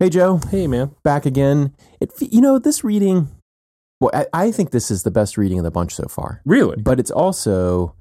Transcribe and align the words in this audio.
Hey, 0.00 0.08
Joe. 0.08 0.40
Hey, 0.50 0.66
man. 0.66 0.94
Back 1.02 1.26
again. 1.26 1.74
It, 2.00 2.10
you 2.20 2.40
know, 2.40 2.58
this 2.58 2.82
reading, 2.82 3.28
well, 4.00 4.10
I, 4.14 4.26
I 4.32 4.50
think 4.50 4.70
this 4.70 4.90
is 4.90 5.02
the 5.02 5.10
best 5.10 5.36
reading 5.36 5.58
of 5.58 5.64
the 5.64 5.70
bunch 5.70 5.94
so 5.94 6.08
far. 6.08 6.40
Really? 6.46 6.80
But 6.80 6.98
it's 6.98 7.10
also, 7.10 7.94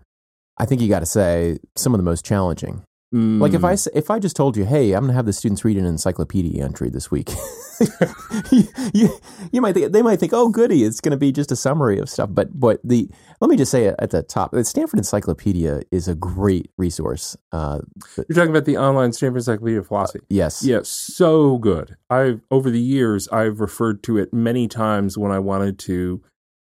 I 0.57 0.65
think 0.65 0.79
you 0.79 0.87
got 0.87 1.01
to 1.01 1.05
say, 1.05 1.57
some 1.75 1.93
of 1.93 1.97
the 1.99 2.03
most 2.03 2.23
challenging. 2.23 2.83
Mm. 3.13 3.41
Like 3.41 3.53
if 3.53 3.65
I 3.65 3.73
s- 3.73 3.87
if 3.93 4.09
I 4.09 4.17
just 4.19 4.37
told 4.37 4.55
you, 4.55 4.63
hey, 4.65 4.93
I'm 4.93 5.01
going 5.01 5.09
to 5.09 5.15
have 5.15 5.25
the 5.25 5.33
students 5.33 5.65
read 5.65 5.75
an 5.77 5.85
encyclopedia 5.85 6.63
entry 6.63 6.89
this 6.89 7.11
week, 7.11 7.31
you, 8.93 9.09
you, 9.51 9.61
might 9.61 9.73
think 9.73 9.91
they 9.91 10.01
might 10.01 10.19
think, 10.19 10.33
oh, 10.33 10.49
goody, 10.49 10.83
it's 10.83 10.99
going 10.99 11.11
to 11.11 11.17
be 11.17 11.31
just 11.31 11.51
a 11.51 11.55
summary 11.55 11.99
of 11.99 12.09
stuff. 12.09 12.29
But 12.31 12.59
but 12.59 12.79
the 12.83 13.09
let 13.39 13.49
me 13.49 13.57
just 13.57 13.71
say 13.71 13.87
at 13.87 14.09
the 14.09 14.23
top, 14.23 14.51
the 14.51 14.63
Stanford 14.63 14.99
Encyclopedia 14.99 15.81
is 15.91 16.07
a 16.07 16.15
great 16.15 16.71
resource. 16.77 17.37
Uh, 17.51 17.79
You're 18.17 18.35
talking 18.35 18.49
about 18.49 18.65
the 18.65 18.77
online 18.77 19.13
Stanford 19.13 19.37
Encyclopedia 19.37 19.79
of 19.79 19.87
Philosophy. 19.87 20.25
yes, 20.29 20.63
Yeah, 20.63 20.79
so 20.83 21.57
good. 21.57 21.95
I've 22.09 22.41
over 22.51 22.69
the 22.69 22.81
years 22.81 23.27
I've 23.29 23.59
referred 23.59 24.03
to 24.03 24.17
it 24.17 24.33
many 24.33 24.67
times 24.67 25.17
when 25.17 25.31
I 25.31 25.39
wanted 25.39 25.79
to 25.79 26.21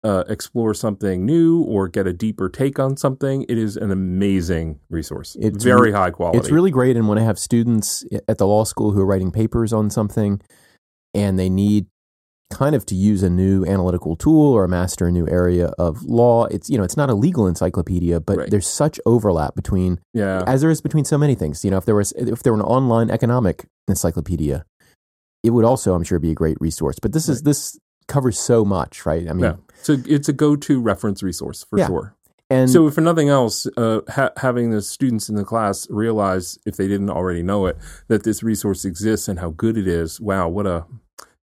uh, 0.04 0.23
explore 0.30 0.73
something 0.73 1.26
new 1.26 1.62
or 1.62 1.88
get 1.88 2.07
a 2.07 2.13
deeper 2.13 2.49
take 2.49 2.80
on 2.80 2.98
something. 2.98 3.46
It 3.49 3.57
is 3.57 3.76
an 3.76 3.91
amazing 3.91 4.80
resource. 4.90 5.35
It's 5.40 5.63
very 5.63 5.91
re- 5.91 5.98
high 5.98 6.12
quality. 6.12 6.38
It's 6.38 6.52
really 6.52 6.71
great. 6.71 6.96
And 6.96 7.07
when 7.07 7.18
I 7.18 7.23
have 7.23 7.38
students 7.38 8.05
at 8.27 8.38
the 8.38 8.48
law 8.48 8.63
school 8.63 8.91
who 8.91 9.02
are 9.02 9.05
writing 9.05 9.32
papers 9.32 9.73
on 9.73 9.90
something 9.90 10.41
and 11.13 11.38
they 11.40 11.49
need 11.49 11.88
kind 12.52 12.73
of 12.76 12.84
to 12.88 12.95
use 12.95 13.22
a 13.22 13.30
new 13.30 13.63
analytical 13.66 14.16
tool 14.16 14.54
or 14.54 14.68
master 14.68 15.05
a 15.08 15.12
new 15.12 15.27
area 15.30 15.68
of 15.77 16.02
law, 16.04 16.45
it's, 16.45 16.68
you 16.68 16.77
know, 16.80 16.84
it's 16.84 16.98
not 16.98 17.08
a 17.09 17.13
legal 17.13 17.45
encyclopedia, 17.45 18.20
but 18.20 18.38
Right. 18.38 18.49
there's 18.49 18.66
such 18.68 18.99
overlap 19.05 19.54
between, 19.55 19.99
yeah. 20.16 20.44
as 20.48 20.62
there 20.62 20.72
is 20.72 20.82
between 20.82 21.05
so 21.05 21.16
many 21.18 21.35
things. 21.35 21.63
You 21.63 21.70
know, 21.70 21.77
if 21.77 21.85
there 21.85 21.94
was, 21.95 22.12
if 22.13 22.41
there 22.41 22.52
were 22.52 22.59
an 22.59 22.66
online 22.66 23.12
economic 23.12 23.66
encyclopedia, 23.88 24.66
it 25.44 25.52
would 25.52 25.63
also, 25.63 25.94
I'm 25.94 26.04
sure, 26.04 26.18
be 26.18 26.32
a 26.32 26.35
great 26.35 26.58
resource. 26.59 26.95
But 26.99 27.13
this 27.13 27.30
is, 27.30 27.44
this 27.44 27.77
covers 28.07 28.40
so 28.40 28.66
much, 28.66 29.05
right? 29.05 29.30
I 29.30 29.34
mean, 29.34 29.46
yeah. 29.46 29.55
So 29.84 29.98
it's 30.07 30.27
a 30.27 30.34
go-to 30.34 30.82
reference 30.82 31.21
resource 31.21 31.63
for 31.70 31.77
Yeah. 31.77 31.85
sure. 31.87 32.15
And 32.50 32.70
So, 32.70 32.88
if 32.88 32.96
for 32.96 33.02
nothing 33.02 33.30
else, 33.30 33.68
uh, 33.78 34.02
ha- 34.10 34.32
having 34.38 34.72
the 34.72 34.82
students 34.82 35.30
in 35.30 35.36
the 35.36 35.44
class 35.44 35.88
realize, 35.90 36.58
if 36.66 36.78
they 36.78 36.88
didn't 36.88 37.10
already 37.10 37.44
know 37.44 37.66
it, 37.68 37.78
that 38.08 38.24
this 38.24 38.42
resource 38.42 38.86
exists 38.86 39.28
and 39.28 39.40
how 39.40 39.52
good 39.52 39.78
it 39.78 39.88
is. 39.88 40.20
Wow, 40.20 40.50
what 40.50 40.66
a 40.66 40.86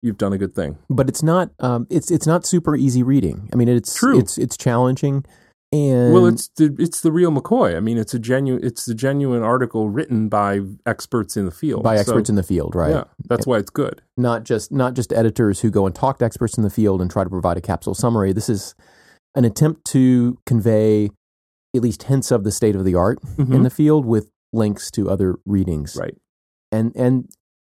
you've 0.03 0.19
done 0.19 0.33
a 0.33 0.39
good 0.39 0.55
thing. 0.55 0.79
but 0.89 1.09
it's 1.09 1.23
not, 1.23 1.51
um, 1.59 1.87
it's, 1.91 2.11
it's 2.11 2.27
not 2.27 2.47
super 2.47 2.77
easy 2.77 3.03
reading. 3.03 3.49
I 3.53 3.57
mean, 3.57 3.69
it's, 3.69 3.95
True. 3.95 4.19
it's, 4.19 4.39
it's 4.39 4.57
challenging. 4.57 5.25
And 5.73 6.15
well, 6.15 6.27
it's 6.27 6.47
the 6.57 6.75
it's 6.79 7.01
the 7.01 7.11
real 7.11 7.33
McCoy. 7.33 7.77
I 7.77 7.81
mean, 7.81 7.99
it's 7.99 8.15
a 8.15 8.21
genuine 8.21 8.65
it's 8.65 8.85
the 8.85 8.95
genuine 8.95 9.43
article 9.43 9.89
written 9.89 10.29
by 10.29 10.61
experts 10.87 11.37
in 11.37 11.45
the 11.45 11.51
field. 11.51 11.83
by 11.83 11.97
So, 11.97 12.03
experts 12.03 12.31
in 12.31 12.37
the 12.37 12.45
field, 12.45 12.77
right? 12.77 12.91
Yeah, 12.93 13.05
that's 13.29 13.49
why 13.49 13.59
it's 13.59 13.71
good. 13.71 14.01
Not 14.17 14.45
just 14.45 14.71
not 14.71 14.95
just 14.95 15.13
editors 15.13 15.61
who 15.61 15.71
go 15.73 15.85
and 15.85 15.93
talk 15.93 16.21
to 16.21 16.25
experts 16.25 16.57
in 16.57 16.63
the 16.63 16.71
field 16.71 17.03
and 17.03 17.11
try 17.11 17.25
to 17.25 17.31
provide 17.31 17.57
a 17.57 17.61
capsule 17.61 17.95
summary. 17.97 18.33
This 18.33 18.49
is 18.49 18.77
an 19.37 19.45
attempt 19.45 19.85
to 19.93 20.39
convey 20.47 21.11
at 21.75 21.83
least 21.83 22.05
hints 22.05 22.31
of 22.31 22.43
the 22.43 22.51
state 22.51 22.75
of 22.75 22.85
the 22.85 22.95
art 22.95 23.19
in 23.39 23.47
Mhm. 23.47 23.63
the 23.63 23.71
field 23.71 24.05
with 24.07 24.31
links 24.53 24.91
to 24.93 25.09
other 25.11 25.37
readings. 25.47 25.95
Right. 25.97 26.17
And 26.73 26.91
and 26.97 27.29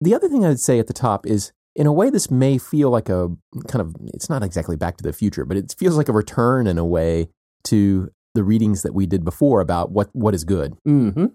the 0.02 0.16
other 0.16 0.30
thing 0.30 0.46
I'd 0.46 0.60
say 0.60 0.80
at 0.80 0.88
the 0.88 0.94
top 0.94 1.28
is 1.28 1.52
in 1.76 1.86
a 1.86 1.94
way 1.94 2.10
this 2.10 2.32
may 2.32 2.58
feel 2.58 2.90
like 2.90 3.10
a 3.10 3.30
kind 3.68 3.82
of 3.82 3.96
it's 4.14 4.30
not 4.30 4.42
exactly 4.44 4.76
back 4.78 4.96
to 4.98 5.04
the 5.04 5.12
future, 5.14 5.46
but 5.46 5.58
it 5.58 5.76
feels 5.78 5.98
like 5.98 6.08
a 6.10 6.14
return 6.14 6.66
in 6.66 6.78
a 6.78 6.86
way 6.86 7.30
to 7.66 8.10
the 8.36 8.44
readings 8.44 8.82
that 8.84 8.94
we 8.94 9.06
did 9.06 9.26
before 9.26 9.60
about 9.60 9.92
what 9.92 10.10
what 10.14 10.34
is 10.34 10.44
good 10.46 10.76
hmm 10.86 11.26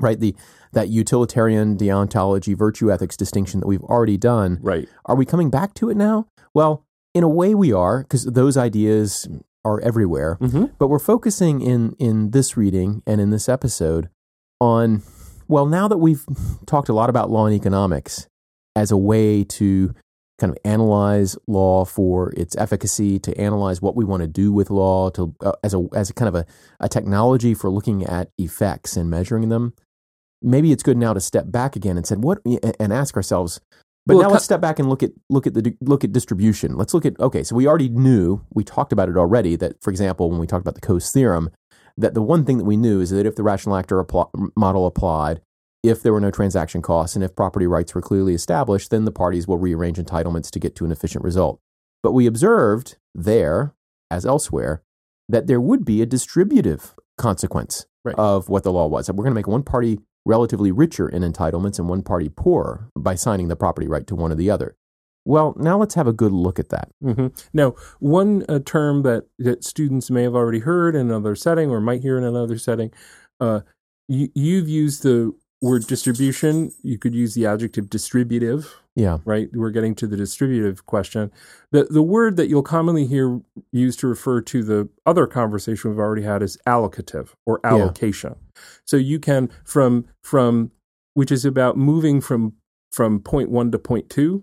right? 0.00 0.18
The 0.18 0.34
that 0.72 0.88
utilitarian 0.88 1.76
deontology 1.76 2.56
virtue 2.56 2.90
ethics 2.90 3.14
distinction 3.16 3.60
that 3.60 3.66
we've 3.66 3.84
already 3.84 4.16
done. 4.16 4.58
Right. 4.62 4.88
Are 5.04 5.14
we 5.14 5.26
coming 5.26 5.50
back 5.50 5.74
to 5.74 5.90
it 5.90 5.96
now? 5.98 6.26
Well, 6.54 6.84
in 7.14 7.22
a 7.22 7.28
way 7.28 7.54
we 7.54 7.72
are 7.74 8.00
because 8.02 8.24
those 8.24 8.56
ideas 8.56 9.28
are 9.64 9.80
everywhere. 9.80 10.34
hmm 10.40 10.66
But 10.78 10.88
we're 10.88 10.98
focusing 10.98 11.60
in 11.60 11.94
in 11.98 12.30
this 12.30 12.56
reading 12.56 13.02
and 13.06 13.20
in 13.20 13.30
this 13.30 13.48
episode 13.48 14.08
on 14.60 15.02
well, 15.48 15.66
now 15.66 15.88
that 15.88 15.98
we've 15.98 16.24
talked 16.66 16.88
a 16.88 16.94
lot 16.94 17.10
about 17.10 17.30
law 17.30 17.46
and 17.46 17.54
economics 17.54 18.26
as 18.74 18.90
a 18.90 18.96
way 18.96 19.44
to 19.44 19.94
kind 20.38 20.50
of 20.50 20.58
analyze 20.64 21.36
law 21.46 21.84
for 21.84 22.32
its 22.36 22.56
efficacy, 22.56 23.18
to 23.18 23.38
analyze 23.38 23.82
what 23.82 23.94
we 23.94 24.04
want 24.04 24.22
to 24.22 24.26
do 24.26 24.50
with 24.50 24.70
law, 24.70 25.10
to 25.10 25.34
uh, 25.40 25.52
as 25.62 25.74
a 25.74 25.86
as 25.94 26.10
a 26.10 26.14
kind 26.14 26.28
of 26.28 26.34
a, 26.34 26.46
a 26.80 26.88
technology 26.88 27.54
for 27.54 27.70
looking 27.70 28.04
at 28.04 28.30
effects 28.38 28.96
and 28.96 29.10
measuring 29.10 29.50
them. 29.50 29.74
Maybe 30.40 30.72
it's 30.72 30.82
good 30.82 30.96
now 30.96 31.12
to 31.12 31.20
step 31.20 31.52
back 31.52 31.76
again 31.76 31.96
and 31.96 32.06
said 32.06 32.24
what 32.24 32.38
and 32.80 32.92
ask 32.92 33.14
ourselves. 33.14 33.60
But 34.06 34.16
Well, 34.16 34.24
now 34.28 34.32
let's 34.32 34.44
step 34.44 34.60
back 34.60 34.78
and 34.78 34.88
look 34.88 35.02
at 35.02 35.12
look 35.30 35.46
at 35.46 35.54
the 35.54 35.76
look 35.80 36.02
at 36.02 36.12
distribution. 36.12 36.76
Let's 36.76 36.92
look 36.92 37.06
at 37.06 37.18
okay. 37.20 37.44
So 37.44 37.54
we 37.54 37.66
already 37.68 37.88
knew 37.88 38.44
we 38.52 38.64
talked 38.64 38.92
about 38.92 39.08
it 39.08 39.16
already. 39.16 39.54
That 39.56 39.80
for 39.82 39.90
example, 39.90 40.28
when 40.30 40.40
we 40.40 40.46
talked 40.46 40.62
about 40.66 40.74
the 40.74 40.80
Coase 40.86 41.12
theorem, 41.12 41.50
that 41.96 42.14
the 42.14 42.22
one 42.22 42.44
thing 42.44 42.58
that 42.58 42.64
we 42.64 42.76
knew 42.76 43.00
is 43.00 43.10
that 43.10 43.26
if 43.26 43.36
the 43.36 43.42
rational 43.44 43.76
actor 43.76 44.02
appl- 44.02 44.30
model 44.56 44.86
applied, 44.86 45.40
if 45.84 46.02
there 46.02 46.12
were 46.12 46.20
no 46.20 46.30
transaction 46.32 46.82
costs, 46.82 47.14
and 47.14 47.24
if 47.24 47.36
property 47.36 47.66
rights 47.66 47.94
were 47.94 48.02
clearly 48.02 48.34
established, 48.34 48.90
then 48.90 49.04
the 49.04 49.12
parties 49.12 49.46
will 49.46 49.58
rearrange 49.58 49.98
entitlements 49.98 50.50
to 50.50 50.58
get 50.58 50.74
to 50.76 50.84
an 50.84 50.90
efficient 50.92 51.22
result. 51.24 51.60
But 52.02 52.12
we 52.12 52.26
observed 52.26 52.96
there, 53.14 53.74
as 54.10 54.26
elsewhere, 54.26 54.82
that 55.28 55.46
there 55.46 55.60
would 55.60 55.84
be 55.84 56.02
a 56.02 56.06
distributive 56.06 56.94
consequence 57.18 57.86
Right. 58.04 58.16
of 58.18 58.48
what 58.48 58.64
the 58.64 58.72
law 58.72 58.88
was. 58.88 59.08
And 59.08 59.16
we're 59.16 59.22
going 59.22 59.30
to 59.34 59.38
make 59.38 59.46
one 59.46 59.62
party 59.62 60.00
relatively 60.24 60.70
richer 60.70 61.08
in 61.08 61.22
entitlements 61.22 61.78
and 61.78 61.88
one 61.88 62.02
party 62.02 62.28
poorer 62.28 62.88
by 62.96 63.14
signing 63.14 63.48
the 63.48 63.56
property 63.56 63.88
right 63.88 64.06
to 64.06 64.14
one 64.14 64.32
or 64.32 64.36
the 64.36 64.50
other. 64.50 64.76
Well, 65.24 65.54
now 65.56 65.78
let's 65.78 65.94
have 65.94 66.08
a 66.08 66.12
good 66.12 66.32
look 66.32 66.58
at 66.58 66.70
that. 66.70 66.90
hmm 67.00 67.28
Now, 67.52 67.74
one 68.00 68.44
uh, 68.48 68.58
term 68.64 69.02
that, 69.02 69.26
that 69.38 69.62
students 69.64 70.10
may 70.10 70.22
have 70.24 70.34
already 70.34 70.58
heard 70.60 70.94
in 70.96 71.02
another 71.02 71.36
setting 71.36 71.70
or 71.70 71.80
might 71.80 72.02
hear 72.02 72.18
in 72.18 72.24
another 72.24 72.58
setting, 72.58 72.92
uh, 73.40 73.60
you, 74.08 74.28
you've 74.34 74.68
used 74.68 75.02
the 75.04 75.32
word 75.62 75.86
distribution. 75.86 76.72
You 76.82 76.98
could 76.98 77.14
use 77.14 77.34
the 77.34 77.46
adjective 77.46 77.88
distributive, 77.88 78.74
Yeah. 78.96 79.18
right? 79.24 79.48
We're 79.54 79.70
getting 79.70 79.94
to 79.96 80.06
the 80.08 80.16
distributive 80.16 80.84
question. 80.86 81.30
The, 81.70 81.84
the 81.84 82.02
word 82.02 82.36
that 82.36 82.48
you'll 82.48 82.62
commonly 82.64 83.06
hear 83.06 83.40
used 83.72 84.00
to 84.00 84.08
refer 84.08 84.40
to 84.42 84.62
the 84.64 84.88
other 85.06 85.26
conversation 85.26 85.90
we've 85.90 86.00
already 86.00 86.22
had 86.22 86.42
is 86.42 86.58
allocative 86.66 87.28
or 87.46 87.60
Yeah. 87.62 87.70
allocation. 87.70 88.34
So 88.86 88.96
you 88.96 89.18
can, 89.20 89.48
from, 89.64 90.06
from, 90.22 90.72
which 91.14 91.30
is 91.30 91.44
about 91.44 91.76
moving 91.76 92.20
from, 92.20 92.54
from 92.92 93.20
point 93.20 93.48
one 93.50 93.70
to 93.70 93.78
point 93.78 94.10
two, 94.10 94.42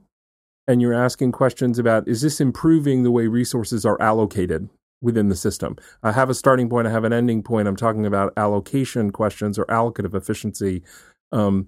and 0.68 0.82
you're 0.82 0.94
asking 0.94 1.32
questions 1.34 1.78
about 1.80 2.08
is 2.08 2.22
this 2.22 2.40
improving 2.40 3.04
the 3.04 3.12
way 3.12 3.28
resources 3.28 3.86
are 3.86 4.02
allocated 4.02 4.70
within 5.02 5.30
the 5.30 5.36
system? 5.36 5.78
I 6.04 6.12
have 6.12 6.30
a 6.30 6.36
starting 6.36 6.70
point, 6.70 6.88
I 6.88 6.92
have 6.92 7.04
an 7.04 7.14
ending 7.14 7.44
point. 7.44 7.68
I'm 7.68 7.76
talking 7.76 8.06
about 8.06 8.34
allocation 8.38 9.12
questions 9.12 9.58
or 9.58 9.66
allocative 9.66 10.14
efficiency 10.14 10.84
um, 11.32 11.68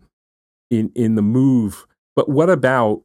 in 0.70 0.92
in 0.96 1.16
the 1.16 1.22
move. 1.22 1.86
But 2.16 2.30
what 2.30 2.50
about 2.50 3.04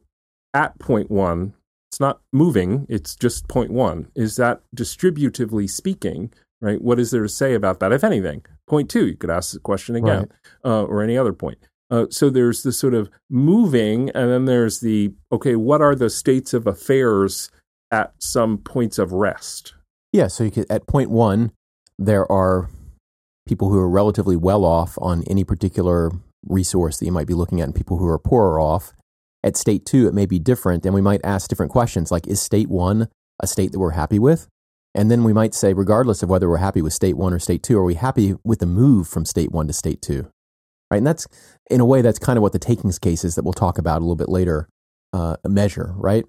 at 0.53 0.77
point 0.79 1.09
one? 1.09 1.53
It's 1.91 1.99
not 1.99 2.19
moving; 2.33 2.85
it's 2.89 3.15
just 3.15 3.47
point 3.47 3.71
one. 3.71 4.07
Is 4.15 4.35
that 4.35 4.61
distributively 4.75 5.69
speaking? 5.69 6.33
Right. 6.59 6.81
What 6.81 6.99
is 6.99 7.11
there 7.11 7.21
to 7.21 7.29
say 7.29 7.53
about 7.53 7.79
that, 7.79 7.93
if 7.93 8.03
anything? 8.03 8.43
Point 8.67 8.89
two, 8.89 9.05
you 9.05 9.15
could 9.15 9.29
ask 9.29 9.53
the 9.53 9.59
question 9.59 9.95
again, 9.95 10.27
uh, 10.65 10.83
or 10.83 11.03
any 11.03 11.15
other 11.15 11.31
point. 11.31 11.59
Uh, 11.89 12.07
so 12.09 12.29
there's 12.29 12.63
the 12.63 12.71
sort 12.71 12.93
of 12.93 13.09
moving, 13.29 14.09
and 14.09 14.29
then 14.29 14.45
there's 14.45 14.79
the 14.79 15.13
okay. 15.31 15.55
What 15.55 15.81
are 15.81 15.95
the 15.95 16.09
states 16.09 16.53
of 16.53 16.67
affairs 16.67 17.49
at 17.91 18.11
some 18.17 18.57
points 18.57 18.97
of 18.97 19.13
rest? 19.13 19.73
Yeah, 20.11 20.27
so 20.27 20.43
you 20.43 20.51
could, 20.51 20.69
at 20.69 20.87
point 20.87 21.09
one, 21.09 21.51
there 21.99 22.29
are 22.31 22.69
people 23.47 23.69
who 23.69 23.79
are 23.79 23.89
relatively 23.89 24.35
well 24.35 24.65
off 24.65 24.97
on 25.01 25.23
any 25.27 25.43
particular 25.43 26.11
resource 26.45 26.99
that 26.99 27.05
you 27.05 27.11
might 27.11 27.27
be 27.27 27.33
looking 27.33 27.61
at, 27.61 27.65
and 27.65 27.75
people 27.75 27.97
who 27.97 28.07
are 28.07 28.19
poorer 28.19 28.59
off. 28.59 28.93
At 29.43 29.55
state 29.55 29.85
two, 29.85 30.07
it 30.07 30.13
may 30.13 30.25
be 30.25 30.39
different, 30.39 30.85
and 30.85 30.93
we 30.93 31.01
might 31.01 31.21
ask 31.23 31.49
different 31.49 31.71
questions 31.71 32.11
like, 32.11 32.27
is 32.27 32.41
state 32.41 32.69
one 32.69 33.07
a 33.39 33.47
state 33.47 33.71
that 33.71 33.79
we're 33.79 33.91
happy 33.91 34.19
with? 34.19 34.47
And 34.95 35.11
then 35.11 35.23
we 35.23 35.31
might 35.31 35.53
say, 35.53 35.73
regardless 35.73 36.23
of 36.23 36.29
whether 36.29 36.49
we're 36.49 36.57
happy 36.57 36.81
with 36.81 36.93
state 36.93 37.15
one 37.15 37.33
or 37.33 37.39
state 37.39 37.61
two, 37.61 37.77
are 37.77 37.83
we 37.83 37.93
happy 37.93 38.33
with 38.43 38.59
the 38.59 38.65
move 38.65 39.07
from 39.07 39.25
state 39.25 39.51
one 39.51 39.67
to 39.67 39.73
state 39.73 40.01
two? 40.01 40.29
Right, 40.89 40.97
and 40.97 41.07
that's 41.07 41.27
in 41.69 41.81
a 41.81 41.85
way 41.85 42.01
that's 42.01 42.19
kind 42.19 42.37
of 42.37 42.41
what 42.41 42.53
the 42.53 42.59
takings 42.59 42.97
cases 42.97 43.35
that 43.35 43.43
we'll 43.43 43.53
talk 43.53 43.77
about 43.77 43.97
a 43.97 44.03
little 44.03 44.15
bit 44.15 44.29
later 44.29 44.67
uh, 45.13 45.37
measure. 45.47 45.93
Right, 45.95 46.25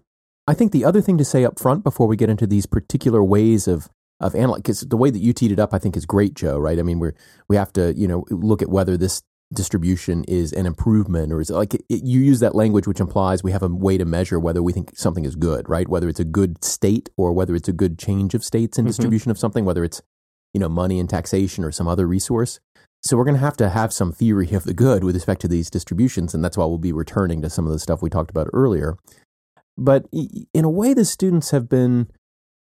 I 0.49 0.55
think 0.55 0.73
the 0.73 0.85
other 0.87 1.03
thing 1.03 1.19
to 1.19 1.27
say 1.27 1.45
up 1.45 1.59
front 1.59 1.85
before 1.85 2.07
we 2.07 2.17
get 2.17 2.31
into 2.31 2.47
these 2.47 2.65
particular 2.67 3.23
ways 3.23 3.69
of 3.69 3.89
of 4.21 4.35
analyze 4.35 4.59
because 4.63 4.81
the 4.81 4.97
way 4.97 5.11
that 5.11 5.21
you 5.21 5.33
teed 5.33 5.53
it 5.53 5.61
up, 5.61 5.73
I 5.73 5.79
think 5.79 5.97
is 5.97 6.07
great, 6.07 6.35
Joe. 6.35 6.59
Right? 6.59 6.79
I 6.79 6.83
mean, 6.83 6.99
we're 6.99 7.15
we 7.49 7.57
have 7.57 7.73
to 7.75 7.93
you 7.95 8.09
know 8.09 8.25
look 8.31 8.63
at 8.63 8.71
whether 8.71 8.97
this 8.97 9.23
distribution 9.55 10.25
is 10.25 10.53
an 10.53 10.67
improvement 10.67 11.33
or 11.33 11.41
is 11.41 11.49
it 11.51 11.55
like 11.55 11.75
it, 11.75 11.83
you 11.89 12.21
use 12.21 12.41
that 12.41 12.55
language 12.55 12.87
which 12.87 13.01
implies 13.01 13.43
we 13.43 13.53
have 13.53 13.63
a 13.63 13.69
way 13.69 13.97
to 13.97 14.05
measure 14.05 14.39
whether 14.39 14.63
we 14.63 14.73
think 14.73 14.93
something 14.97 15.25
is 15.25 15.37
good, 15.37 15.69
right? 15.69 15.89
Whether 15.89 16.09
it's 16.09 16.21
a 16.21 16.25
good 16.25 16.65
state 16.65 17.09
or 17.17 17.33
whether 17.33 17.55
it's 17.55 17.69
a 17.69 17.73
good 17.73 17.99
change 17.99 18.35
of 18.35 18.43
states 18.45 18.79
and 18.79 18.87
Mhm. 18.87 18.91
distribution 18.91 19.31
of 19.31 19.39
something, 19.39 19.65
whether 19.67 19.85
it's 19.85 20.01
you 20.55 20.61
know 20.61 20.69
money 20.71 20.99
and 20.99 21.11
taxation 21.11 21.63
or 21.63 21.73
some 21.73 21.87
other 21.89 22.07
resource. 22.07 22.59
So 23.03 23.17
we're 23.17 23.25
going 23.25 23.37
to 23.37 23.41
have 23.41 23.57
to 23.59 23.69
have 23.69 23.93
some 23.93 24.13
theory 24.13 24.51
of 24.53 24.65
the 24.65 24.75
good 24.75 25.05
with 25.05 25.15
respect 25.15 25.41
to 25.43 25.49
these 25.49 25.71
distributions, 25.71 26.35
and 26.35 26.43
that's 26.43 26.57
why 26.57 26.65
we'll 26.65 26.79
be 26.79 26.93
returning 26.93 27.43
to 27.43 27.51
some 27.51 27.67
of 27.67 27.73
the 27.73 27.79
stuff 27.79 28.03
we 28.03 28.11
talked 28.11 28.31
about 28.31 28.49
earlier. 28.53 28.97
But 29.79 30.07
in 30.13 30.65
a 30.65 30.71
way, 30.71 30.93
the 30.93 31.05
students 31.05 31.53
have 31.53 31.69
been, 31.69 32.09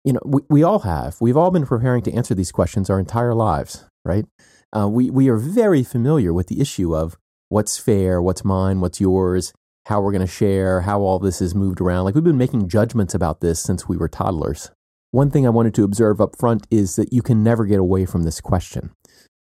you 0.04 0.12
know, 0.12 0.20
we, 0.24 0.42
we 0.48 0.62
all 0.62 0.80
have. 0.80 1.16
We've 1.20 1.36
all 1.36 1.50
been 1.50 1.66
preparing 1.66 2.02
to 2.02 2.12
answer 2.12 2.34
these 2.34 2.52
questions 2.52 2.88
our 2.88 3.00
entire 3.00 3.34
lives, 3.34 3.84
right? 4.04 4.24
Uh, 4.74 4.88
we 4.88 5.10
we 5.10 5.28
are 5.28 5.36
very 5.36 5.82
familiar 5.82 6.32
with 6.32 6.46
the 6.46 6.60
issue 6.60 6.94
of 6.94 7.18
what's 7.48 7.78
fair, 7.78 8.22
what's 8.22 8.44
mine, 8.44 8.80
what's 8.80 9.00
yours, 9.00 9.52
how 9.86 10.00
we're 10.00 10.12
going 10.12 10.20
to 10.20 10.26
share, 10.32 10.82
how 10.82 11.00
all 11.00 11.18
this 11.18 11.42
is 11.42 11.52
moved 11.52 11.80
around. 11.80 12.04
Like 12.04 12.14
we've 12.14 12.22
been 12.22 12.38
making 12.38 12.68
judgments 12.68 13.12
about 13.12 13.40
this 13.40 13.60
since 13.60 13.88
we 13.88 13.96
were 13.96 14.08
toddlers. 14.08 14.70
One 15.10 15.32
thing 15.32 15.44
I 15.44 15.50
wanted 15.50 15.74
to 15.74 15.84
observe 15.84 16.20
up 16.20 16.36
front 16.38 16.68
is 16.70 16.94
that 16.94 17.12
you 17.12 17.22
can 17.22 17.42
never 17.42 17.66
get 17.66 17.80
away 17.80 18.06
from 18.06 18.22
this 18.22 18.40
question. 18.40 18.92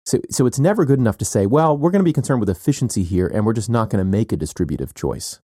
So, 0.06 0.22
so 0.30 0.46
it's 0.46 0.60
never 0.60 0.86
good 0.86 1.00
enough 1.00 1.18
to 1.18 1.26
say, 1.26 1.46
well, 1.46 1.78
we're 1.78 1.92
going 1.92 2.00
to 2.00 2.06
be 2.06 2.14
concerned 2.14 2.40
with 2.40 2.50
efficiency 2.50 3.04
here, 3.04 3.28
and 3.28 3.46
we're 3.46 3.52
just 3.52 3.70
not 3.70 3.90
going 3.90 4.00
to 4.00 4.10
make 4.10 4.32
a 4.32 4.38
distributive 4.38 4.94
choice. 4.94 5.42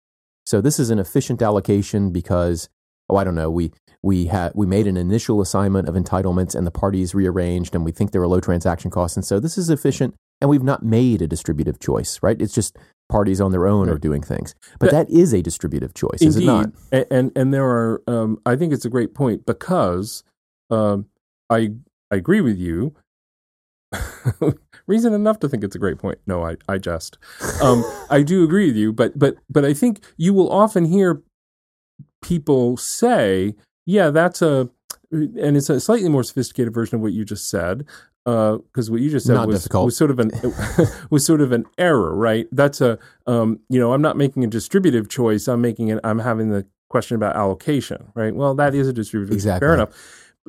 So 0.49 0.63
this 0.63 0.79
is 0.81 0.89
an 0.89 0.99
efficient 0.99 1.43
allocation 1.43 2.11
because, 2.11 2.71
oh, 3.11 3.17
I 3.17 3.25
don't 3.25 3.35
know, 3.35 3.51
we 3.51 3.71
we 4.03 4.27
had 4.27 4.53
we 4.55 4.65
made 4.65 4.87
an 4.87 4.97
initial 4.97 5.43
assignment 5.43 5.91
of 5.91 5.95
entitlements, 5.95 6.55
and 6.55 6.67
the 6.67 6.71
parties 6.71 7.15
rearranged, 7.15 7.75
and 7.75 7.85
we 7.85 7.93
think 7.93 8.13
there 8.13 8.23
are 8.23 8.27
low 8.27 8.41
transaction 8.41 8.91
costs, 8.91 9.15
and 9.15 9.27
so 9.27 9.41
this 9.41 9.59
is 9.59 9.69
efficient, 9.69 10.15
and 10.41 10.49
we've 10.49 10.63
not 10.63 10.83
made 10.83 11.21
a 11.21 11.27
distributive 11.27 11.79
choice, 11.79 12.19
right? 12.23 12.41
It's 12.41 12.55
just 12.55 12.79
parties 13.11 13.43
on 13.43 13.53
their 13.53 13.67
own 13.67 13.89
right. 13.89 13.97
are 13.97 13.99
doing 13.99 14.23
things, 14.23 14.55
but 14.79 14.91
that, 14.91 15.09
that 15.09 15.15
is 15.15 15.35
a 15.35 15.43
distributive 15.43 15.93
choice, 15.93 16.23
indeed. 16.23 16.29
is 16.29 16.37
it 16.39 16.47
not? 16.47 16.71
And 16.93 17.07
and, 17.11 17.33
and 17.37 17.53
there 17.53 17.67
are, 17.67 18.03
um, 18.07 18.41
I 18.47 18.57
think 18.57 18.73
it's 18.73 18.87
a 18.87 18.91
great 18.91 19.15
point 19.15 19.45
because 19.45 20.25
um, 20.71 21.09
I 21.51 21.73
I 22.11 22.17
agree 22.17 22.41
with 22.41 22.57
you 22.57 22.95
reason 24.89 25.13
enough 25.13 25.39
to 25.41 25.49
think 25.49 25.63
it's 25.63 25.77
a 25.77 25.79
great 25.79 25.99
point. 25.99 26.19
No, 26.27 26.45
I, 26.45 26.57
I 26.69 26.79
just, 26.79 27.19
um, 27.63 27.85
I 28.11 28.23
do 28.23 28.43
agree 28.43 28.67
with 28.67 28.77
you, 28.77 28.93
but, 28.93 29.19
but, 29.19 29.37
but 29.49 29.65
I 29.65 29.75
think 29.75 30.05
you 30.17 30.35
will 30.35 30.51
often 30.51 30.85
hear 30.85 31.23
people 32.23 32.77
say, 32.77 33.55
yeah, 33.87 34.11
that's 34.11 34.43
a, 34.43 34.69
and 35.13 35.57
it's 35.57 35.71
a 35.71 35.81
slightly 35.81 36.09
more 36.09 36.25
sophisticated 36.25 36.75
version 36.75 36.97
of 36.97 37.03
what 37.03 37.13
you 37.13 37.25
just 37.25 37.49
said. 37.49 37.87
Because 38.25 38.91
uh, 38.91 38.93
what 38.93 39.01
you 39.01 39.09
just 39.09 39.25
said 39.25 39.43
was, 39.47 39.67
was, 39.73 39.97
sort 39.97 40.11
of 40.11 40.19
an 40.19 40.31
was 41.11 41.25
sort 41.25 41.41
of 41.41 41.51
an 41.51 41.65
error, 41.79 42.15
right? 42.15 42.47
That's 42.53 42.83
a 42.83 42.99
um, 43.27 43.61
you 43.71 43.81
know 43.81 43.95
I'm 43.95 44.03
not 44.03 44.19
making 44.19 44.45
a 44.45 44.47
distributive 44.47 45.09
choice. 45.09 45.49
I'm 45.49 45.63
making 45.63 45.89
it. 45.89 45.99
I'm 46.05 46.19
having 46.19 46.51
the 46.51 46.67
question 46.91 47.15
about 47.15 47.37
allocation, 47.37 48.13
right? 48.15 48.35
Well, 48.35 48.55
that 48.57 48.75
is 48.75 48.87
a 48.87 48.93
distributive. 48.93 49.33
Exactly. 49.33 49.67
Fair 49.67 49.73
enough 49.73 49.95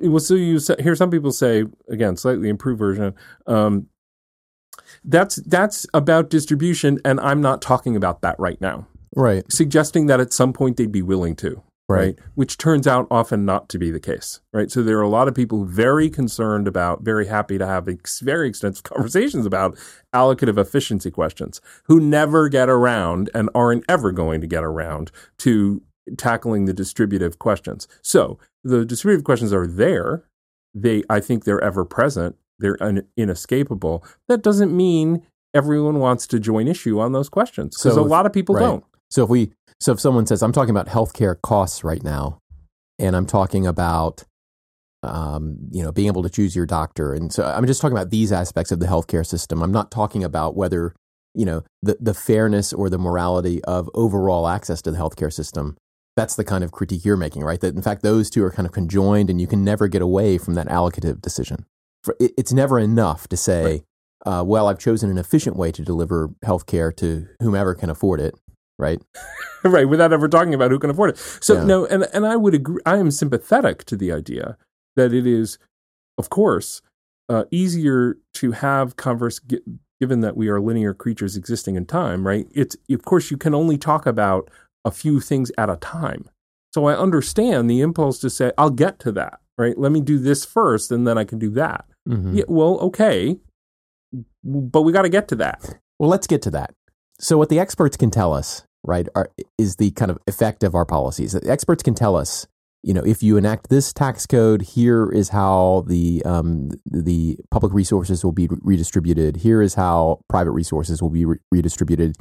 well, 0.01 0.19
so 0.19 0.36
you 0.36 0.59
hear 0.80 0.95
some 0.95 1.12
people 1.12 1.31
say 1.31 1.65
again, 1.89 2.18
slightly 2.18 2.50
improved 2.50 2.80
version. 2.80 3.13
Um, 3.47 3.88
that's 5.04 5.38
that's 5.38 5.86
about 5.94 6.30
distribution, 6.30 7.00
and 7.04 7.19
I'm 7.19 7.42
not 7.42 7.62
talking 7.62 7.96
about 7.96 8.22
that 8.22 8.40
right 8.40 8.60
now. 8.62 8.88
Right, 9.16 9.44
suggesting 9.51 10.07
that 10.07 10.19
at 10.19 10.34
some 10.34 10.54
point 10.54 10.78
they'd 10.78 10.92
be 10.92 11.01
willing 11.01 11.36
to. 11.38 11.63
Right. 11.90 12.00
right. 12.00 12.19
Which 12.36 12.60
turns 12.60 12.86
out 12.86 13.07
often 13.10 13.46
not 13.46 13.68
to 13.69 13.80
be 13.80 13.90
the 13.90 14.00
case. 14.00 14.42
Right. 14.54 14.69
So 14.69 14.84
there 14.84 15.00
are 15.00 15.01
a 15.01 15.10
lot 15.10 15.28
of 15.28 15.34
people 15.34 15.66
very 15.66 16.07
concerned 16.07 16.68
about, 16.68 17.01
very 17.01 17.25
happy 17.25 17.57
to 17.57 17.66
have 17.66 17.90
ex- 17.90 18.19
very 18.19 18.48
extensive 18.48 18.84
conversations 18.84 19.48
about 19.48 19.75
allocative 20.13 20.60
efficiency 20.60 21.10
questions 21.10 21.60
who 21.86 22.00
never 22.00 22.48
get 22.48 22.69
around 22.69 23.31
and 23.34 23.50
aren't 23.56 23.86
ever 23.90 24.12
going 24.12 24.40
to 24.40 24.46
get 24.46 24.63
around 24.63 25.12
to 25.40 25.81
tackling 26.16 26.66
the 26.66 26.74
distributive 26.74 27.40
questions. 27.40 27.88
So 28.04 28.38
the 28.63 28.86
distributive 28.86 29.24
questions 29.24 29.51
are 29.51 29.68
there. 29.68 30.25
They, 30.75 31.04
I 31.10 31.19
think, 31.19 31.44
they're 31.44 31.63
ever 31.63 31.86
present. 31.86 32.36
They're 32.59 32.81
un- 32.81 33.06
inescapable. 33.17 34.03
That 34.27 34.41
doesn't 34.41 34.75
mean 34.75 35.25
everyone 35.53 36.00
wants 36.00 36.27
to 36.27 36.39
join 36.39 36.67
issue 36.67 37.00
on 37.00 37.11
those 37.11 37.29
questions 37.29 37.75
because 37.77 37.95
so 37.95 38.01
a 38.01 38.03
lot 38.03 38.25
of 38.25 38.33
people 38.33 38.56
right. 38.56 38.61
don't. 38.61 38.83
So 39.09 39.23
if 39.23 39.29
we, 39.29 39.51
so 39.79 39.94
if 39.94 40.00
someone 40.00 40.25
says, 40.25 40.44
"I'm 40.44 40.51
talking 40.51 40.71
about 40.71 40.88
healthcare 40.88 41.39
costs 41.41 41.83
right 41.83 42.03
now," 42.03 42.39
and 42.97 43.15
I'm 43.15 43.25
talking 43.25 43.65
about 43.65 44.23
um, 45.01 45.57
you 45.71 45.81
know, 45.81 45.94
being 45.94 46.07
able 46.07 46.23
to 46.23 46.29
choose 46.29 46.56
your 46.56 46.65
doctor. 46.65 47.13
And 47.13 47.31
so 47.31 47.45
I'm 47.45 47.65
just 47.65 47.81
talking 47.81 47.97
about 47.97 48.09
these 48.09 48.33
aspects 48.33 48.69
of 48.69 48.81
the 48.81 48.85
healthcare 48.85 49.25
system. 49.25 49.63
I'm 49.63 49.71
not 49.71 49.91
talking 49.91 50.25
about 50.25 50.57
whether, 50.57 50.94
you 51.33 51.45
know, 51.45 51.63
the, 51.81 51.95
the 52.01 52.13
fairness 52.13 52.73
or 52.73 52.89
the 52.89 52.97
morality 52.97 53.63
of 53.63 53.89
overall 53.94 54.50
access 54.50 54.81
to 54.81 54.91
the 54.91 54.97
healthcare 54.97 55.31
system 55.31 55.77
that's 56.19 56.35
the 56.35 56.44
kind 56.44 56.65
of 56.65 56.73
critique 56.73 57.05
you're 57.05 57.15
making, 57.15 57.44
right? 57.44 57.62
That 57.62 57.75
in 57.75 57.81
fact, 57.81 58.03
those 58.03 58.29
two 58.29 58.44
are 58.44 58.51
kind 58.51 58.65
of 58.65 58.73
conjoined 58.73 59.29
and 59.29 59.39
you 59.39 59.47
can 59.47 59.63
never 59.63 59.88
get 59.88 60.01
away 60.01 60.38
from 60.38 60.55
that 60.55 60.67
allocative 60.67 61.21
decision. 61.21 61.65
For, 62.04 62.16
it, 62.19 62.31
it's 62.38 62.54
never 62.54 62.80
enough 62.80 63.28
to 63.30 63.38
say, 63.38 63.84
right. 64.25 64.40
uh, 64.40 64.44
well, 64.44 64.68
I've 64.68 64.80
chosen 64.80 65.10
an 65.10 65.18
efficient 65.18 65.56
way 65.56 65.72
to 65.72 65.81
deliver 65.81 66.30
healthcare 66.44 66.96
to 66.98 67.28
whomever 67.42 67.75
can 67.75 67.90
afford 67.90 68.22
it, 68.22 68.36
right? 68.78 69.01
right, 69.63 69.88
without 69.88 70.13
ever 70.13 70.28
talking 70.28 70.54
about 70.54 70.72
who 70.72 70.80
can 70.80 70.90
afford 70.90 71.12
it. 71.12 71.18
So, 71.18 71.56
yeah. 71.56 71.63
no, 71.63 71.86
and, 71.86 72.07
and 72.13 72.25
I 72.25 72.36
would 72.36 72.54
agree, 72.54 72.81
I 72.86 72.98
am 72.98 73.12
sympathetic 73.12 73.86
to 73.86 73.96
the 73.96 74.12
idea 74.12 74.57
that 74.96 75.13
it 75.13 75.28
is, 75.28 75.57
of 76.18 76.30
course, 76.30 76.81
uh, 77.30 77.46
easier 77.51 78.18
to 78.36 78.51
have 78.54 78.96
converse, 78.96 79.40
given 80.00 80.22
that 80.22 80.36
we 80.36 80.48
are 80.50 80.60
linear 80.60 80.94
creatures 80.94 81.36
existing 81.36 81.75
in 81.75 81.86
time, 81.86 82.25
right? 82.25 82.48
It's, 82.54 82.75
of 82.90 83.04
course, 83.04 83.30
you 83.30 83.38
can 83.38 83.54
only 83.54 83.78
talk 83.78 84.06
about 84.06 84.50
a 84.86 84.92
few 84.92 85.19
things 85.19 85.51
at 85.57 85.69
a 85.69 85.75
time. 85.75 86.30
So 86.74 86.86
I 86.86 86.96
understand 86.96 87.69
the 87.69 87.81
impulse 87.81 88.19
to 88.19 88.30
say, 88.30 88.51
I'll 88.57 88.69
get 88.69 89.00
to 89.00 89.12
that, 89.13 89.40
right? 89.59 89.77
Let 89.77 89.91
me 89.91 90.01
do 90.01 90.17
this 90.17 90.45
first 90.45 90.91
and 90.91 91.06
then 91.06 91.17
I 91.17 91.25
can 91.25 91.38
do 91.38 91.51
that. 91.51 91.85
Mm-hmm. 92.07 92.38
Yeah, 92.38 92.44
well, 92.47 92.79
okay. 92.79 93.38
But 94.44 94.81
we 94.81 94.91
got 94.91 95.03
to 95.03 95.09
get 95.09 95.27
to 95.27 95.35
that. 95.35 95.61
Well, 96.00 96.09
let's 96.09 96.25
get 96.25 96.41
to 96.44 96.51
that. 96.51 96.73
So, 97.19 97.38
what 97.38 97.50
the 97.50 97.59
experts 97.59 97.97
can 97.97 98.09
tell 98.09 98.33
us, 98.33 98.63
right, 98.83 99.07
are, 99.13 99.29
is 99.57 99.75
the 99.75 99.91
kind 99.91 100.09
of 100.09 100.17
effect 100.25 100.63
of 100.63 100.73
our 100.73 100.85
policies. 100.85 101.33
The 101.33 101.51
experts 101.51 101.83
can 101.83 101.94
tell 101.94 102.15
us, 102.15 102.47
you 102.81 102.94
know, 102.94 103.03
if 103.06 103.21
you 103.21 103.35
enact 103.35 103.69
this 103.69 103.91
tax 103.91 104.25
code, 104.25 104.61
here 104.61 105.11
is 105.11 105.29
how 105.29 105.83
the 105.88 106.23
um, 106.25 106.71
the 106.85 107.38
public 107.51 107.73
resources 107.73 108.23
will 108.23 108.31
be 108.31 108.47
redistributed. 108.62 109.38
Here 109.38 109.62
is 109.62 109.75
how 109.75 110.21
private 110.29 110.51
resources 110.51 111.01
will 111.01 111.09
be 111.09 111.25
re- 111.25 111.39
redistributed 111.51 112.15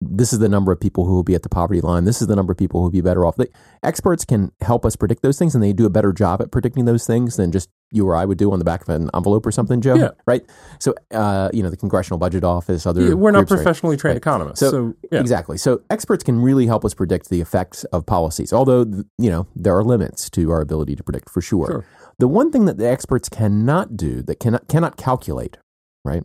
this 0.00 0.32
is 0.32 0.38
the 0.38 0.48
number 0.48 0.72
of 0.72 0.80
people 0.80 1.06
who 1.06 1.14
will 1.14 1.22
be 1.22 1.34
at 1.34 1.42
the 1.42 1.48
poverty 1.48 1.80
line. 1.80 2.04
This 2.04 2.20
is 2.20 2.28
the 2.28 2.36
number 2.36 2.52
of 2.52 2.58
people 2.58 2.80
who 2.80 2.84
will 2.84 2.90
be 2.90 3.00
better 3.00 3.24
off. 3.24 3.36
The 3.36 3.48
experts 3.82 4.24
can 4.24 4.52
help 4.60 4.84
us 4.84 4.96
predict 4.96 5.22
those 5.22 5.38
things, 5.38 5.54
and 5.54 5.64
they 5.64 5.72
do 5.72 5.86
a 5.86 5.90
better 5.90 6.12
job 6.12 6.42
at 6.42 6.50
predicting 6.50 6.84
those 6.84 7.06
things 7.06 7.36
than 7.36 7.52
just 7.52 7.70
you 7.90 8.06
or 8.08 8.16
I 8.16 8.24
would 8.24 8.38
do 8.38 8.52
on 8.52 8.58
the 8.58 8.64
back 8.64 8.82
of 8.82 8.88
an 8.88 9.10
envelope 9.14 9.46
or 9.46 9.52
something, 9.52 9.80
Joe. 9.80 9.94
Yeah. 9.94 10.10
Right. 10.26 10.42
So, 10.78 10.94
uh, 11.12 11.50
you 11.52 11.62
know, 11.62 11.70
the 11.70 11.76
Congressional 11.76 12.18
Budget 12.18 12.44
Office, 12.44 12.86
other 12.86 13.08
yeah, 13.08 13.14
we're 13.14 13.30
not 13.30 13.48
professionally 13.48 13.96
trained 13.96 14.14
right. 14.14 14.18
economists. 14.18 14.60
So, 14.60 14.70
so 14.70 14.94
yeah. 15.10 15.20
exactly. 15.20 15.58
So, 15.58 15.82
experts 15.90 16.24
can 16.24 16.40
really 16.40 16.66
help 16.66 16.84
us 16.84 16.94
predict 16.94 17.30
the 17.30 17.40
effects 17.40 17.84
of 17.84 18.04
policies. 18.04 18.52
Although, 18.52 18.80
you 19.18 19.30
know, 19.30 19.46
there 19.54 19.76
are 19.76 19.84
limits 19.84 20.28
to 20.30 20.50
our 20.50 20.60
ability 20.60 20.96
to 20.96 21.02
predict 21.02 21.30
for 21.30 21.40
sure. 21.40 21.66
sure. 21.66 21.86
The 22.18 22.28
one 22.28 22.50
thing 22.50 22.66
that 22.66 22.78
the 22.78 22.88
experts 22.88 23.28
cannot 23.28 23.96
do, 23.96 24.22
that 24.22 24.38
cannot 24.38 24.68
cannot 24.68 24.96
calculate, 24.96 25.56
right, 26.04 26.24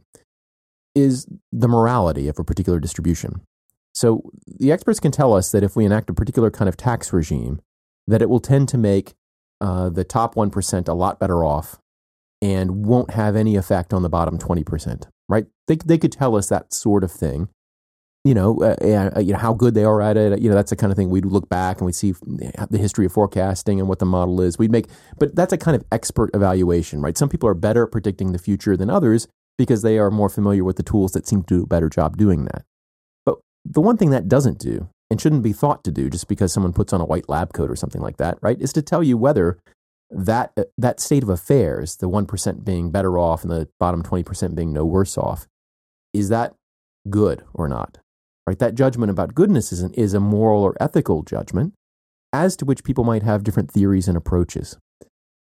is 0.97 1.27
the 1.51 1.67
morality 1.67 2.27
of 2.27 2.39
a 2.39 2.43
particular 2.43 2.79
distribution. 2.79 3.41
So 3.93 4.29
the 4.45 4.71
experts 4.71 4.99
can 4.99 5.11
tell 5.11 5.33
us 5.33 5.51
that 5.51 5.63
if 5.63 5.75
we 5.75 5.85
enact 5.85 6.09
a 6.09 6.13
particular 6.13 6.51
kind 6.51 6.69
of 6.69 6.77
tax 6.77 7.13
regime, 7.13 7.61
that 8.07 8.21
it 8.21 8.29
will 8.29 8.39
tend 8.39 8.69
to 8.69 8.77
make 8.77 9.13
uh, 9.59 9.89
the 9.89 10.03
top 10.03 10.35
1% 10.35 10.87
a 10.87 10.93
lot 10.93 11.19
better 11.19 11.43
off 11.43 11.79
and 12.41 12.85
won't 12.85 13.11
have 13.11 13.35
any 13.35 13.55
effect 13.55 13.93
on 13.93 14.03
the 14.03 14.09
bottom 14.09 14.37
20%, 14.37 15.07
right? 15.27 15.47
They, 15.67 15.77
they 15.77 15.97
could 15.97 16.11
tell 16.11 16.35
us 16.35 16.47
that 16.49 16.73
sort 16.73 17.03
of 17.03 17.11
thing. 17.11 17.49
You 18.23 18.33
know, 18.33 18.59
uh, 18.61 19.11
uh, 19.15 19.19
you 19.21 19.31
know 19.31 19.39
how 19.39 19.53
good 19.53 19.73
they 19.73 19.85
are 19.85 20.01
at 20.01 20.17
it. 20.17 20.41
You 20.41 20.49
know, 20.49 20.55
that's 20.55 20.69
the 20.69 20.75
kind 20.75 20.91
of 20.91 20.97
thing 20.97 21.09
we'd 21.09 21.25
look 21.25 21.47
back 21.47 21.77
and 21.77 21.85
we'd 21.85 21.95
see 21.95 22.11
the 22.11 22.77
history 22.77 23.05
of 23.05 23.13
forecasting 23.13 23.79
and 23.79 23.87
what 23.87 23.99
the 23.99 24.05
model 24.05 24.41
is. 24.41 24.59
We'd 24.59 24.71
make, 24.71 24.87
but 25.17 25.33
that's 25.33 25.53
a 25.53 25.57
kind 25.57 25.75
of 25.75 25.85
expert 25.93 26.29
evaluation, 26.33 27.01
right? 27.01 27.17
Some 27.17 27.29
people 27.29 27.47
are 27.47 27.53
better 27.53 27.83
at 27.83 27.91
predicting 27.91 28.33
the 28.33 28.39
future 28.39 28.75
than 28.75 28.89
others 28.89 29.29
because 29.57 29.81
they 29.81 29.97
are 29.97 30.11
more 30.11 30.29
familiar 30.29 30.63
with 30.63 30.77
the 30.77 30.83
tools 30.83 31.11
that 31.13 31.27
seem 31.27 31.43
to 31.43 31.57
do 31.57 31.63
a 31.63 31.67
better 31.67 31.89
job 31.89 32.17
doing 32.17 32.45
that. 32.45 32.63
But 33.25 33.39
the 33.65 33.81
one 33.81 33.97
thing 33.97 34.11
that 34.11 34.27
doesn't 34.27 34.59
do, 34.59 34.89
and 35.09 35.21
shouldn't 35.21 35.43
be 35.43 35.53
thought 35.53 35.83
to 35.85 35.91
do 35.91 36.09
just 36.09 36.27
because 36.27 36.51
someone 36.51 36.73
puts 36.73 36.91
on 36.91 37.01
a 37.01 37.05
white 37.05 37.29
lab 37.29 37.53
coat 37.53 37.71
or 37.71 37.75
something 37.75 38.01
like 38.01 38.17
that, 38.17 38.37
right, 38.41 38.59
is 38.59 38.73
to 38.73 38.81
tell 38.81 39.01
you 39.01 39.17
whether 39.17 39.57
that, 40.09 40.51
uh, 40.57 40.63
that 40.77 40.99
state 40.99 41.23
of 41.23 41.29
affairs, 41.29 41.97
the 41.97 42.09
1% 42.09 42.65
being 42.65 42.91
better 42.91 43.17
off 43.17 43.43
and 43.43 43.51
the 43.51 43.69
bottom 43.79 44.03
20% 44.03 44.55
being 44.55 44.73
no 44.73 44.85
worse 44.85 45.17
off, 45.17 45.47
is 46.13 46.29
that 46.29 46.53
good 47.09 47.43
or 47.53 47.67
not? 47.67 47.99
Right? 48.45 48.59
That 48.59 48.75
judgment 48.75 49.09
about 49.09 49.35
goodness 49.35 49.71
is, 49.71 49.81
an, 49.81 49.93
is 49.93 50.13
a 50.13 50.19
moral 50.19 50.63
or 50.63 50.75
ethical 50.79 51.23
judgment 51.23 51.73
as 52.33 52.55
to 52.57 52.65
which 52.65 52.83
people 52.83 53.03
might 53.03 53.23
have 53.23 53.43
different 53.43 53.71
theories 53.71 54.07
and 54.07 54.17
approaches. 54.17 54.77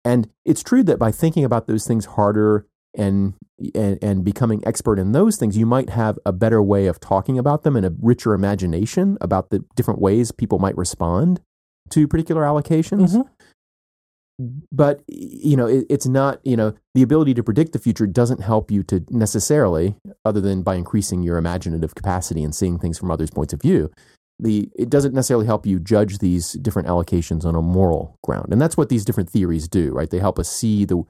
And 0.06 0.29
it's 0.46 0.63
true 0.63 0.84
that 0.84 1.00
by 1.00 1.12
thinking 1.12 1.44
about 1.44 1.68
those 1.68 1.86
things 1.86 2.06
harder 2.06 2.65
and, 2.98 3.34
and 3.75 4.00
and 4.01 4.24
becoming 4.24 4.63
expert 4.65 5.00
in 5.00 5.12
those 5.12 5.38
things, 5.38 5.58
you 5.58 5.65
might 5.65 5.89
have 5.89 6.17
a 6.25 6.31
better 6.31 6.62
way 6.62 6.88
of 6.88 7.00
talking 7.00 7.38
about 7.38 7.63
them 7.63 7.75
and 7.75 7.86
a 7.86 7.93
richer 8.01 8.34
imagination 8.34 9.17
about 9.22 9.50
the 9.50 9.63
different 9.75 10.01
ways 10.01 10.31
people 10.31 10.60
might 10.60 10.77
respond 10.77 11.41
to 11.89 12.08
particular 12.08 12.43
allocations. 12.43 13.15
Mm-hmm. 13.15 14.60
but 14.72 15.01
you 15.08 15.58
know 15.58 15.67
it, 15.67 15.86
it's 15.89 16.08
not 16.08 16.39
you 16.46 16.55
know 16.55 16.74
the 16.96 17.01
ability 17.01 17.34
to 17.34 17.43
predict 17.43 17.74
the 17.74 17.79
future 17.79 18.08
doesn't 18.08 18.41
help 18.41 18.72
you 18.72 18.84
to 18.84 19.03
necessarily 19.10 19.96
other 20.24 20.39
than 20.39 20.62
by 20.63 20.75
increasing 20.75 21.22
your 21.22 21.38
imaginative 21.38 21.93
capacity 21.93 22.43
and 22.43 22.55
seeing 22.55 22.79
things 22.79 22.98
from 22.98 23.12
others 23.12 23.29
points 23.29 23.51
of 23.51 23.62
view 23.62 23.91
the 24.39 24.69
it 24.75 24.89
doesn't 24.89 25.13
necessarily 25.13 25.46
help 25.46 25.65
you 25.65 25.79
judge 25.79 26.19
these 26.19 26.53
different 26.53 26.88
allocations 26.88 27.43
on 27.46 27.55
a 27.55 27.62
moral 27.62 28.17
ground 28.24 28.48
and 28.51 28.62
that's 28.62 28.77
what 28.77 28.88
these 28.88 29.03
different 29.03 29.29
theories 29.29 29.67
do 29.67 29.91
right 29.91 30.10
they 30.10 30.19
help 30.19 30.39
us 30.39 30.50
see 30.50 30.86
the 30.86 31.03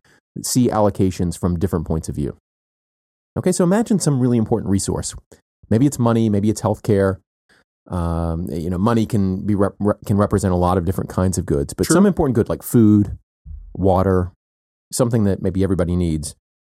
see 0.43 0.67
allocations 0.69 1.37
from 1.37 1.57
different 1.57 1.85
points 1.85 2.09
of 2.09 2.15
view 2.15 2.37
okay 3.37 3.51
so 3.51 3.63
imagine 3.63 3.99
some 3.99 4.19
really 4.19 4.37
important 4.37 4.69
resource 4.69 5.15
maybe 5.69 5.85
it's 5.85 5.99
money 5.99 6.29
maybe 6.29 6.49
it's 6.49 6.61
healthcare 6.61 7.17
um, 7.89 8.47
you 8.51 8.69
know, 8.69 8.77
money 8.77 9.05
can 9.05 9.45
be 9.45 9.55
rep- 9.55 9.75
can 10.05 10.17
represent 10.17 10.53
a 10.53 10.57
lot 10.57 10.77
of 10.77 10.85
different 10.85 11.09
kinds 11.09 11.37
of 11.37 11.45
goods, 11.45 11.73
but 11.73 11.87
Sure. 11.87 11.95
some 11.95 12.05
important 12.05 12.35
good 12.35 12.47
like 12.47 12.61
food, 12.61 13.17
water, 13.73 14.31
something 14.93 15.23
that 15.23 15.41
maybe 15.41 15.63
everybody 15.63 15.95
needs. 15.95 16.35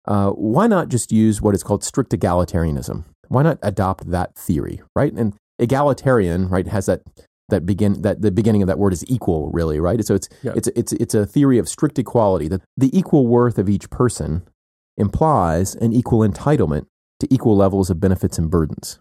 Uh, 0.07 0.29
why 0.31 0.67
not 0.67 0.87
just 0.87 1.11
use 1.11 1.41
what 1.41 1.53
is 1.53 1.63
called 1.63 1.83
strict 1.83 2.11
egalitarianism? 2.11 3.03
Why 3.27 3.43
not 3.43 3.59
adopt 3.61 4.09
that 4.09 4.35
theory, 4.35 4.81
right? 4.95 5.13
And 5.13 5.33
egalitarian, 5.59 6.47
right, 6.47 6.67
has 6.67 6.85
that 6.85 7.01
that 7.49 7.65
begin 7.65 8.01
that 8.01 8.21
the 8.21 8.31
beginning 8.31 8.61
of 8.63 8.67
that 8.67 8.79
word 8.79 8.93
is 8.93 9.03
equal, 9.07 9.49
really, 9.51 9.79
right? 9.79 10.03
So 10.05 10.15
it's 10.15 10.29
Yeah. 10.41 10.53
it's 10.55 10.69
it's 10.75 10.93
it's 10.93 11.13
a 11.13 11.25
theory 11.25 11.57
of 11.57 11.67
strict 11.67 11.99
equality 11.99 12.47
that 12.47 12.61
the 12.77 12.95
equal 12.97 13.27
worth 13.27 13.57
of 13.57 13.67
each 13.69 13.89
person 13.89 14.43
implies 14.97 15.75
an 15.75 15.93
equal 15.93 16.19
entitlement 16.19 16.85
to 17.19 17.27
equal 17.33 17.55
levels 17.55 17.89
of 17.89 17.99
benefits 17.99 18.37
and 18.37 18.49
burdens. 18.49 18.99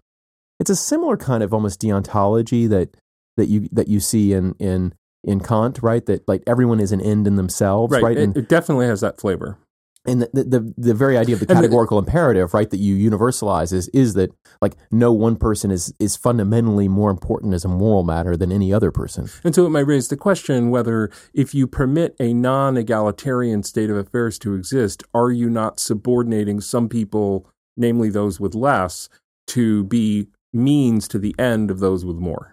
It's 0.59 0.69
a 0.69 0.75
similar 0.75 1.17
kind 1.17 1.43
of 1.43 1.53
almost 1.53 1.81
deontology 1.81 2.69
that 2.69 2.95
that 3.37 3.47
you 3.47 3.67
that 3.71 3.87
you 3.87 3.99
see 3.99 4.33
in 4.33 4.53
in 4.59 4.93
in 5.23 5.39
Kant, 5.39 5.79
right? 5.81 6.05
That 6.05 6.27
like 6.27 6.43
everyone 6.47 6.79
is 6.79 6.91
an 6.91 7.01
end 7.01 7.27
in 7.27 7.35
themselves, 7.35 7.91
Right. 7.93 8.03
right? 8.03 8.17
It, 8.17 8.23
And 8.23 8.37
it 8.37 8.49
definitely 8.49 8.87
has 8.87 9.01
that 9.01 9.19
flavor. 9.19 9.57
And 10.05 10.21
the, 10.21 10.43
the 10.43 10.73
the 10.77 10.93
very 10.93 11.17
idea 11.17 11.35
of 11.35 11.39
the 11.39 11.45
And 11.49 11.57
the- 11.57 11.61
categorical 11.63 11.99
imperative, 11.99 12.53
right, 12.53 12.69
that 12.69 12.77
you 12.79 12.95
universalize 12.95 13.71
is 13.71 13.87
is 13.89 14.13
that 14.15 14.31
like 14.61 14.75
no 14.91 15.11
one 15.11 15.35
person 15.35 15.69
is 15.71 15.93
is 15.99 16.15
fundamentally 16.15 16.87
more 16.87 17.11
important 17.11 17.53
as 17.53 17.63
a 17.63 17.67
moral 17.67 18.03
matter 18.03 18.35
than 18.35 18.51
any 18.51 18.73
other 18.73 18.91
person. 18.91 19.29
And 19.43 19.53
so 19.53 19.65
it 19.65 19.69
might 19.69 19.85
raise 19.85 20.07
the 20.07 20.17
question 20.17 20.69
whether, 20.71 21.11
if 21.33 21.53
you 21.53 21.67
permit 21.67 22.15
a 22.19 22.33
non 22.33 22.77
egalitarian 22.77 23.63
state 23.63 23.89
of 23.89 23.97
affairs 23.97 24.39
to 24.39 24.55
exist, 24.55 25.03
are 25.13 25.31
you 25.31 25.49
not 25.49 25.79
subordinating 25.79 26.61
some 26.61 26.89
people, 26.89 27.47
namely 27.77 28.09
those 28.09 28.39
with 28.39 28.55
less, 28.55 29.07
to 29.47 29.83
be 29.83 30.27
means 30.53 31.07
to 31.09 31.19
the 31.19 31.35
end 31.37 31.69
of 31.69 31.79
those 31.79 32.03
with 32.05 32.17
more? 32.17 32.50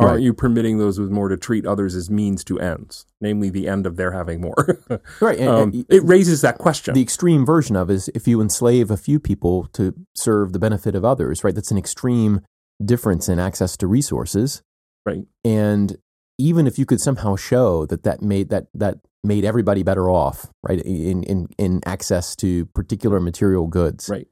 Or 0.00 0.08
Aren't 0.08 0.22
you 0.22 0.34
permitting 0.34 0.78
those 0.78 0.98
with 0.98 1.10
more 1.10 1.28
to 1.28 1.36
treat 1.36 1.64
others 1.64 1.94
as 1.94 2.10
means 2.10 2.42
to 2.44 2.58
ends, 2.58 3.06
namely 3.20 3.48
the 3.48 3.68
end 3.68 3.86
of 3.86 3.96
their 3.96 4.10
having 4.10 4.40
more? 4.40 4.80
Right. 5.20 5.38
and- 5.38 5.48
um, 5.48 5.62
and 5.72 5.86
it 5.88 6.02
raises 6.04 6.40
that 6.40 6.58
question. 6.58 6.94
the 6.94 7.02
extreme 7.02 7.46
version 7.46 7.76
of 7.76 7.90
is 7.90 8.10
if 8.14 8.26
you 8.26 8.40
enslave 8.40 8.90
a 8.90 8.96
few 8.96 9.20
people 9.20 9.68
to 9.74 9.94
serve 10.16 10.52
the 10.52 10.58
benefit 10.58 10.96
of 10.96 11.04
others, 11.04 11.44
right? 11.44 11.54
That's 11.54 11.70
an 11.70 11.78
extreme 11.78 12.40
difference 12.84 13.28
in 13.28 13.38
access 13.38 13.76
to 13.78 13.86
resources. 13.86 14.62
Right. 15.06 15.26
And 15.44 15.96
even 16.38 16.66
if 16.66 16.76
you 16.76 16.86
could 16.86 17.00
somehow 17.00 17.36
show 17.36 17.86
that 17.86 18.02
that 18.02 18.20
made 18.20 18.48
that 18.48 18.66
that 18.74 18.98
made 19.22 19.44
everybody 19.44 19.84
better 19.84 20.10
off, 20.10 20.48
right, 20.64 20.80
in 20.82 21.22
in 21.22 21.46
in 21.56 21.80
access 21.86 22.34
to 22.36 22.66
particular 22.66 23.20
material 23.20 23.68
goods, 23.68 24.08
right. 24.08 24.26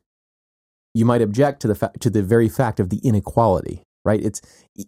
you 0.93 1.05
might 1.05 1.23
object 1.23 1.63
to 1.63 1.69
the 1.69 1.77
fa- 1.77 1.93
to 2.01 2.11
the 2.11 2.23
very 2.23 2.49
fact 2.49 2.81
of 2.81 2.91
the 2.91 2.99
inequality, 3.05 3.85
right? 4.05 4.23
It's 4.23 4.41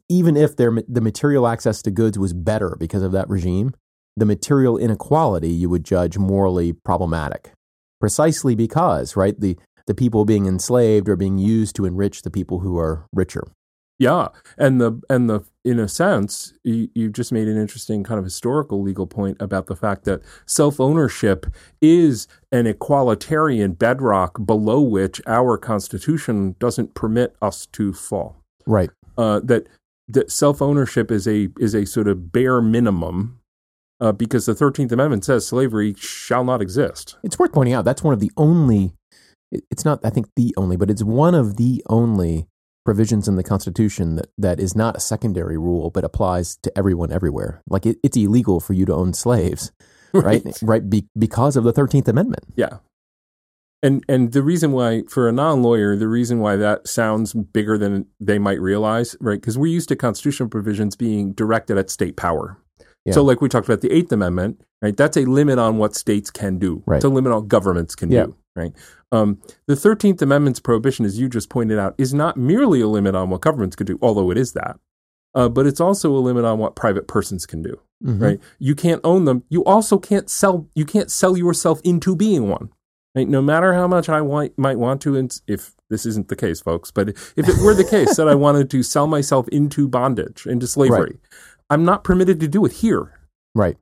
even 0.08 0.36
if 0.36 0.56
their 0.56 0.72
the 0.88 1.00
material 1.00 1.46
access 1.46 1.82
to 1.82 1.90
goods 1.90 2.18
was 2.18 2.32
better 2.32 2.76
because 2.78 3.02
of 3.02 3.12
that 3.12 3.28
regime, 3.28 3.72
the 4.16 4.26
material 4.26 4.78
inequality 4.78 5.50
you 5.50 5.68
would 5.68 5.84
judge 5.84 6.18
morally 6.18 6.72
problematic, 6.72 7.52
precisely 8.00 8.54
because 8.54 9.16
right 9.16 9.38
the 9.40 9.56
the 9.86 9.94
people 9.94 10.24
being 10.24 10.46
enslaved 10.46 11.08
are 11.08 11.16
being 11.16 11.38
used 11.38 11.76
to 11.76 11.84
enrich 11.84 12.22
the 12.22 12.30
people 12.30 12.60
who 12.60 12.78
are 12.78 13.06
richer. 13.12 13.44
Yeah, 13.98 14.28
and 14.58 14.80
the 14.80 15.00
and 15.08 15.30
the 15.30 15.44
in 15.64 15.78
a 15.78 15.88
sense, 15.88 16.52
you, 16.64 16.88
you 16.94 17.10
just 17.10 17.30
made 17.30 17.46
an 17.46 17.56
interesting 17.56 18.02
kind 18.02 18.18
of 18.18 18.24
historical 18.24 18.82
legal 18.82 19.06
point 19.06 19.36
about 19.38 19.66
the 19.66 19.76
fact 19.76 20.04
that 20.04 20.20
self 20.46 20.80
ownership 20.80 21.46
is 21.80 22.26
an 22.50 22.66
equalitarian 22.66 23.78
bedrock 23.78 24.44
below 24.44 24.80
which 24.80 25.22
our 25.26 25.56
Constitution 25.56 26.56
doesn't 26.58 26.94
permit 26.94 27.36
us 27.40 27.66
to 27.66 27.92
fall. 27.92 28.36
Right. 28.66 28.90
Uh, 29.16 29.40
that 29.44 29.66
that 30.08 30.30
self 30.30 30.60
ownership 30.60 31.10
is 31.10 31.26
a 31.26 31.48
is 31.58 31.74
a 31.74 31.86
sort 31.86 32.08
of 32.08 32.32
bare 32.32 32.60
minimum. 32.60 33.40
Uh, 34.00 34.10
because 34.10 34.44
the 34.44 34.54
Thirteenth 34.54 34.90
Amendment 34.90 35.24
says 35.24 35.46
slavery 35.46 35.94
shall 35.96 36.44
not 36.44 36.60
exist. 36.60 37.16
It's 37.22 37.38
worth 37.38 37.52
pointing 37.52 37.74
out 37.74 37.84
that's 37.84 38.02
one 38.02 38.12
of 38.12 38.20
the 38.20 38.32
only. 38.36 38.92
It's 39.70 39.84
not, 39.84 40.00
I 40.04 40.10
think, 40.10 40.26
the 40.34 40.52
only, 40.56 40.76
but 40.76 40.90
it's 40.90 41.04
one 41.04 41.34
of 41.34 41.56
the 41.56 41.82
only 41.88 42.48
provisions 42.84 43.28
in 43.28 43.36
the 43.36 43.42
Constitution 43.42 44.16
that, 44.16 44.26
that 44.36 44.60
is 44.60 44.76
not 44.76 44.96
a 44.96 45.00
secondary 45.00 45.56
rule, 45.56 45.90
but 45.90 46.04
applies 46.04 46.56
to 46.62 46.76
everyone 46.76 47.12
everywhere. 47.12 47.62
Like 47.68 47.86
it, 47.86 47.98
it's 48.02 48.16
illegal 48.16 48.60
for 48.60 48.74
you 48.74 48.84
to 48.86 48.94
own 48.94 49.14
slaves, 49.14 49.72
right? 50.12 50.44
right, 50.62 50.88
Be, 50.88 51.06
because 51.16 51.56
of 51.56 51.64
the 51.64 51.72
Thirteenth 51.72 52.08
Amendment. 52.08 52.44
Yeah. 52.56 52.78
And 53.84 54.02
and 54.08 54.32
the 54.32 54.42
reason 54.42 54.72
why 54.72 55.02
for 55.08 55.28
a 55.28 55.32
non-lawyer, 55.32 55.94
the 55.94 56.08
reason 56.08 56.40
why 56.40 56.56
that 56.56 56.88
sounds 56.88 57.34
bigger 57.34 57.76
than 57.78 58.06
they 58.18 58.38
might 58.38 58.60
realize, 58.60 59.14
right? 59.20 59.40
Because 59.40 59.56
we're 59.58 59.72
used 59.72 59.88
to 59.90 59.96
constitutional 59.96 60.48
provisions 60.48 60.96
being 60.96 61.32
directed 61.34 61.76
at 61.78 61.90
state 61.90 62.16
power. 62.16 62.56
Yeah. 63.04 63.12
So 63.12 63.22
like 63.22 63.40
we 63.42 63.48
talked 63.50 63.68
about 63.68 63.82
the 63.82 63.92
Eighth 63.92 64.10
Amendment, 64.10 64.62
right? 64.80 64.96
That's 64.96 65.18
a 65.18 65.26
limit 65.26 65.58
on 65.58 65.76
what 65.76 65.94
states 65.94 66.30
can 66.30 66.58
do. 66.58 66.82
Right. 66.86 66.96
It's 66.96 67.04
a 67.04 67.10
limit 67.10 67.30
on 67.32 67.46
governments 67.46 67.94
can 67.94 68.10
Yeah. 68.10 68.26
do. 68.26 68.36
Right. 68.56 68.72
Um, 69.12 69.38
the 69.66 69.76
Thirteenth 69.76 70.22
Amendment's 70.22 70.60
prohibition, 70.60 71.04
as 71.04 71.20
you 71.20 71.28
just 71.28 71.50
pointed 71.50 71.78
out, 71.78 71.94
is 71.98 72.14
not 72.14 72.36
merely 72.38 72.80
a 72.80 72.88
limit 72.88 73.14
on 73.14 73.28
what 73.28 73.42
governments 73.42 73.76
could 73.76 73.86
do, 73.86 73.98
although 74.00 74.30
it 74.30 74.38
is 74.38 74.52
that. 74.54 74.78
Uh, 75.34 75.48
but 75.48 75.66
it's 75.66 75.80
also 75.80 76.10
a 76.12 76.18
limit 76.18 76.44
on 76.44 76.58
what 76.58 76.74
private 76.76 77.06
persons 77.08 77.44
can 77.44 77.60
do 77.60 77.78
Mhm. 78.02 78.20
right? 78.22 78.40
You 78.58 78.74
can't 78.74 79.00
own 79.04 79.24
them. 79.24 79.42
You 79.50 79.62
also 79.64 79.98
can't 79.98 80.30
sell. 80.30 80.68
You 80.74 80.84
can't 80.86 81.10
sell 81.10 81.36
yourself 81.36 81.80
into 81.84 82.16
being 82.16 82.48
one. 82.48 82.70
Right? 83.14 83.28
No 83.28 83.40
matter 83.40 83.74
how 83.74 83.86
much 83.86 84.08
I 84.08 84.20
want, 84.20 84.58
might 84.58 84.78
want 84.78 85.00
to, 85.02 85.16
and 85.16 85.32
if 85.46 85.74
this 85.88 86.04
isn't 86.04 86.28
the 86.28 86.36
case, 86.36 86.60
folks, 86.60 86.90
but 86.90 87.10
if 87.10 87.34
it 87.36 87.62
were 87.62 87.74
the 87.74 87.84
case 87.84 88.16
that 88.16 88.28
I 88.28 88.34
wanted 88.34 88.70
to 88.70 88.82
sell 88.82 89.06
myself 89.06 89.46
into 89.48 89.88
bondage, 89.88 90.46
into 90.46 90.66
slavery, 90.66 91.18
I'm 91.70 91.84
not 91.84 92.02
permitted 92.02 92.40
to 92.40 92.48
do 92.48 92.64
it 92.64 92.72
here. 92.72 93.20
Right. 93.54 93.76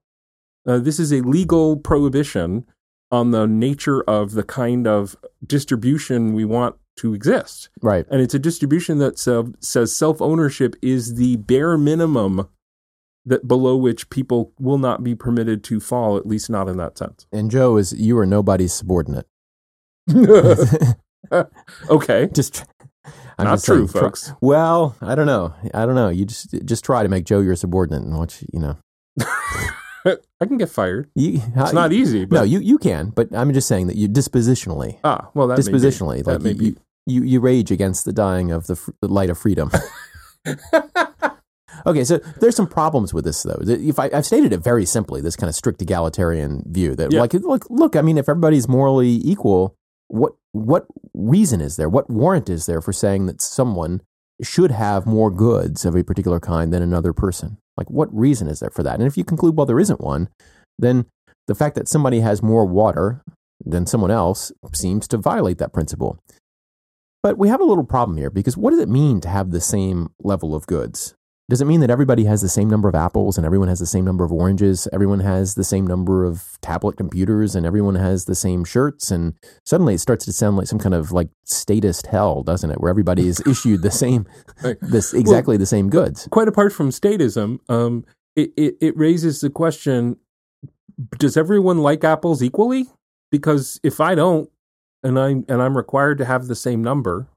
Uh, 0.67 0.79
this 0.79 1.01
is 1.01 1.13
a 1.13 1.23
legal 1.23 1.77
prohibition 1.77 2.67
on 3.11 3.31
the 3.31 3.47
nature 3.47 4.03
of 4.03 4.33
the 4.33 4.43
kind 4.43 4.87
of 4.87 5.17
distribution 5.47 6.35
we 6.35 6.45
want 6.45 6.77
to 6.97 7.15
exist. 7.15 7.69
Right. 7.81 8.07
And 8.11 8.21
it's 8.21 8.35
a 8.35 8.39
distribution 8.39 8.99
that 8.99 9.19
sa- 9.19 9.45
says 9.61 9.97
self 9.97 10.21
ownership 10.21 10.77
is 10.83 11.15
the 11.15 11.37
bare 11.37 11.79
minimum 11.79 12.49
that 13.25 13.47
below 13.47 13.77
which 13.77 14.11
people 14.11 14.53
will 14.59 14.79
not 14.79 15.05
be 15.05 15.15
permitted 15.15 15.63
to 15.65 15.79
fall, 15.81 16.17
at 16.17 16.27
least 16.27 16.51
not 16.51 16.69
in 16.69 16.77
that 16.79 16.99
sense. 16.99 17.27
And 17.33 17.51
Joe 17.51 17.77
is 17.77 17.93
you 17.93 18.19
are 18.19 18.27
nobody's 18.27 18.73
subordinate. 18.73 19.27
okay. 21.89 22.29
just 22.35 22.65
I'm 23.39 23.45
Not 23.47 23.55
just 23.55 23.67
saying, 23.67 23.79
true, 23.79 23.89
try- 23.89 24.01
folks. 24.01 24.33
well, 24.41 24.97
I 25.01 25.15
don't 25.15 25.27
know. 25.27 25.55
I 25.75 25.87
don't 25.87 25.95
know. 25.95 26.09
You 26.09 26.25
just 26.25 26.53
just 26.65 26.85
try 26.85 27.03
to 27.03 27.09
make 27.09 27.25
Joe 27.25 27.41
your 27.41 27.57
subordinate 27.57 28.03
and 28.03 28.17
watch. 28.19 28.45
You 28.53 28.61
know, 28.61 28.77
I 30.41 30.47
can 30.47 30.59
get 30.59 30.69
fired. 30.69 31.09
you, 31.15 31.41
It's 31.57 31.73
not 31.73 31.93
easy, 31.93 32.25
but 32.25 32.37
No, 32.37 32.43
you 32.43 32.59
you 32.61 32.79
can, 32.79 33.11
but 33.11 33.35
I'm 33.35 33.53
just 33.53 33.69
saying 33.69 33.87
that 33.87 33.97
you 33.97 34.09
dispositionally, 34.09 34.99
ah, 35.05 35.31
well, 35.35 35.47
that 35.49 35.59
may 35.65 35.73
be. 35.73 35.79
dispositionally, 35.79 36.25
That 36.25 36.33
like 36.35 36.43
may 36.43 36.51
you, 36.51 36.57
be. 36.57 36.65
you, 36.67 36.77
you 37.07 37.23
you 37.23 37.41
rage 37.41 37.71
against 37.71 38.05
the 38.05 38.13
dying 38.13 38.51
of 38.51 38.67
the, 38.67 38.77
fr- 38.77 38.91
the 39.01 39.09
light 39.09 39.31
of 39.31 39.39
freedom. 39.39 39.71
Okay, 41.87 42.05
so 42.05 42.19
there's 42.41 42.57
some 42.57 42.67
problems 42.67 43.13
with 43.15 43.25
this 43.25 43.43
though. 43.43 43.59
If 43.61 43.99
I, 43.99 44.11
I've 44.13 44.27
stated 44.27 44.53
it 44.53 44.59
very 44.59 44.85
simply, 44.87 45.21
this 45.21 45.37
kind 45.37 45.49
of 45.49 45.55
strict 45.55 45.83
egalitarian 45.83 46.63
view 46.67 46.95
that 46.97 47.13
Yeah. 47.13 47.21
like 47.21 47.35
look 47.35 47.69
look, 47.71 47.97
I 47.97 48.03
mean, 48.03 48.19
if 48.19 48.29
everybody's 48.29 48.69
morally 48.69 49.21
equal, 49.25 49.75
what 50.09 50.33
what 50.53 50.87
reason 51.15 51.61
is 51.61 51.77
there? 51.77 51.89
What 51.89 52.11
warrant 52.11 52.49
is 52.49 52.67
there 52.67 52.81
for 52.81 52.93
saying 52.93 53.27
that 53.27 53.41
someone 53.41 54.03
should 54.43 54.71
have 54.71 55.07
more 55.07 55.31
goods 55.31 55.85
of 55.85 55.95
a 55.95 56.05
particular 56.05 56.41
kind 56.41 56.73
than 56.73 56.83
another 56.83 57.13
person? 57.13 57.59
Like, 57.77 57.91
what 57.91 58.15
reason 58.15 58.49
is 58.49 58.61
there 58.61 58.71
for 58.71 58.83
that? 58.83 58.99
And 58.99 59.07
if 59.07 59.17
you 59.17 59.25
conclude, 59.25 59.57
well, 59.57 59.67
there 59.67 59.81
isn't 59.81 60.01
one, 60.01 60.29
then 60.79 61.07
the 61.49 61.55
fact 61.55 61.75
that 61.77 61.89
somebody 61.89 62.21
has 62.21 62.43
more 62.43 62.67
water 62.67 63.23
than 63.65 63.87
someone 63.87 64.11
else 64.11 64.53
seems 64.75 65.09
to 65.09 65.17
violate 65.17 65.59
that 65.59 65.73
principle. 65.73 66.19
But 67.23 67.39
we 67.39 67.49
have 67.49 67.61
a 67.61 67.65
little 67.65 67.85
problem 67.85 68.17
here 68.19 68.31
because 68.31 68.57
what 68.57 68.71
does 68.71 68.81
it 68.81 68.89
mean 68.89 69.21
to 69.21 69.29
have 69.29 69.51
the 69.51 69.61
same 69.61 70.11
level 70.23 70.55
of 70.55 70.67
goods? 70.67 71.15
Does 71.53 71.61
it 71.61 71.67
mean 71.67 71.81
that 71.81 71.91
everybody 71.91 72.25
has 72.25 72.41
the 72.41 72.49
same 72.49 72.71
number 72.71 72.89
of 72.89 72.95
apples 72.95 73.37
and 73.37 73.45
everyone 73.45 73.69
has 73.69 73.79
the 73.79 73.85
same 73.85 74.07
number 74.07 74.25
of 74.25 74.33
oranges? 74.33 74.89
Everyone 74.91 75.21
has 75.21 75.55
the 75.55 75.65
same 75.65 75.87
number 75.87 76.25
of 76.25 76.59
tablet 76.63 76.97
computers 76.97 77.55
and 77.55 77.67
everyone 77.67 77.95
has 77.97 78.25
the 78.25 78.35
same 78.35 78.65
shirts? 78.65 79.11
And 79.11 79.35
suddenly 79.67 79.93
it 79.93 79.99
starts 79.99 80.25
to 80.25 80.33
sound 80.33 80.57
like 80.57 80.67
some 80.67 80.79
kind 80.79 80.95
of 80.95 81.13
like 81.13 81.29
statist 81.45 82.07
hell, 82.07 82.43
doesn't 82.43 82.71
it? 82.71 82.81
Where 82.81 82.89
everybody 82.89 83.29
is 83.29 83.41
issued 83.47 83.83
the 83.83 83.91
same, 83.91 84.27
Right. 84.63 84.79
this 84.81 85.13
exactly 85.13 85.59
the 85.59 85.67
same 85.67 85.91
goods. 85.91 86.27
Quite 86.31 86.49
apart 86.49 86.73
from 86.73 86.89
statism, 86.89 87.59
um, 87.69 88.07
it, 88.35 88.55
it, 88.57 88.77
it 88.81 88.97
raises 88.97 89.43
the 89.43 89.51
question 89.51 90.17
does 91.19 91.37
everyone 91.37 91.83
like 91.83 92.03
apples 92.03 92.43
equally? 92.43 92.87
Because 93.31 93.79
if 93.83 94.01
I 94.01 94.15
don't, 94.15 94.49
and 95.03 95.19
I'm 95.19 95.45
and 95.51 95.61
I'm 95.61 95.77
required 95.77 96.17
to 96.17 96.25
have 96.25 96.47
the 96.47 96.57
same 96.57 96.83
number, 96.83 97.29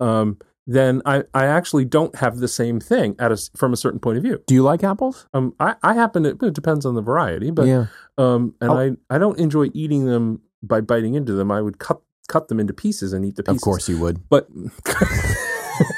um, 0.00 0.38
then 0.66 1.02
I, 1.04 1.24
I 1.34 1.46
actually 1.46 1.84
don't 1.84 2.14
have 2.16 2.38
the 2.38 2.48
same 2.48 2.80
thing 2.80 3.16
at 3.18 3.30
a, 3.32 3.36
from 3.56 3.72
a 3.72 3.76
certain 3.76 4.00
point 4.00 4.16
of 4.16 4.22
view. 4.22 4.42
Do 4.46 4.54
you 4.54 4.62
like 4.62 4.82
apples? 4.82 5.26
Um, 5.34 5.54
I, 5.60 5.74
I 5.82 5.94
happen 5.94 6.22
to 6.22 6.30
it 6.46 6.54
depends 6.54 6.86
on 6.86 6.94
the 6.94 7.02
variety, 7.02 7.50
but 7.50 7.66
yeah. 7.66 7.86
um, 8.18 8.54
and 8.60 8.70
Oh. 8.70 8.78
I 8.78 8.92
I 9.14 9.18
don't 9.18 9.38
enjoy 9.38 9.68
eating 9.74 10.06
them 10.06 10.40
by 10.62 10.80
biting 10.80 11.14
into 11.14 11.32
them. 11.34 11.50
I 11.50 11.60
would 11.60 11.78
cut 11.78 12.00
cut 12.28 12.48
them 12.48 12.58
into 12.60 12.72
pieces 12.72 13.12
and 13.12 13.24
eat 13.26 13.36
the 13.36 13.42
pieces. 13.42 13.58
Of 13.58 13.62
course 13.62 13.88
you 13.88 13.98
would. 14.00 14.26
but 14.30 14.48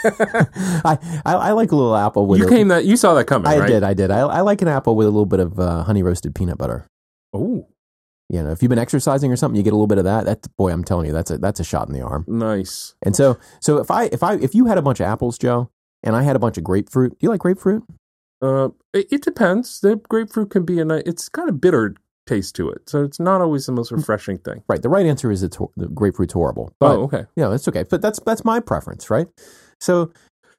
I, 0.04 0.98
I 1.24 1.34
I 1.34 1.52
like 1.52 1.70
a 1.72 1.76
little 1.76 1.96
apple 1.96 2.26
with 2.26 2.40
you 2.40 2.46
a- 2.46 2.50
came 2.50 2.68
that 2.68 2.84
you 2.84 2.96
saw 2.96 3.14
that 3.14 3.26
coming, 3.26 3.46
I 3.50 3.58
right? 3.58 3.68
did, 3.68 3.82
I 3.84 3.94
did. 3.94 4.10
I, 4.10 4.20
I 4.20 4.40
like 4.40 4.62
an 4.62 4.68
apple 4.68 4.96
with 4.96 5.06
a 5.06 5.10
little 5.10 5.26
bit 5.26 5.40
of 5.40 5.58
uh, 5.60 5.82
honey 5.84 6.02
roasted 6.02 6.34
peanut 6.34 6.58
butter. 6.58 6.86
Oh, 7.32 7.68
You 8.28 8.42
know, 8.42 8.50
if 8.50 8.62
you've 8.62 8.70
been 8.70 8.78
exercising 8.78 9.30
or 9.30 9.36
something, 9.36 9.56
you 9.56 9.62
get 9.62 9.72
a 9.72 9.76
little 9.76 9.86
bit 9.86 9.98
of 9.98 10.04
that. 10.04 10.24
That's 10.24 10.48
boy, 10.48 10.72
I'm 10.72 10.82
telling 10.82 11.06
you, 11.06 11.12
that's 11.12 11.30
a 11.30 11.38
that's 11.38 11.60
a 11.60 11.64
shot 11.64 11.88
in 11.88 11.94
the 11.94 12.02
arm. 12.02 12.24
nice. 12.26 12.94
And 13.02 13.14
so, 13.14 13.38
so 13.60 13.78
if 13.78 13.90
I 13.90 14.04
if 14.06 14.22
I 14.22 14.34
if 14.34 14.54
you 14.54 14.66
had 14.66 14.78
a 14.78 14.82
bunch 14.82 15.00
of 15.00 15.06
apples, 15.06 15.38
Joe, 15.38 15.70
and 16.02 16.16
I 16.16 16.22
had 16.22 16.34
a 16.36 16.38
bunch 16.38 16.58
of 16.58 16.64
grapefruit, 16.64 17.12
do 17.12 17.18
you 17.20 17.28
like 17.28 17.40
grapefruit? 17.40 17.84
Uh, 18.42 18.70
it, 18.92 19.06
it 19.10 19.22
depends. 19.22 19.80
The 19.80 19.96
grapefruit 19.96 20.50
can 20.50 20.64
be 20.64 20.80
a 20.80 20.84
nice. 20.84 21.04
It's 21.06 21.28
got 21.28 21.48
a 21.48 21.52
bitter 21.52 21.94
taste 22.26 22.56
to 22.56 22.68
it, 22.68 22.88
so 22.88 23.04
it's 23.04 23.20
not 23.20 23.40
always 23.40 23.66
the 23.66 23.72
most 23.72 23.92
refreshing 23.92 24.38
thing. 24.38 24.62
Right. 24.68 24.82
The 24.82 24.88
right 24.88 25.06
answer 25.06 25.30
is 25.30 25.42
it's 25.42 25.58
the 25.76 25.88
grapefruit's 25.88 26.32
horrible. 26.32 26.72
But 26.80 26.96
oh, 26.96 27.04
okay. 27.04 27.24
yeah, 27.36 27.48
that's 27.48 27.68
okay. 27.68 27.84
But 27.88 28.02
that's 28.02 28.18
that's 28.26 28.44
my 28.44 28.60
preference, 28.60 29.08
right? 29.08 29.28
So, 29.80 30.12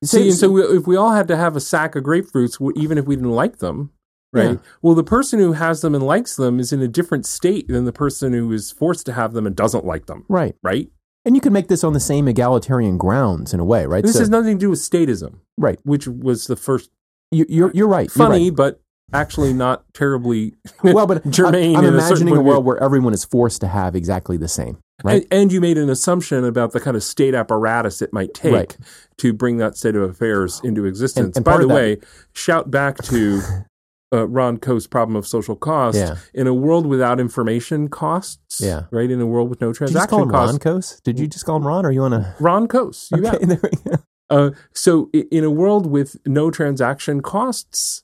See, 0.04 0.30
and 0.30 0.38
so 0.38 0.50
we, 0.50 0.62
if 0.62 0.88
we 0.88 0.96
all 0.96 1.12
had 1.12 1.28
to 1.28 1.36
have 1.36 1.56
a 1.56 1.60
sack 1.60 1.96
of 1.96 2.04
grapefruits, 2.04 2.60
even 2.78 2.98
if 2.98 3.06
we 3.06 3.16
didn't 3.16 3.32
like 3.32 3.58
them, 3.58 3.92
right? 4.38 4.52
Yeah. 4.52 4.58
Well, 4.82 4.96
the 4.96 5.04
person 5.04 5.40
who 5.40 5.54
has 5.54 5.82
them 5.82 5.94
and 5.96 6.04
likes 6.04 6.36
them 6.36 6.60
is 6.60 6.72
in 6.74 6.82
a 6.82 6.88
different 6.88 7.26
state 7.26 7.68
than 7.68 7.86
the 7.86 7.92
person 7.94 8.34
who 8.34 8.52
is 8.52 8.72
forced 8.72 9.06
to 9.08 9.14
have 9.14 9.34
them 9.34 9.46
and 9.48 9.56
doesn't 9.56 9.86
like 9.86 10.06
them, 10.06 10.26
right, 10.30 10.56
right? 10.64 10.90
and 11.26 11.36
you 11.36 11.42
can 11.42 11.52
make 11.52 11.68
this 11.68 11.84
on 11.84 11.92
the 11.92 12.00
same 12.00 12.26
egalitarian 12.30 12.98
grounds 12.98 13.54
in 13.54 13.60
a 13.60 13.66
way, 13.66 13.86
right? 13.86 14.02
This 14.04 14.14
So- 14.14 14.20
has 14.20 14.30
nothing 14.30 14.58
to 14.58 14.60
do 14.66 14.70
with 14.70 14.80
statism, 14.80 15.40
right. 15.58 15.78
which 15.84 16.08
was 16.08 16.46
the 16.48 16.56
first 16.56 16.90
You, 17.32 17.46
you're 17.50 17.72
you're 17.74 17.88
right. 17.90 18.08
You're 18.16 18.28
funny, 18.28 18.50
right. 18.50 18.56
but 18.56 18.80
actually 19.14 19.52
not 19.54 19.84
terribly 19.94 20.56
well, 20.84 21.06
but 21.08 21.30
germane. 21.30 21.76
I'm, 21.76 21.82
I'm 21.84 21.86
in 21.90 21.94
a 21.96 21.98
imagining 21.98 22.34
a 22.36 22.38
view. 22.38 22.44
world 22.44 22.64
where 22.66 22.82
everyone 22.82 23.14
is 23.14 23.26
forced 23.26 23.60
to 23.62 23.68
have 23.68 23.94
exactly 23.96 24.38
the 24.38 24.48
same, 24.48 24.78
right? 25.04 25.24
And, 25.30 25.42
and 25.42 25.52
you 25.52 25.60
made 25.60 25.78
an 25.78 25.90
assumption 25.90 26.46
about 26.46 26.72
the 26.72 26.80
kind 26.80 26.96
of 26.96 27.04
state 27.04 27.34
apparatus 27.36 28.02
it 28.02 28.14
might 28.14 28.34
take 28.34 28.54
Right. 28.54 28.78
to 29.18 29.34
bring 29.34 29.58
that 29.58 29.76
state 29.76 29.96
of 29.98 30.10
affairs 30.10 30.62
into 30.64 30.86
existence. 30.86 31.36
and 31.36 31.44
By 31.44 31.58
the 31.58 31.68
that- 31.68 31.74
way, 31.74 31.98
shout 32.34 32.72
back 32.72 32.98
to 33.04 33.42
uh, 34.14 34.28
Ron 34.28 34.58
Coase's 34.58 34.88
problem 34.88 35.16
of 35.16 35.28
social 35.28 35.56
cost. 35.56 35.98
Yeah. 35.98 36.16
In 36.34 36.48
a 36.48 36.54
world 36.54 36.86
without 36.86 37.20
information 37.20 37.90
costs, 37.90 38.62
Yeah. 38.62 38.84
right? 38.92 39.10
In 39.12 39.20
a 39.22 39.26
world 39.26 39.50
with 39.50 39.60
no 39.62 39.74
Did 39.74 39.82
you 39.82 39.88
just 39.88 40.10
call 40.10 40.20
transaction 40.20 40.24
him 40.24 40.30
costs. 40.32 40.66
Ron 40.66 40.76
Coase? 40.76 41.04
Did 41.04 41.20
you 41.20 41.28
just 41.28 41.46
call 41.46 41.58
him 41.58 41.68
Ron, 41.68 41.86
or 41.86 41.92
you 41.92 42.02
want 42.02 42.14
to? 42.14 42.36
Ron 42.40 42.68
Coase, 42.68 43.12
you 43.12 43.26
Okay, 43.28 43.46
bet. 43.46 43.48
there 43.62 43.70
we 43.86 43.92
go. 43.92 43.98
Uh, 44.30 44.52
so 44.74 45.10
in 45.14 45.44
a 45.44 45.50
world 45.52 45.86
with 45.88 46.18
no 46.26 46.52
transaction 46.52 47.22
costs, 47.22 48.04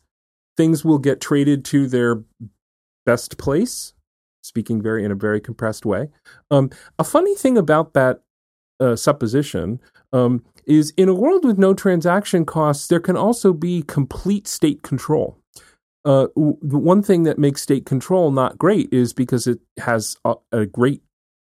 things 0.55 0.85
will 0.85 0.99
get 0.99 1.19
traded 1.19 1.65
to 1.65 1.87
their 1.87 2.23
best 3.05 3.37
place. 3.37 3.93
Speaking 4.41 4.81
very 4.81 5.05
in 5.05 5.11
a 5.11 5.15
very 5.15 5.39
compressed 5.39 5.85
way. 5.85 6.09
Um, 6.51 6.69
a 6.99 7.03
funny 7.05 7.33
thing 7.33 7.57
about 7.57 7.93
that 7.93 8.21
uh, 8.79 8.95
supposition 8.97 9.79
um, 10.11 10.43
is 10.65 10.91
in 10.97 11.07
a 11.07 11.13
world 11.13 11.45
with 11.45 11.57
no 11.57 11.73
transaction 11.73 12.45
costs, 12.45 12.87
there 12.87 12.99
can 12.99 13.15
also 13.15 13.53
be 13.53 13.83
complete 13.83 14.47
state 14.47 14.81
control. 14.81 15.37
Uh, 16.05 16.27
w- 16.35 16.57
the 16.61 16.77
one 16.77 17.01
thing 17.01 17.23
that 17.23 17.39
makes 17.39 17.61
state 17.61 17.85
control 17.85 18.31
not 18.31 18.57
great 18.57 18.91
is 18.91 19.13
because 19.13 19.47
it 19.47 19.59
has 19.79 20.17
a, 20.25 20.35
a 20.51 20.65
great 20.65 21.01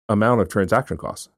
amount 0.09 0.41
of 0.41 0.49
transaction 0.49 0.97
costs. 0.97 1.29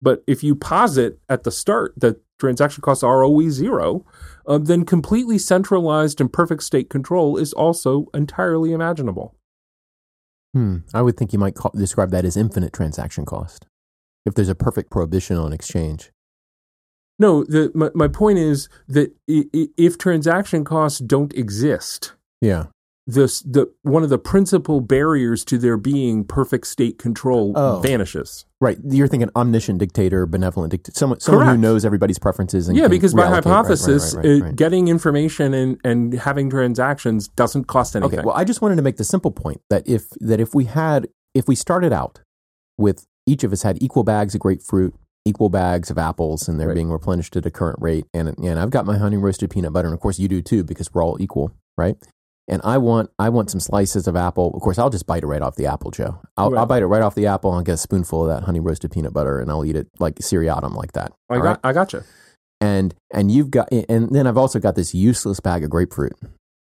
But 0.00 0.22
if 0.26 0.44
you 0.44 0.54
posit 0.54 1.18
at 1.28 1.42
the 1.42 1.50
start 1.50 1.94
that 1.96 2.20
transaction 2.38 2.82
costs 2.82 3.02
are 3.02 3.24
always 3.24 3.54
zero, 3.54 4.04
uh, 4.46 4.58
then 4.58 4.84
completely 4.84 5.38
centralized 5.38 6.20
and 6.20 6.32
perfect 6.32 6.62
state 6.62 6.88
control 6.90 7.36
is 7.36 7.52
also 7.52 8.06
entirely 8.14 8.72
imaginable. 8.72 9.34
Hmm. 10.54 10.78
I 10.94 11.02
would 11.02 11.16
think 11.16 11.32
you 11.32 11.38
might 11.38 11.54
call, 11.54 11.72
describe 11.74 12.10
that 12.10 12.24
as 12.24 12.36
infinite 12.36 12.72
transaction 12.72 13.24
cost. 13.24 13.66
If 14.24 14.34
there's 14.34 14.48
a 14.48 14.54
perfect 14.54 14.90
prohibition 14.90 15.36
on 15.36 15.52
exchange. 15.52 16.12
No, 17.18 17.44
the, 17.44 17.70
my, 17.74 17.90
my 17.94 18.08
point 18.08 18.38
is 18.38 18.68
that 18.88 19.12
i- 19.28 19.46
i- 19.54 19.68
if 19.76 19.96
transaction 19.98 20.64
costs 20.64 20.98
don't 21.00 21.32
exist, 21.34 22.12
Yeah. 22.46 22.66
this 23.08 23.40
the 23.42 23.72
one 23.82 24.02
of 24.02 24.08
the 24.10 24.18
principal 24.18 24.80
barriers 24.80 25.44
to 25.44 25.58
there 25.58 25.76
being 25.76 26.24
perfect 26.24 26.66
state 26.66 26.98
control 26.98 27.52
Oh. 27.54 27.78
vanishes. 27.78 28.46
Right. 28.60 28.78
You're 28.84 29.06
thinking 29.06 29.30
omniscient 29.36 29.78
dictator, 29.78 30.26
benevolent 30.26 30.72
dictator, 30.72 30.98
someone, 30.98 31.20
someone 31.20 31.46
who 31.46 31.56
knows 31.56 31.84
everybody's 31.84 32.18
preferences. 32.18 32.68
And 32.68 32.76
Yeah, 32.76 32.88
because 32.88 33.14
by 33.14 33.22
reallocate. 33.22 33.24
Right, 33.24 33.32
right, 33.32 33.44
hypothesis, 33.44 34.14
right, 34.16 34.42
uh, 34.42 34.50
getting 34.52 34.88
information 34.88 35.54
and, 35.54 35.78
and 35.84 36.14
having 36.14 36.50
transactions 36.50 37.28
doesn't 37.28 37.64
cost 37.68 37.94
anything. 37.94 38.18
Okay. 38.18 38.26
Well, 38.26 38.34
I 38.34 38.42
just 38.42 38.60
wanted 38.60 38.74
to 38.76 38.82
make 38.82 38.96
the 38.96 39.04
simple 39.04 39.30
point 39.30 39.60
that 39.70 39.86
if 39.86 40.08
that 40.20 40.40
if 40.40 40.52
we 40.54 40.64
had 40.64 41.06
if 41.32 41.46
we 41.46 41.54
started 41.54 41.92
out 41.92 42.20
with 42.76 43.04
each 43.24 43.44
of 43.44 43.52
us 43.52 43.62
had 43.62 43.80
equal 43.80 44.02
bags 44.02 44.34
of 44.34 44.40
grapefruit, 44.40 44.94
equal 45.24 45.48
bags 45.48 45.90
of 45.90 45.98
apples, 45.98 46.48
and 46.48 46.58
they're 46.58 46.74
being 46.74 46.90
replenished 46.90 47.36
at 47.36 47.46
a 47.46 47.50
current 47.52 47.78
rate, 47.80 48.06
and 48.12 48.36
and 48.38 48.58
I've 48.58 48.70
got 48.70 48.84
my 48.84 48.96
honey 48.98 49.16
roasted 49.16 49.50
peanut 49.50 49.72
butter, 49.72 49.86
and 49.86 49.94
of 49.94 50.00
course 50.00 50.18
you 50.18 50.26
do 50.26 50.42
too 50.42 50.64
because 50.64 50.92
we're 50.92 51.04
all 51.04 51.18
equal, 51.20 51.52
right? 51.78 51.96
And 52.48 52.60
I 52.64 52.78
want 52.78 53.10
I 53.18 53.28
want 53.28 53.50
some 53.50 53.60
slices 53.60 54.06
of 54.06 54.14
apple. 54.16 54.52
Of 54.54 54.60
course, 54.62 54.78
I'll 54.78 54.90
just 54.90 55.06
bite 55.06 55.22
it 55.24 55.26
right 55.26 55.42
off 55.42 55.56
the 55.56 55.66
apple, 55.66 55.90
Joe. 55.90 56.20
I'll, 56.36 56.50
Right. 56.50 56.60
I'll 56.60 56.66
bite 56.66 56.82
it 56.82 56.86
right 56.86 57.02
off 57.02 57.14
the 57.16 57.26
apple, 57.26 57.56
and 57.56 57.66
get 57.66 57.72
a 57.72 57.76
spoonful 57.76 58.22
of 58.22 58.36
that 58.36 58.44
honey 58.44 58.60
roasted 58.60 58.92
peanut 58.92 59.12
butter, 59.12 59.40
and 59.40 59.50
I'll 59.50 59.64
eat 59.64 59.74
it 59.76 59.88
like 59.98 60.22
seriatim, 60.22 60.74
like 60.74 60.92
that. 60.92 61.12
I 61.28 61.36
got 61.38 61.42
right? 61.44 61.58
I 61.64 61.72
gotcha. 61.72 62.04
and 62.60 62.94
and 63.12 63.30
you've 63.32 63.50
got 63.50 63.72
and 63.72 64.10
then 64.14 64.26
I've 64.28 64.36
also 64.38 64.60
got 64.60 64.76
this 64.76 64.94
useless 64.94 65.40
bag 65.40 65.64
of 65.64 65.70
grapefruit. 65.70 66.12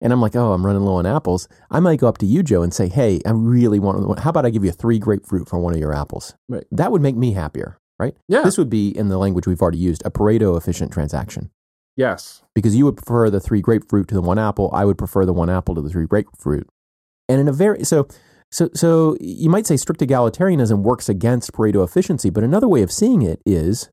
And 0.03 0.13
I'm 0.13 0.21
like, 0.21 0.35
oh, 0.35 0.53
I'm 0.53 0.67
running 0.67 0.83
low 0.83 0.97
on 0.97 1.07
apples. 1.07 1.47
I 1.71 1.79
might 1.79 2.01
go 2.01 2.09
up 2.09 2.19
to 2.19 2.27
you, 2.27 2.43
Joe, 2.43 2.63
and 2.63 2.75
say, 2.75 2.89
hey, 2.89 3.21
I 3.25 3.31
really 3.31 3.79
want. 3.79 4.19
How 4.19 4.31
about 4.31 4.45
I 4.45 4.51
give 4.51 4.65
you 4.65 4.73
three 4.73 4.99
grapefruit 4.99 5.49
for 5.49 5.61
one 5.61 5.75
of 5.75 5.79
your 5.79 5.95
apples? 5.95 6.35
Right. 6.49 6.65
That 6.73 6.91
would 6.91 7.01
make 7.03 7.15
me 7.15 7.35
happier, 7.35 7.79
right? 8.01 8.17
Yeah. 8.27 8.43
This 8.43 8.59
would 8.59 8.69
be 8.69 8.89
in 8.89 9.11
the 9.11 9.17
language 9.17 9.47
we've 9.47 9.63
already 9.63 9.79
used, 9.79 10.03
a 10.05 10.11
Pareto 10.11 10.59
efficient 10.59 10.93
transaction. 10.93 11.51
Yes. 11.96 12.42
Because 12.55 12.74
you 12.74 12.85
would 12.85 12.96
prefer 12.96 13.31
the 13.31 13.40
three 13.40 13.61
grapefruit 13.61 14.09
to 14.09 14.14
the 14.14 14.22
one 14.22 14.38
apple. 14.38 14.70
I 14.72 14.85
would 14.85 14.98
prefer 14.98 15.24
the 15.24 15.33
one 15.33 15.50
apple 15.50 15.74
to 15.74 15.83
the 15.83 15.90
three 15.90 16.07
grapefruit. 16.07 16.68
And 17.28 17.40
in 17.40 17.48
a 17.48 17.52
very 17.52 17.85
so 17.85 18.09
so 18.50 18.68
so 18.74 19.16
you 19.20 19.48
might 19.48 19.66
say 19.66 19.76
strict 19.76 20.00
egalitarianism 20.00 20.83
works 20.83 21.09
against 21.09 21.52
Pareto 21.52 21.85
efficiency, 21.85 22.31
but 22.31 22.44
another 22.44 22.68
way 22.68 22.83
of 22.83 22.90
seeing 22.90 23.22
it 23.22 23.40
is 23.44 23.90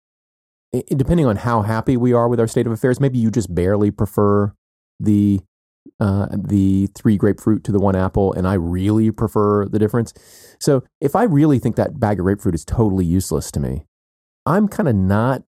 depending 0.71 1.25
on 1.25 1.38
how 1.38 1.62
happy 1.62 1.97
we 1.97 2.13
are 2.13 2.27
with 2.27 2.39
our 2.39 2.47
state 2.47 2.67
of 2.67 2.71
affairs, 2.71 2.99
maybe 2.99 3.17
you 3.17 3.31
just 3.31 3.53
barely 3.53 3.91
prefer 3.91 4.53
the 4.99 5.41
uh, 5.99 6.27
the 6.31 6.88
three 6.95 7.17
grapefruit 7.17 7.63
to 7.63 7.71
the 7.71 7.79
one 7.79 7.95
apple, 7.95 8.31
and 8.33 8.47
I 8.47 8.53
really 8.53 9.12
prefer 9.12 9.65
the 9.65 9.79
difference. 9.79 10.13
So 10.59 10.83
if 11.01 11.15
I 11.15 11.23
really 11.23 11.57
think 11.57 11.75
that 11.77 11.99
bag 11.99 12.19
of 12.19 12.25
grapefruit 12.25 12.53
is 12.55 12.63
totally 12.63 13.05
useless 13.05 13.51
to 13.51 13.59
me, 13.59 13.85
I'm 14.45 14.67
kind 14.67 14.88
of 14.88 14.95
not 14.95 15.43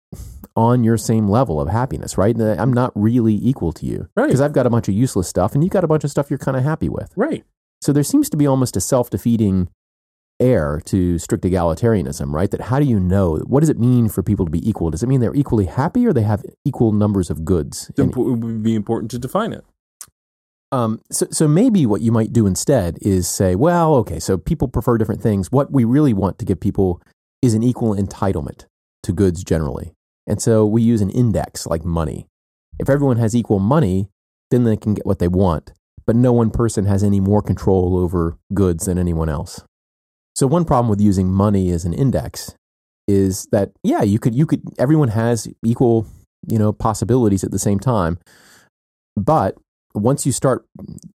on 0.57 0.83
your 0.85 0.97
same 0.97 1.29
level 1.29 1.61
of 1.61 1.69
happiness, 1.69 2.17
right? 2.17 2.39
I'm 2.41 2.73
not 2.73 2.93
really 2.95 3.35
equal 3.35 3.73
to 3.73 3.85
you 3.87 4.09
Right. 4.17 4.27
because 4.27 4.41
I've 4.41 4.53
got 4.55 4.67
a 4.67 4.71
bunch 4.71 4.89
of 4.89 4.95
useless 4.95 5.29
stuff, 5.29 5.55
and 5.55 5.63
you've 5.63 5.73
got 5.73 5.85
a 5.85 5.89
bunch 5.89 6.05
of 6.05 6.11
stuff 6.11 6.31
you're 6.31 6.39
kind 6.39 6.57
of 6.57 6.63
happy 6.63 6.89
with. 6.89 7.13
Right. 7.17 7.45
So 7.83 7.93
there 7.93 8.03
seems 8.03 8.31
to 8.31 8.37
be 8.37 8.47
almost 8.47 8.77
a 8.77 8.81
self 8.81 9.11
defeating 9.11 9.69
air 10.41 10.81
to 10.85 11.19
strict 11.19 11.45
egalitarianism, 11.45 12.33
right? 12.33 12.51
That 12.51 12.63
how 12.63 12.79
do 12.79 12.85
you 12.87 12.99
know? 13.01 13.37
What 13.47 13.61
does 13.61 13.69
it 13.69 13.79
mean 13.79 14.09
for 14.09 14.23
people 14.23 14.45
to 14.47 14.51
be 14.51 14.67
equal? 14.69 14.91
Does 14.91 15.03
it 15.03 15.09
mean 15.09 15.21
they're 15.21 15.35
equally 15.35 15.67
happy 15.67 16.07
or 16.07 16.13
they 16.13 16.23
have 16.23 16.43
equal 16.65 16.93
numbers 16.93 17.31
of 17.31 17.45
goods? 17.45 17.91
It 17.97 18.17
would 18.17 18.63
be 18.63 18.75
important 18.75 19.11
to 19.13 19.19
define 19.19 19.53
it. 19.53 19.65
um, 20.73 21.01
so, 21.11 21.27
so 21.31 21.47
maybe 21.49 21.87
what 21.87 22.01
you 22.01 22.11
might 22.13 22.33
do 22.33 22.47
instead 22.47 22.99
is 23.01 23.29
say, 23.29 23.55
well, 23.55 23.95
okay, 23.97 24.19
so 24.19 24.37
people 24.37 24.69
prefer 24.69 24.99
different 24.99 25.23
things. 25.23 25.51
What 25.53 25.71
we 25.73 25.85
really 25.85 26.13
want 26.13 26.39
to 26.41 26.45
give 26.45 26.61
people 26.61 27.01
is 27.41 27.55
an 27.55 27.63
equal 27.63 27.95
entitlement 27.95 28.65
to 29.05 29.13
goods 29.13 29.45
generally. 29.45 29.93
And 30.27 30.41
so 30.43 30.67
we 30.67 30.83
use 30.83 31.01
an 31.01 31.11
index 31.11 31.67
like 31.67 31.85
money. 31.85 32.27
If 32.79 32.91
everyone 32.91 33.17
has 33.19 33.35
equal 33.35 33.59
money, 33.61 34.09
then 34.51 34.65
they 34.65 34.77
can 34.77 34.95
get 34.95 35.07
what 35.07 35.19
they 35.19 35.29
want, 35.29 35.73
but 36.07 36.17
no 36.17 36.33
one 36.33 36.51
person 36.51 36.85
has 36.87 37.03
any 37.03 37.21
more 37.21 37.43
control 37.43 37.97
over 37.97 38.37
goods 38.55 38.87
than 38.87 38.99
anyone 38.99 39.29
else. 39.29 39.63
So 40.35 40.47
one 40.47 40.65
problem 40.65 40.89
with 40.89 41.01
using 41.01 41.29
money 41.33 41.71
as 41.71 41.85
an 41.85 41.95
index 41.95 42.55
is 43.09 43.47
that 43.53 43.71
yeah, 43.83 44.03
you 44.03 44.19
could 44.19 44.35
you 44.35 44.47
could 44.47 44.63
everyone 44.79 45.09
has 45.09 45.49
equal, 45.65 46.07
you 46.49 46.59
know, 46.59 46.73
possibilities 46.73 47.45
at 47.45 47.51
the 47.51 47.59
same 47.59 47.79
time. 47.79 48.19
But 49.17 49.57
once 49.95 50.27
you 50.27 50.33
start 50.33 50.67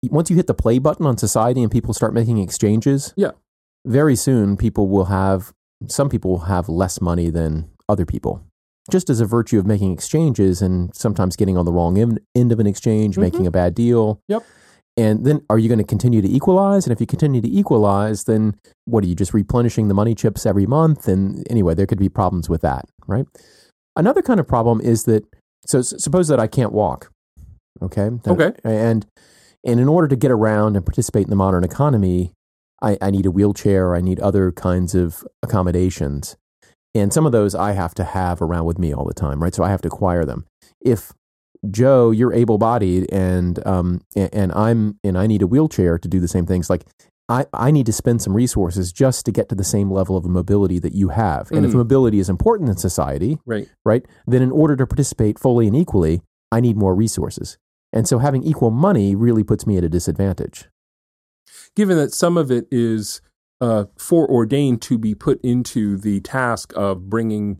once 0.10 0.30
you 0.30 0.36
hit 0.36 0.48
the 0.48 0.54
play 0.54 0.80
button 0.80 1.06
on 1.06 1.17
society 1.17 1.62
and 1.62 1.72
people 1.72 1.93
start 1.93 2.13
making 2.13 2.38
exchanges, 2.38 3.13
Yeah. 3.17 3.32
very 3.86 4.15
soon 4.15 4.56
people 4.56 4.88
will 4.88 5.06
have 5.06 5.52
some 5.88 6.10
people 6.10 6.32
will 6.32 6.39
have 6.45 6.69
less 6.69 7.02
money 7.02 7.30
than 7.30 7.69
other 7.89 8.06
people. 8.06 8.41
Just 8.89 9.10
as 9.10 9.19
a 9.21 9.25
virtue 9.25 9.60
of 9.60 9.65
making 9.65 9.91
exchanges 9.91 10.62
and 10.62 10.93
sometimes 10.95 11.36
getting 11.36 11.58
on 11.58 11.65
the 11.65 11.71
wrong 11.73 11.97
end, 11.97 12.52
of 12.52 12.60
an 12.60 12.67
exchange, 12.67 13.15
Mhm. 13.15 13.21
making 13.21 13.47
a 13.47 13.52
bad 13.52 13.73
deal. 13.75 14.19
Yep. 14.28 14.43
And 14.97 15.25
then 15.25 15.41
are 15.49 15.58
you 15.58 15.69
going 15.69 15.78
to 15.80 15.84
continue 15.86 16.21
to 16.21 16.28
equalize? 16.30 16.86
And 16.86 16.91
if 16.91 16.99
you 16.99 17.08
continue 17.08 17.39
to 17.41 17.47
equalize, 17.49 18.25
then 18.25 18.56
what 18.86 19.04
are 19.04 19.08
you 19.08 19.15
just 19.15 19.34
replenishing 19.34 19.88
the 19.88 19.93
money 19.93 20.13
chips 20.13 20.45
every 20.45 20.65
month? 20.65 21.08
And 21.08 21.45
anyway, 21.49 21.73
there 21.73 21.86
could 21.86 21.99
be 21.99 22.10
problems 22.10 22.49
with 22.49 22.62
that, 22.62 22.86
right? 23.08 23.25
Another 23.95 24.21
kind 24.21 24.39
of 24.39 24.47
problem 24.47 24.82
is 24.82 25.04
that 25.06 25.23
so 25.65 25.82
suppose 25.82 26.28
that 26.30 26.39
I 26.39 26.47
can't 26.47 26.71
walk, 26.71 27.12
okay? 27.82 28.10
Okay. 28.28 28.54
And 28.63 29.06
and 29.65 29.80
in 29.80 29.88
order 29.89 30.08
to 30.08 30.15
get 30.15 30.32
around 30.32 30.75
and 30.78 30.86
participate 30.86 31.25
in 31.25 31.30
the 31.30 31.36
modern 31.36 31.63
economy, 31.65 32.32
I, 32.82 32.97
I 33.02 33.12
need 33.12 33.25
a 33.25 33.32
wheelchair. 33.32 33.93
I 33.95 33.99
need 34.02 34.19
other 34.21 34.52
kinds 34.54 34.95
of 34.95 35.25
accommodations, 35.43 36.38
and 36.95 37.13
some 37.13 37.25
of 37.25 37.32
those 37.32 37.56
I 37.56 37.73
have 37.73 37.93
to 37.95 38.04
have 38.04 38.41
around 38.41 38.65
with 38.65 38.80
me 38.80 38.93
all 38.93 39.06
the 39.06 39.13
time, 39.13 39.41
right? 39.41 39.54
So 39.54 39.63
I 39.63 39.69
have 39.69 39.82
to 39.82 39.88
acquire 39.88 40.25
them. 40.25 40.45
If 40.82 41.13
Joe, 41.69 42.12
you're 42.12 42.34
able-bodied, 42.34 43.12
and 43.12 43.65
um, 43.67 44.02
and, 44.15 44.52
I'm 44.54 44.97
and 45.04 45.17
I 45.17 45.28
need 45.28 45.41
a 45.41 45.47
wheelchair 45.47 45.97
to 45.97 46.08
do 46.08 46.19
the 46.19 46.28
same 46.28 46.45
things. 46.45 46.69
Like 46.69 46.86
I, 47.28 47.45
I 47.54 47.69
need 47.69 47.86
to 47.86 47.93
spend 47.93 48.21
some 48.21 48.34
resources 48.34 48.91
just 48.93 49.25
to 49.25 49.32
get 49.32 49.49
to 49.49 49.56
the 49.56 49.63
same 49.63 49.91
level 49.91 50.15
of 50.17 50.25
mobility 50.25 50.80
that 50.80 50.95
you 50.95 51.10
have. 51.10 51.52
And 51.52 51.65
if 51.65 51.71
Mm. 51.71 51.75
mobility 51.75 52.19
is 52.19 52.30
important 52.30 52.69
in 52.69 52.78
society, 52.78 53.39
Right. 53.45 53.67
right, 53.86 54.06
then 54.25 54.41
in 54.41 54.52
order 54.52 54.75
to 54.78 54.88
participate 54.88 55.38
fully 55.38 55.67
and 55.67 55.75
equally, 55.75 56.21
I 56.52 56.60
need 56.62 56.78
more 56.78 56.95
resources. 56.95 57.58
And 57.91 58.08
so 58.08 58.19
having 58.19 58.41
equal 58.43 58.71
money 58.71 59.13
really 59.15 59.43
puts 59.43 59.67
me 59.67 59.78
at 59.78 59.84
a 59.84 59.89
disadvantage. 59.89 60.69
Given 61.75 61.97
that 61.97 62.13
some 62.13 62.38
of 62.38 62.49
it 62.52 62.67
is 62.71 63.21
uh, 63.62 63.86
foreordained 63.98 64.82
to 64.84 64.98
be 64.98 65.13
put 65.15 65.39
into 65.43 65.98
the 65.98 66.19
task 66.22 66.74
of 66.76 67.10
bringing 67.10 67.60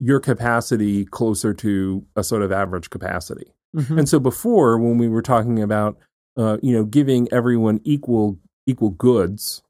your 0.00 0.20
capacity 0.20 1.04
closer 1.04 1.54
to 1.54 2.04
a 2.16 2.22
sort 2.22 2.42
of 2.42 2.52
average 2.52 2.90
capacity. 2.90 3.54
And 3.98 4.08
so 4.08 4.20
before, 4.20 4.78
when 4.78 4.98
we 4.98 5.08
were 5.08 5.22
talking 5.22 5.60
about, 5.60 5.98
uh, 6.36 6.58
you 6.62 6.72
know, 6.72 6.84
giving 6.84 7.28
everyone 7.32 7.80
equal 7.84 8.38
equal 8.66 8.90
goods, 8.90 9.62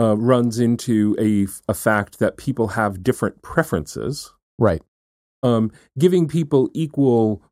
uh, 0.00 0.16
runs 0.16 0.58
into 0.58 1.16
a 1.18 1.48
a 1.68 1.74
fact 1.74 2.18
that 2.18 2.36
people 2.36 2.68
have 2.68 3.02
different 3.02 3.42
preferences. 3.42 4.32
Right. 4.58 4.82
Um, 5.42 5.70
giving 5.98 6.28
people 6.28 6.70
equal 6.74 7.42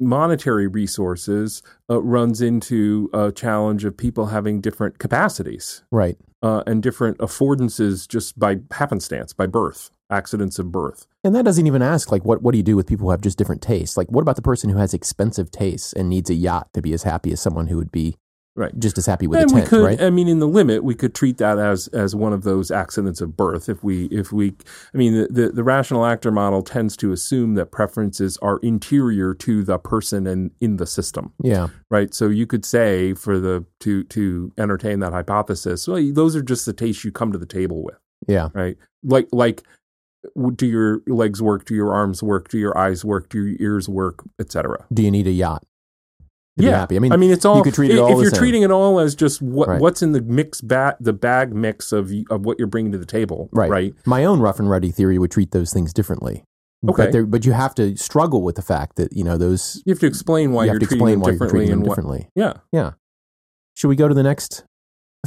monetary 0.00 0.66
resources 0.66 1.62
uh, 1.90 2.02
runs 2.02 2.40
into 2.40 3.08
a 3.12 3.30
challenge 3.32 3.84
of 3.84 3.96
people 3.96 4.26
having 4.26 4.60
different 4.60 4.98
capacities 4.98 5.82
Right. 5.90 6.16
uh, 6.42 6.62
and 6.66 6.82
different 6.82 7.18
affordances 7.18 8.06
just 8.08 8.38
by 8.38 8.58
happenstance, 8.72 9.32
by 9.32 9.46
birth, 9.46 9.90
accidents 10.10 10.58
of 10.58 10.70
birth. 10.72 11.06
And 11.22 11.34
that 11.34 11.44
doesn't 11.44 11.66
even 11.66 11.80
ask 11.82 12.10
like 12.12 12.24
what 12.24 12.42
what 12.42 12.52
do 12.52 12.58
you 12.58 12.64
do 12.64 12.76
with 12.76 12.86
people 12.86 13.06
who 13.06 13.10
have 13.10 13.20
just 13.22 13.38
different 13.38 13.62
tastes? 13.62 13.96
Like 13.96 14.08
what 14.10 14.22
about 14.22 14.36
the 14.36 14.42
person 14.42 14.68
who 14.70 14.78
has 14.78 14.92
expensive 14.94 15.50
tastes 15.50 15.92
and 15.92 16.08
needs 16.08 16.28
a 16.28 16.34
yacht 16.34 16.68
to 16.74 16.82
be 16.82 16.92
as 16.92 17.04
happy 17.04 17.32
as 17.32 17.40
someone 17.40 17.68
who 17.68 17.76
would 17.76 17.92
be 17.92 18.16
Right. 18.56 18.72
just 18.78 18.98
as 18.98 19.06
happy 19.06 19.26
with 19.26 19.40
and 19.40 19.50
a 19.50 19.54
we 19.54 19.60
tent, 19.62 19.70
could, 19.70 19.84
right? 19.84 20.00
I 20.00 20.10
mean, 20.10 20.28
in 20.28 20.38
the 20.38 20.46
limit, 20.46 20.84
we 20.84 20.94
could 20.94 21.12
treat 21.12 21.38
that 21.38 21.58
as 21.58 21.88
as 21.88 22.14
one 22.14 22.32
of 22.32 22.44
those 22.44 22.70
accidents 22.70 23.20
of 23.20 23.36
birth. 23.36 23.68
If 23.68 23.82
we, 23.82 24.04
if 24.06 24.30
we, 24.30 24.54
I 24.94 24.96
mean, 24.96 25.12
the, 25.14 25.26
the, 25.28 25.48
the 25.48 25.64
rational 25.64 26.06
actor 26.06 26.30
model 26.30 26.62
tends 26.62 26.96
to 26.98 27.10
assume 27.10 27.54
that 27.54 27.72
preferences 27.72 28.38
are 28.42 28.58
interior 28.58 29.34
to 29.34 29.64
the 29.64 29.78
person 29.78 30.28
and 30.28 30.52
in 30.60 30.76
the 30.76 30.86
system, 30.86 31.32
yeah. 31.42 31.66
right? 31.90 32.14
So 32.14 32.28
you 32.28 32.46
could 32.46 32.64
say 32.64 33.12
for 33.14 33.40
the 33.40 33.64
to 33.80 34.04
to 34.04 34.52
entertain 34.56 35.00
that 35.00 35.12
hypothesis, 35.12 35.88
well, 35.88 36.00
those 36.12 36.36
are 36.36 36.42
just 36.42 36.64
the 36.64 36.72
tastes 36.72 37.04
you 37.04 37.10
come 37.10 37.32
to 37.32 37.38
the 37.38 37.46
table 37.46 37.82
with, 37.82 37.98
Yeah. 38.28 38.50
right? 38.54 38.76
Like 39.02 39.26
like, 39.32 39.62
do 40.54 40.66
your 40.66 41.00
legs 41.08 41.42
work? 41.42 41.64
Do 41.64 41.74
your 41.74 41.92
arms 41.92 42.22
work? 42.22 42.48
Do 42.48 42.58
your 42.58 42.78
eyes 42.78 43.04
work? 43.04 43.28
Do 43.30 43.44
your 43.44 43.56
ears 43.60 43.88
work? 43.88 44.22
Etc. 44.40 44.86
Do 44.92 45.02
you 45.02 45.10
need 45.10 45.26
a 45.26 45.32
yacht? 45.32 45.64
Yeah, 46.56 46.78
happy? 46.78 46.96
I 46.96 46.98
mean, 47.00 47.12
I 47.12 47.16
mean, 47.16 47.30
it's 47.32 47.44
all. 47.44 47.56
you 47.58 47.62
could 47.64 47.74
treat 47.74 47.90
it 47.90 47.96
i- 47.96 48.00
all 48.00 48.12
if 48.12 48.22
you're 48.22 48.30
same. 48.30 48.38
treating 48.38 48.62
it 48.62 48.70
all 48.70 49.00
as 49.00 49.14
just 49.16 49.42
what 49.42 49.68
Right. 49.68 49.80
what's 49.80 50.02
in 50.02 50.12
the 50.12 50.20
mix 50.22 50.60
bat 50.60 50.96
the 51.00 51.12
bag 51.12 51.52
mix 51.54 51.90
of 51.92 52.12
of 52.30 52.44
what 52.44 52.58
you're 52.58 52.68
bringing 52.68 52.92
to 52.92 52.98
the 52.98 53.06
table, 53.06 53.48
Right. 53.52 53.70
Right. 53.70 53.94
my 54.06 54.24
own 54.24 54.38
rough 54.40 54.58
and 54.60 54.70
ready 54.70 54.90
theory 54.92 55.18
would 55.18 55.30
treat 55.32 55.50
those 55.50 55.72
things 55.72 55.92
differently. 55.92 56.44
Okay. 56.88 57.10
But, 57.10 57.30
but 57.30 57.44
you 57.46 57.52
have 57.52 57.74
to 57.76 57.96
struggle 57.96 58.42
with 58.42 58.56
the 58.56 58.62
fact 58.62 58.96
that, 58.96 59.12
you 59.16 59.24
know, 59.24 59.36
those 59.38 59.82
You 59.86 59.92
have 59.92 60.00
to 60.00 60.06
explain 60.06 60.52
why 60.52 60.64
you 60.66 60.70
have 60.70 60.78
to 60.80 60.84
explain 60.84 61.18
why 61.20 61.30
you're 61.30 61.32
differently 61.32 61.58
treating 61.60 61.70
them 61.70 61.80
what. 61.80 61.88
differently. 61.96 62.28
Yeah, 62.36 62.52
Yeah. 62.72 62.90
Should 63.76 63.88
we 63.88 63.96
go 63.96 64.06
to 64.06 64.14
the 64.14 64.22
next 64.22 64.64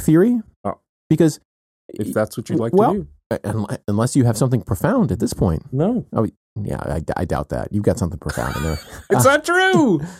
theory? 0.00 0.40
Oh. 0.64 0.78
Because 1.10 1.40
if 1.88 2.14
that's 2.14 2.36
what 2.38 2.48
you'd 2.48 2.60
like 2.60 2.72
well, 2.72 2.94
to 2.94 2.98
do. 3.00 3.38
uh, 3.44 3.76
unless 3.88 4.14
you 4.16 4.24
have 4.24 4.36
something 4.38 4.62
profound 4.62 5.10
at 5.12 5.18
this 5.20 5.32
point. 5.34 5.64
No, 5.72 6.06
Oh, 6.14 6.26
Yeah, 6.62 6.78
I, 6.80 7.02
I 7.16 7.24
doubt 7.24 7.50
that. 7.50 7.72
You've 7.72 7.82
got 7.84 7.98
something 7.98 8.18
profound 8.18 8.56
in 8.56 8.62
there. 8.62 8.78
it's 9.10 9.24
not 9.24 9.44
true. 9.44 10.00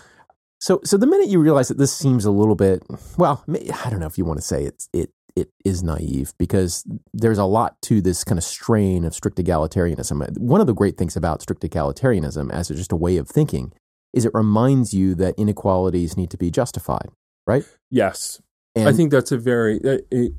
So, 0.60 0.80
so 0.84 0.96
the 0.96 1.06
minute 1.06 1.28
you 1.28 1.40
realize 1.40 1.68
that 1.68 1.78
this 1.78 1.92
seems 1.92 2.24
a 2.24 2.30
little 2.30 2.56
bit, 2.56 2.82
well, 3.16 3.44
I 3.48 3.90
don't 3.90 4.00
know 4.00 4.06
if 4.06 4.18
you 4.18 4.24
want 4.24 4.40
to 4.40 4.46
say 4.46 4.64
it's 4.64 4.88
it 4.92 5.10
it 5.36 5.50
is 5.64 5.82
naive 5.82 6.32
because 6.36 6.84
there's 7.14 7.38
a 7.38 7.44
lot 7.44 7.80
to 7.82 8.00
this 8.00 8.24
kind 8.24 8.38
of 8.38 8.44
strain 8.44 9.04
of 9.04 9.14
strict 9.14 9.38
egalitarianism. 9.38 10.36
One 10.36 10.60
of 10.60 10.66
the 10.66 10.74
great 10.74 10.98
things 10.98 11.16
about 11.16 11.42
strict 11.42 11.62
egalitarianism, 11.62 12.50
as 12.50 12.68
just 12.68 12.92
a 12.92 12.96
way 12.96 13.16
of 13.18 13.28
thinking, 13.28 13.72
is 14.12 14.24
it 14.24 14.32
reminds 14.34 14.92
you 14.92 15.14
that 15.14 15.34
inequalities 15.38 16.16
need 16.16 16.30
to 16.30 16.36
be 16.36 16.50
justified. 16.50 17.10
Right? 17.46 17.64
Yes, 17.90 18.42
And 18.74 18.88
I 18.88 18.92
think 18.92 19.10
that's 19.10 19.32
a 19.32 19.38
very 19.38 19.76
uh, 19.82 19.98
it, 20.10 20.32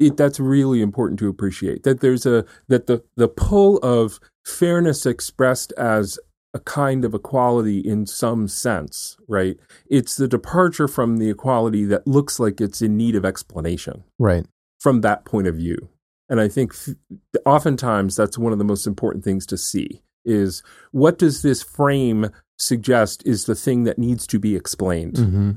it, 0.00 0.16
that's 0.16 0.40
really 0.40 0.82
important 0.82 1.18
to 1.20 1.28
appreciate 1.28 1.84
that 1.84 2.00
there's 2.00 2.26
a 2.26 2.44
that 2.68 2.86
the 2.86 3.04
the 3.16 3.28
pull 3.28 3.78
of 3.78 4.18
fairness 4.44 5.06
expressed 5.06 5.72
as 5.78 6.18
a 6.54 6.60
kind 6.60 7.04
of 7.04 7.12
equality 7.14 7.80
in 7.80 8.06
some 8.06 8.46
sense, 8.46 9.16
right? 9.28 9.56
It's 9.90 10.16
the 10.16 10.28
departure 10.28 10.86
from 10.86 11.16
the 11.18 11.28
equality 11.28 11.84
that 11.86 12.06
looks 12.06 12.38
like 12.38 12.60
it's 12.60 12.80
in 12.80 12.96
need 12.96 13.16
of 13.16 13.24
explanation. 13.24 14.04
right, 14.18 14.46
from 14.80 15.00
that 15.00 15.24
point 15.24 15.48
of 15.48 15.56
view. 15.56 15.88
And 16.28 16.40
I 16.40 16.48
think 16.48 16.74
oftentimes 17.44 18.16
that's 18.16 18.38
one 18.38 18.52
of 18.52 18.58
the 18.58 18.64
most 18.64 18.86
important 18.86 19.24
things 19.24 19.44
to 19.46 19.58
see 19.58 20.02
is 20.24 20.62
what 20.90 21.18
does 21.18 21.42
this 21.42 21.62
frame 21.62 22.30
suggest 22.58 23.22
is 23.26 23.44
the 23.44 23.54
thing 23.54 23.84
that 23.84 23.98
needs 23.98 24.26
to 24.28 24.38
be 24.38 24.56
explained. 24.56 25.18
hmm 25.18 25.50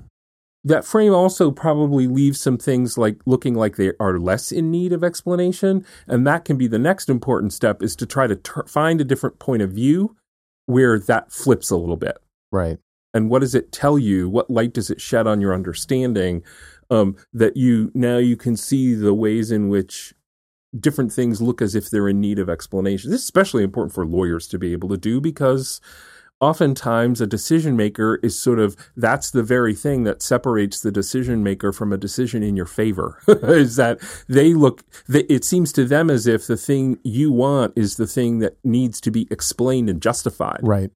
That 0.63 0.83
frame 0.83 1.13
also 1.13 1.51
probably 1.51 2.07
leaves 2.07 2.41
some 2.41 2.57
things 2.57 2.97
like 2.97 3.19
looking 3.25 3.53
like 3.53 3.75
they 3.75 3.93
are 3.99 4.19
less 4.19 4.51
in 4.51 4.71
need 4.71 4.91
of 4.91 5.03
explanation, 5.03 5.85
and 6.07 6.25
that 6.27 6.43
can 6.43 6.57
be 6.57 6.67
the 6.67 6.79
next 6.79 7.07
important 7.07 7.53
step 7.53 7.81
is 7.81 7.95
to 7.97 8.05
try 8.05 8.27
to 8.27 8.35
ter- 8.35 8.65
find 8.65 8.99
a 8.99 9.05
different 9.05 9.39
point 9.39 9.61
of 9.61 9.71
view 9.71 10.17
where 10.67 10.99
that 10.99 11.31
flips 11.31 11.71
a 11.71 11.75
little 11.75 11.97
bit. 11.97 12.17
Right, 12.51 12.77
and 13.13 13.29
what 13.29 13.39
does 13.39 13.55
it 13.55 13.71
tell 13.71 13.97
you? 13.97 14.29
What 14.29 14.49
light 14.49 14.73
does 14.73 14.91
it 14.91 15.01
shed 15.01 15.25
on 15.25 15.41
your 15.41 15.53
understanding 15.53 16.43
um, 16.91 17.17
that 17.33 17.57
you 17.57 17.91
now 17.95 18.17
you 18.17 18.37
can 18.37 18.55
see 18.55 18.93
the 18.93 19.13
ways 19.13 19.51
in 19.51 19.69
which 19.69 20.13
different 20.79 21.11
things 21.11 21.41
look 21.41 21.61
as 21.61 21.73
if 21.73 21.89
they're 21.89 22.07
in 22.07 22.21
need 22.21 22.37
of 22.37 22.49
explanation? 22.49 23.09
This 23.09 23.21
is 23.21 23.25
especially 23.25 23.63
important 23.63 23.93
for 23.93 24.05
lawyers 24.05 24.47
to 24.49 24.59
be 24.59 24.71
able 24.71 24.89
to 24.89 24.97
do 24.97 25.19
because 25.19 25.81
oftentimes 26.39 27.19
a 27.19 27.27
decision 27.27 27.75
maker 27.75 28.19
is 28.21 28.39
sort 28.39 28.59
of 28.59 28.75
that's 28.95 29.31
the 29.31 29.41
very 29.41 29.73
thing 29.73 30.03
that 30.03 30.21
separates 30.21 30.81
the 30.81 30.91
decision 30.91 31.43
maker 31.43 31.71
from 31.71 31.91
a 31.91 31.97
decision 31.97 32.43
in 32.43 32.55
your 32.55 32.65
favor 32.65 33.19
is 33.27 33.75
that 33.75 33.99
they 34.27 34.53
look 34.53 34.83
it 35.09 35.43
seems 35.43 35.73
to 35.73 35.83
them 35.83 36.09
as 36.11 36.27
if 36.27 36.45
the 36.45 36.57
thing 36.57 36.99
you 37.03 37.31
want 37.31 37.73
is 37.75 37.97
the 37.97 38.05
thing 38.05 38.37
that 38.37 38.55
needs 38.63 39.01
to 39.01 39.09
be 39.09 39.27
explained 39.31 39.89
and 39.89 39.99
justified 39.99 40.59
right, 40.61 40.91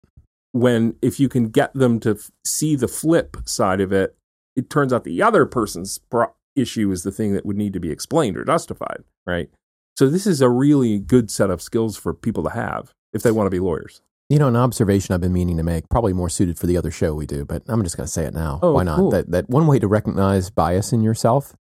when 0.52 0.96
if 1.02 1.20
you 1.20 1.30
can 1.30 1.50
get 1.50 1.74
them 1.74 2.00
to 2.00 2.12
f- 2.12 2.32
see 2.46 2.76
the 2.76 2.88
flip 2.88 3.38
side 3.46 3.82
of 3.82 3.92
it, 3.92 4.16
it 4.56 4.70
turns 4.70 4.92
out 4.92 5.04
the 5.04 5.22
other 5.22 5.46
person's 5.46 5.98
pro- 5.98 6.34
issue 6.56 6.92
is 6.92 7.04
the 7.04 7.12
thing 7.12 7.34
that 7.34 7.46
would 7.46 7.58
need 7.58 7.74
to 7.74 7.80
be 7.80 7.92
explained 7.92 8.38
or 8.38 8.44
justified, 8.44 9.04
right? 9.26 9.50
So 9.98 10.10
this 10.10 10.28
is 10.28 10.42
a 10.42 10.50
really 10.50 11.00
good 11.00 11.32
set 11.32 11.50
of 11.50 11.62
skills 11.62 11.98
for 11.98 12.14
people 12.14 12.44
to 12.44 12.50
have 12.50 12.92
if 13.14 13.24
they 13.24 13.32
want 13.32 13.48
to 13.48 13.52
be 13.52 13.60
lawyers. 13.60 14.02
You 14.32 14.40
know, 14.40 14.48
an 14.48 14.56
observation 14.56 15.14
I've 15.14 15.20
been 15.20 15.34
meaning 15.34 15.58
to 15.58 15.64
make, 15.64 15.90
probably 15.90 16.14
more 16.14 16.30
suited 16.30 16.58
for 16.58 16.66
the 16.66 16.78
other 16.78 16.90
show 16.90 17.14
we 17.14 17.26
do, 17.26 17.44
but 17.44 17.64
I'm 17.68 17.84
just 17.84 17.98
going 17.98 18.08
to 18.08 18.12
say 18.12 18.24
it 18.24 18.34
now. 18.34 18.60
Oh, 18.64 18.72
Why 18.72 18.84
not? 18.84 18.96
cool. 18.96 19.12
That 19.12 19.30
that 19.32 19.50
one 19.50 19.68
way 19.68 19.78
to 19.78 19.90
recognize 19.90 20.50
bias 20.50 20.94
in 20.94 21.04
yourself 21.04 21.54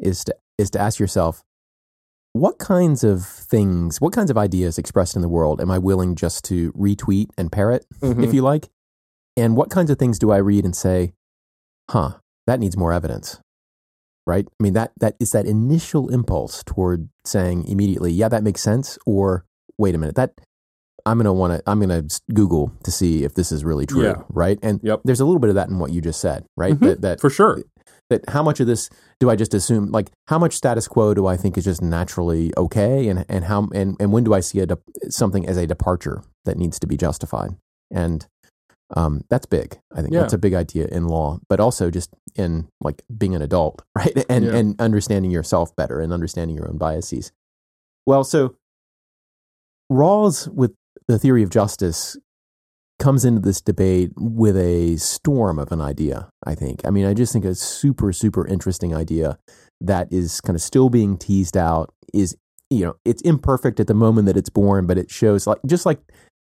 is 0.00 0.24
to 0.24 0.34
is 0.56 0.70
to 0.70 0.80
ask 0.80 0.98
yourself, 0.98 1.44
what 2.32 2.58
kinds 2.58 3.04
of 3.04 3.26
things, 3.26 4.00
what 4.00 4.14
kinds 4.14 4.30
of 4.30 4.38
ideas 4.38 4.78
expressed 4.78 5.16
in 5.16 5.20
the 5.20 5.28
world 5.28 5.60
am 5.60 5.70
I 5.70 5.76
willing 5.76 6.14
just 6.14 6.44
to 6.46 6.72
retweet 6.72 7.26
and 7.36 7.52
parrot, 7.52 7.84
Mm-hmm. 8.00 8.24
if 8.24 8.32
you 8.32 8.40
like? 8.40 8.70
And 9.36 9.54
what 9.54 9.68
kinds 9.68 9.90
of 9.90 9.98
things 9.98 10.18
do 10.18 10.30
I 10.30 10.38
read 10.38 10.64
and 10.64 10.74
say, 10.74 11.12
huh, 11.90 12.12
that 12.46 12.58
needs 12.58 12.74
more 12.74 12.94
evidence? 12.94 13.38
Right? 14.26 14.46
I 14.48 14.62
mean, 14.62 14.72
that 14.72 14.92
that 14.98 15.16
is 15.20 15.32
that 15.32 15.44
initial 15.44 16.08
impulse 16.08 16.64
toward 16.64 17.10
saying 17.26 17.68
immediately, 17.68 18.12
yeah, 18.12 18.30
that 18.30 18.42
makes 18.42 18.62
sense, 18.62 18.98
or 19.04 19.44
wait 19.76 19.94
a 19.94 19.98
minute, 19.98 20.14
that 20.14 20.32
I'm 21.06 21.18
gonna 21.18 21.32
want 21.32 21.52
to 21.52 21.62
I'm 21.70 21.80
gonna 21.80 22.04
Google 22.32 22.72
to 22.84 22.90
see 22.90 23.24
if 23.24 23.34
this 23.34 23.52
is 23.52 23.64
really 23.64 23.86
true, 23.86 24.02
Yeah. 24.04 24.22
right? 24.30 24.58
And 24.62 24.80
Yep. 24.82 25.02
there's 25.04 25.20
a 25.20 25.24
little 25.24 25.40
bit 25.40 25.50
of 25.50 25.56
that 25.56 25.68
in 25.68 25.78
what 25.78 25.92
you 25.92 26.00
just 26.00 26.20
said, 26.20 26.44
right? 26.56 26.74
Mhm. 26.74 26.80
That 26.80 27.00
that 27.02 27.20
For 27.20 27.28
sure. 27.30 27.60
that 28.10 28.28
how 28.30 28.42
much 28.42 28.60
of 28.60 28.66
this 28.66 28.88
do 29.20 29.28
I 29.30 29.36
just 29.36 29.52
assume 29.54 29.90
like 29.90 30.10
how 30.28 30.38
much 30.38 30.54
status 30.56 30.88
quo 30.88 31.14
do 31.14 31.26
I 31.26 31.36
think 31.36 31.58
is 31.58 31.64
just 31.64 31.82
naturally 31.82 32.52
okay 32.56 33.08
and 33.08 33.24
and 33.28 33.44
how 33.44 33.68
and, 33.74 33.96
and 34.00 34.12
when 34.12 34.24
do 34.24 34.32
I 34.34 34.40
see 34.40 34.60
a 34.60 34.66
de- 34.66 34.78
something 35.10 35.46
as 35.46 35.56
a 35.56 35.66
departure 35.66 36.22
that 36.46 36.56
needs 36.56 36.78
to 36.80 36.86
be 36.86 36.96
justified 36.96 37.56
and 37.90 38.26
Um, 38.94 39.22
that's 39.30 39.46
big. 39.46 39.80
I 39.92 40.02
think 40.02 40.12
Yeah. 40.12 40.20
that's 40.20 40.34
a 40.34 40.38
big 40.38 40.52
idea 40.54 40.86
in 40.86 41.08
law, 41.08 41.40
but 41.48 41.58
also 41.58 41.90
just 41.90 42.10
in 42.36 42.68
like 42.82 43.02
being 43.16 43.34
an 43.34 43.40
adult, 43.42 43.82
right? 43.96 44.24
And 44.28 44.44
Yeah. 44.44 44.54
and 44.56 44.80
understanding 44.80 45.30
yourself 45.32 45.74
better 45.74 46.00
and 46.00 46.12
understanding 46.12 46.54
your 46.54 46.68
own 46.68 46.76
biases. 46.76 47.32
Well, 48.06 48.22
so 48.24 48.54
Rawls 49.90 50.48
with 50.48 50.74
the 51.08 51.18
theory 51.18 51.42
of 51.42 51.50
justice 51.50 52.16
comes 52.98 53.24
into 53.24 53.40
this 53.40 53.60
debate 53.60 54.12
with 54.16 54.56
a 54.56 54.96
storm 54.96 55.58
of 55.58 55.72
an 55.72 55.80
idea, 55.80 56.28
I 56.46 56.54
think. 56.54 56.80
I 56.84 56.90
mean, 56.90 57.04
I 57.04 57.14
just 57.14 57.32
think 57.32 57.44
a 57.44 57.54
super, 57.54 58.12
super 58.12 58.46
interesting 58.46 58.94
idea 58.94 59.38
that 59.80 60.12
is 60.12 60.40
kind 60.40 60.54
of 60.54 60.62
still 60.62 60.88
being 60.88 61.18
teased 61.18 61.56
out 61.56 61.92
is, 62.12 62.36
you 62.70 62.84
know, 62.84 62.94
it's 63.04 63.22
imperfect 63.22 63.80
at 63.80 63.88
the 63.88 63.94
moment 63.94 64.26
that 64.26 64.36
it's 64.36 64.48
born, 64.48 64.86
but 64.86 64.96
it 64.96 65.10
shows 65.10 65.46
like, 65.46 65.58
just 65.66 65.84
like 65.84 65.98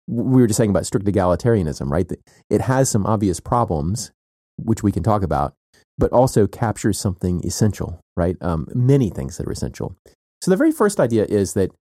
we 0.07 0.41
were 0.41 0.47
just 0.47 0.57
saying 0.57 0.71
about 0.71 0.87
strict 0.87 1.05
egalitarianism, 1.05 1.89
right? 1.89 2.07
That 2.07 2.19
it 2.49 2.61
has 2.61 2.89
some 2.89 3.05
obvious 3.05 3.39
problems, 3.39 4.11
which 4.57 4.81
we 4.81 4.91
can 4.91 5.03
talk 5.03 5.21
about, 5.21 5.53
but 5.99 6.11
also 6.11 6.47
captures 6.47 6.99
something 6.99 7.45
essential, 7.45 7.99
right? 8.17 8.35
Um, 8.41 8.67
many 8.73 9.09
things 9.09 9.37
that 9.37 9.47
are 9.47 9.51
essential. 9.51 9.95
So 10.41 10.49
the 10.49 10.57
very 10.57 10.71
first 10.71 10.99
idea 10.99 11.25
is 11.25 11.53
that 11.53 11.71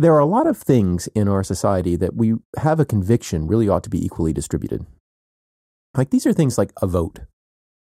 there 0.00 0.14
are 0.14 0.18
a 0.20 0.26
lot 0.26 0.46
of 0.46 0.56
things 0.56 1.08
in 1.14 1.28
our 1.28 1.42
society 1.44 1.94
that 1.96 2.14
we 2.14 2.34
have 2.58 2.80
a 2.80 2.84
conviction 2.84 3.46
really 3.46 3.68
ought 3.68 3.84
to 3.84 3.90
be 3.90 4.04
equally 4.04 4.32
distributed. 4.32 4.86
Like 5.94 6.10
these 6.10 6.26
are 6.26 6.32
things 6.32 6.56
like 6.56 6.72
a 6.80 6.86
vote, 6.86 7.20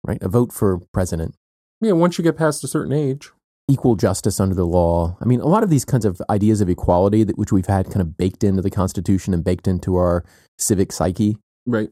right? 0.03 0.21
A 0.21 0.30
vote 0.30 0.51
for 0.51 0.80
president, 0.93 1.36
Yeah, 1.82 1.91
once 1.93 2.17
you 2.17 2.23
get 2.23 2.38
past 2.38 2.63
a 2.63 2.67
certain 2.67 2.93
age. 2.93 3.32
equal 3.69 3.95
justice 3.95 4.39
under 4.39 4.56
the 4.56 4.65
law. 4.65 5.17
I 5.21 5.25
mean, 5.25 5.41
a 5.41 5.45
lot 5.45 5.62
of 5.63 5.69
these 5.69 5.84
kinds 5.86 6.06
of 6.06 6.21
ideas 6.30 6.62
of 6.62 6.69
equality 6.69 7.23
that 7.25 7.38
which 7.38 7.51
we've 7.51 7.65
had 7.67 7.88
kind 7.88 8.01
of 8.01 8.17
baked 8.17 8.43
into 8.43 8.62
the 8.62 8.69
Constitution 8.71 9.34
and 9.34 9.43
baked 9.43 9.67
into 9.67 9.95
our 9.97 10.23
civic 10.58 10.91
psyche. 10.93 11.38
Right. 11.65 11.89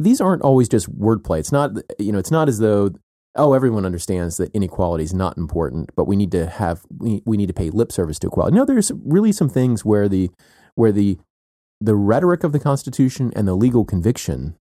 These 0.00 0.20
aren't 0.20 0.42
always 0.42 0.68
just 0.68 0.90
wordplay. 0.98 1.38
It's 1.38 1.52
not, 1.52 1.70
you 2.00 2.10
know, 2.10 2.18
it's 2.18 2.32
not 2.32 2.48
as 2.48 2.58
though 2.58 2.90
oh, 3.36 3.52
everyone 3.52 3.84
understands 3.84 4.36
that 4.36 4.54
inequality 4.54 5.04
is 5.04 5.14
not 5.14 5.36
important, 5.36 5.90
but 5.96 6.06
we 6.06 6.16
need 6.16 6.30
to 6.32 6.46
have 6.46 6.82
we, 6.98 7.22
we 7.26 7.36
need 7.36 7.46
to 7.48 7.52
pay 7.52 7.70
lip 7.70 7.90
service 7.92 8.18
to 8.20 8.28
equality. 8.28 8.56
No, 8.56 8.64
there's 8.64 8.92
really 9.04 9.32
some 9.32 9.48
things 9.48 9.84
where 9.84 10.08
the 10.08 10.30
where 10.74 10.92
the 10.92 11.18
the 11.80 11.96
rhetoric 11.96 12.44
of 12.44 12.52
the 12.52 12.60
Constitution 12.60 13.32
and 13.36 13.46
the 13.46 13.54
legal 13.54 13.84
conviction 13.84 14.56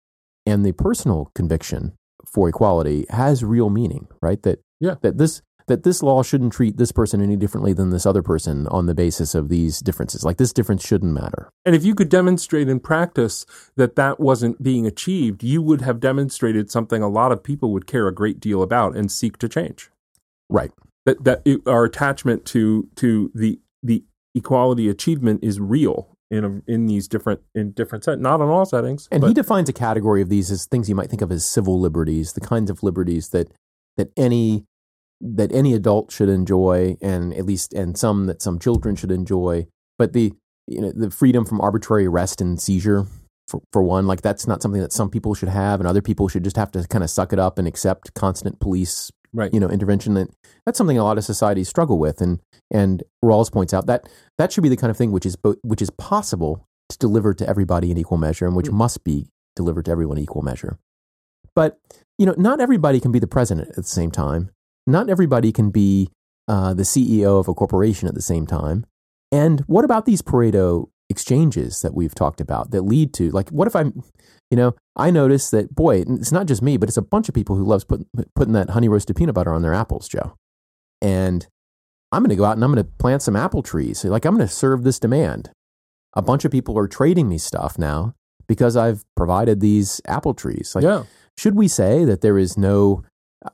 and 0.47 0.65
the 0.65 0.73
personal 0.73 1.31
conviction 1.35 1.93
for 2.27 2.49
equality 2.49 3.07
has 3.11 3.45
real 3.45 3.71
meaning, 3.71 4.09
right? 4.23 4.43
That 4.43 4.61
Yeah. 4.81 4.95
that 5.03 5.19
this 5.19 5.43
that 5.71 5.85
this 5.85 6.03
law 6.03 6.21
shouldn't 6.21 6.53
treat 6.53 6.77
this 6.79 6.91
person 6.91 7.23
any 7.23 7.37
differently 7.37 7.73
than 7.73 7.91
this 7.91 8.05
other 8.05 8.23
person 8.23 8.67
on 8.67 8.87
the 8.87 8.95
basis 8.95 9.37
of 9.37 9.49
these 9.49 9.79
differences. 9.79 10.25
Like 10.25 10.37
this 10.37 10.53
difference 10.53 10.85
shouldn't 10.85 11.13
matter. 11.13 11.49
And 11.65 11.77
if 11.77 11.85
you 11.85 11.95
could 11.95 12.09
demonstrate 12.09 12.69
in 12.69 12.81
practice 12.81 13.47
that 13.77 13.95
that 13.95 14.19
wasn't 14.19 14.61
being 14.61 14.85
achieved, 14.85 15.45
you 15.45 15.63
would 15.63 15.81
have 15.83 16.01
demonstrated 16.01 16.73
something 16.73 17.03
a 17.03 17.09
lot 17.09 17.31
of 17.31 17.45
people 17.45 17.73
would 17.73 17.87
care 17.87 18.09
a 18.09 18.13
great 18.13 18.41
deal 18.41 18.63
about 18.63 18.97
and 18.97 19.13
seek 19.13 19.39
to 19.39 19.49
change. 19.49 19.91
Right. 20.49 20.73
That 21.07 21.23
that 21.23 21.43
it, 21.45 21.61
our 21.67 21.85
attachment 21.85 22.45
to 22.47 22.89
to 22.97 23.31
the 23.33 23.61
the 23.81 24.03
equality 24.35 24.89
achievement 24.89 25.45
is 25.45 25.61
real 25.61 26.17
in 26.33 26.45
a, 26.45 26.73
in 26.73 26.87
these 26.87 27.07
different 27.07 27.43
in 27.55 27.71
different 27.71 28.03
set, 28.05 28.19
not 28.19 28.41
in 28.41 28.49
all 28.49 28.67
settings. 28.67 29.09
And 29.13 29.21
but, 29.21 29.29
he 29.29 29.35
defines 29.35 29.69
a 29.69 29.73
category 29.73 30.21
of 30.21 30.29
these 30.29 30.51
as 30.51 30.67
things 30.67 30.89
you 30.89 30.97
might 30.97 31.11
think 31.11 31.23
of 31.23 31.31
as 31.31 31.45
civil 31.45 31.79
liberties, 31.79 32.33
the 32.33 32.41
kinds 32.41 32.71
of 32.71 32.83
liberties 32.83 33.29
that 33.29 33.53
that 33.97 34.11
any 34.17 34.67
that 35.21 35.53
any 35.53 35.75
adult 35.75 36.11
should 36.13 36.29
enjoy, 36.29 36.97
and 37.01 37.35
at 37.35 37.47
least 37.47 37.75
and 37.75 37.97
some 37.97 38.27
that 38.27 38.43
some 38.43 38.59
children 38.59 38.97
should 38.97 39.11
enjoy. 39.13 39.67
But 39.99 40.13
the 40.13 40.33
you 40.67 40.81
know 40.81 40.93
the 40.95 41.11
freedom 41.11 41.45
from 41.45 41.61
arbitrary 41.61 42.07
arrest 42.07 42.41
and 42.41 42.61
seizure, 42.61 43.07
for 43.49 43.61
for 43.73 43.83
one, 43.83 44.07
like 44.07 44.23
that's 44.23 44.47
not 44.47 44.63
something 44.63 44.81
that 44.81 44.93
some 44.93 45.11
people 45.11 45.35
should 45.35 45.49
have, 45.51 45.81
and 45.81 45.87
other 45.89 46.03
people 46.03 46.29
should 46.29 46.45
just 46.45 46.57
have 46.57 46.71
to 46.73 46.87
kind 46.89 47.05
of 47.05 47.11
suck 47.11 47.33
it 47.33 47.39
up 47.39 47.59
and 47.59 47.69
accept 47.69 48.15
constant 48.15 48.61
police 48.61 49.11
right. 49.33 49.53
you 49.53 49.61
know 49.61 49.69
intervention 49.69 50.15
that 50.15 50.29
that's 50.67 50.79
something 50.79 50.99
a 50.99 51.05
lot 51.05 51.19
of 51.19 51.25
societies 51.25 51.69
struggle 51.69 51.99
with 51.99 52.21
and 52.21 52.41
and 52.71 53.03
Rawls 53.25 53.53
points 53.53 53.75
out 53.75 53.87
that 53.87 54.09
that 54.39 54.53
should 54.53 54.63
be 54.63 54.69
the 54.69 54.77
kind 54.77 54.91
of 54.91 54.97
thing 54.97 55.13
which 55.13 55.27
is 55.27 55.37
bo- 55.37 55.57
which 55.63 55.83
is 55.83 55.91
possible 55.91 56.67
to 56.89 56.99
deliver 56.99 57.35
to 57.35 57.49
everybody 57.49 57.91
in 57.91 57.99
equal 57.99 58.19
measure 58.19 58.47
and 58.47 58.57
which 58.57 58.67
Mm. 58.67 58.75
must 58.75 59.05
be 59.05 59.29
delivered 59.57 59.85
to 59.85 59.91
everyone 59.91 60.17
in 60.19 60.25
equal 60.25 60.43
measure 60.43 60.79
but 61.55 61.79
you 62.19 62.27
know 62.27 62.35
not 62.39 62.61
everybody 62.61 63.01
can 63.01 63.13
be 63.13 63.19
the 63.19 63.27
president 63.27 63.69
at 63.71 63.77
the 63.77 63.83
same 63.85 64.11
time 64.11 64.51
not 64.93 65.11
everybody 65.11 65.53
can 65.53 65.71
be 65.71 66.09
uh, 66.49 66.75
the 66.75 66.83
CEO 66.83 67.39
of 67.39 67.49
a 67.49 67.55
corporation 67.55 68.09
at 68.09 68.15
the 68.15 68.23
same 68.23 68.47
time. 68.47 68.85
And 69.33 69.61
what 69.61 69.85
about 69.85 70.07
these 70.07 70.23
Pareto 70.23 70.89
exchanges 71.09 71.83
that 71.83 71.95
we've 71.95 72.15
talked 72.15 72.41
about 72.41 72.71
that 72.71 72.83
lead 72.83 73.13
to 73.13 73.31
like 73.31 73.49
what 73.51 73.67
if 73.67 73.75
I'm 73.75 74.01
you 74.49 74.57
know 74.57 74.77
I 74.95 75.11
notice 75.11 75.51
that 75.51 75.75
boy 75.75 76.05
it's 76.07 76.31
not 76.31 76.47
just 76.47 76.63
me 76.63 76.77
but 76.77 76.89
it's 76.89 76.97
a 76.97 77.03
bunch 77.03 77.29
of 77.29 77.35
people 77.35 77.57
who 77.57 77.65
loves 77.65 77.83
put, 77.83 78.07
putting 78.37 78.53
that 78.53 78.71
honey 78.71 78.89
roasted 78.89 79.17
peanut 79.17 79.35
butter 79.35 79.53
on 79.53 79.63
their 79.63 79.75
apples 79.75 80.09
Joe. 80.09 80.37
And 81.03 81.49
I'm 82.13 82.23
going 82.23 82.31
to 82.31 82.37
go 82.37 82.45
out 82.45 82.57
and 82.57 82.65
I'm 82.65 82.73
going 82.73 82.85
to 82.85 82.93
plant 82.99 83.23
some 83.23 83.37
apple 83.37 83.63
trees. 83.63 84.05
Like 84.05 84.25
I'm 84.25 84.37
going 84.37 84.47
to 84.47 84.53
serve 84.53 84.83
this 84.83 84.99
demand. 84.99 85.51
A 86.15 86.23
bunch 86.23 86.45
of 86.45 86.53
people 86.53 86.79
are 86.79 86.89
trading 86.89 87.29
me 87.29 87.39
stuff 87.39 87.79
now 87.79 88.15
because 88.49 88.77
I've 88.77 89.05
provided 89.17 89.61
these 89.61 90.01
apple 90.07 90.35
trees. 90.35 90.73
Like 90.75 90.85
yeah. 90.85 91.05
should 91.39 91.55
we 91.55 91.69
say 91.69 92.05
that 92.05 92.21
there 92.21 92.39
is 92.39 92.59
no 92.59 93.05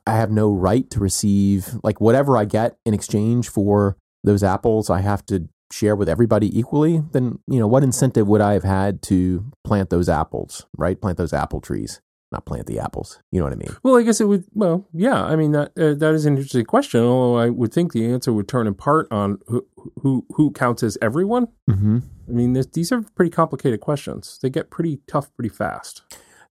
I 0.05 0.15
have 0.15 0.31
no 0.31 0.51
right 0.51 0.89
to 0.91 0.99
receive 0.99 1.75
like 1.83 2.01
whatever 2.01 2.37
I 2.37 2.45
get 2.45 2.77
in 2.85 2.93
exchange 2.93 3.49
for 3.49 3.97
those 4.23 4.43
apples 4.43 4.89
I 4.89 5.01
have 5.01 5.25
to 5.27 5.47
share 5.71 5.95
with 5.95 6.07
everybody 6.07 6.57
equally 6.57 7.03
then 7.11 7.39
you 7.47 7.59
know 7.59 7.67
what 7.67 7.83
incentive 7.83 8.27
would 8.27 8.41
I 8.41 8.53
have 8.53 8.63
had 8.63 9.01
to 9.03 9.51
plant 9.63 9.89
those 9.89 10.07
apples 10.09 10.65
right 10.77 10.99
plant 10.99 11.17
those 11.17 11.33
apple 11.33 11.59
trees 11.59 12.01
not 12.31 12.45
plant 12.45 12.67
the 12.67 12.79
apples 12.79 13.19
you 13.31 13.39
know 13.39 13.45
what 13.45 13.53
I 13.53 13.57
mean 13.57 13.75
Well, 13.83 13.95
I 13.95 14.03
guess 14.03 14.19
it 14.19 14.27
would. 14.27 14.45
Well, 14.53 14.87
yeah. 14.93 15.23
I 15.23 15.35
mean 15.35 15.51
that 15.53 15.71
uh, 15.77 15.93
that 15.93 16.13
is 16.13 16.25
an 16.25 16.35
interesting 16.35 16.65
question. 16.65 17.01
Although 17.01 17.37
I 17.37 17.49
would 17.49 17.73
think 17.73 17.93
the 17.93 18.05
answer 18.05 18.33
would 18.33 18.47
turn 18.47 18.67
in 18.67 18.75
part 18.75 19.07
on 19.11 19.39
who 19.47 19.65
who, 20.01 20.25
who 20.35 20.51
counts 20.51 20.83
as 20.83 20.97
everyone. 21.01 21.47
mm-hmm. 21.69 21.99
I 22.27 22.31
mean, 22.31 22.51
this, 22.53 22.65
these 22.65 22.91
are 22.91 23.01
pretty 23.15 23.31
complicated 23.31 23.79
questions. 23.79 24.37
They 24.41 24.49
get 24.49 24.69
pretty 24.69 24.99
tough 25.07 25.33
pretty 25.35 25.49
fast. 25.49 26.01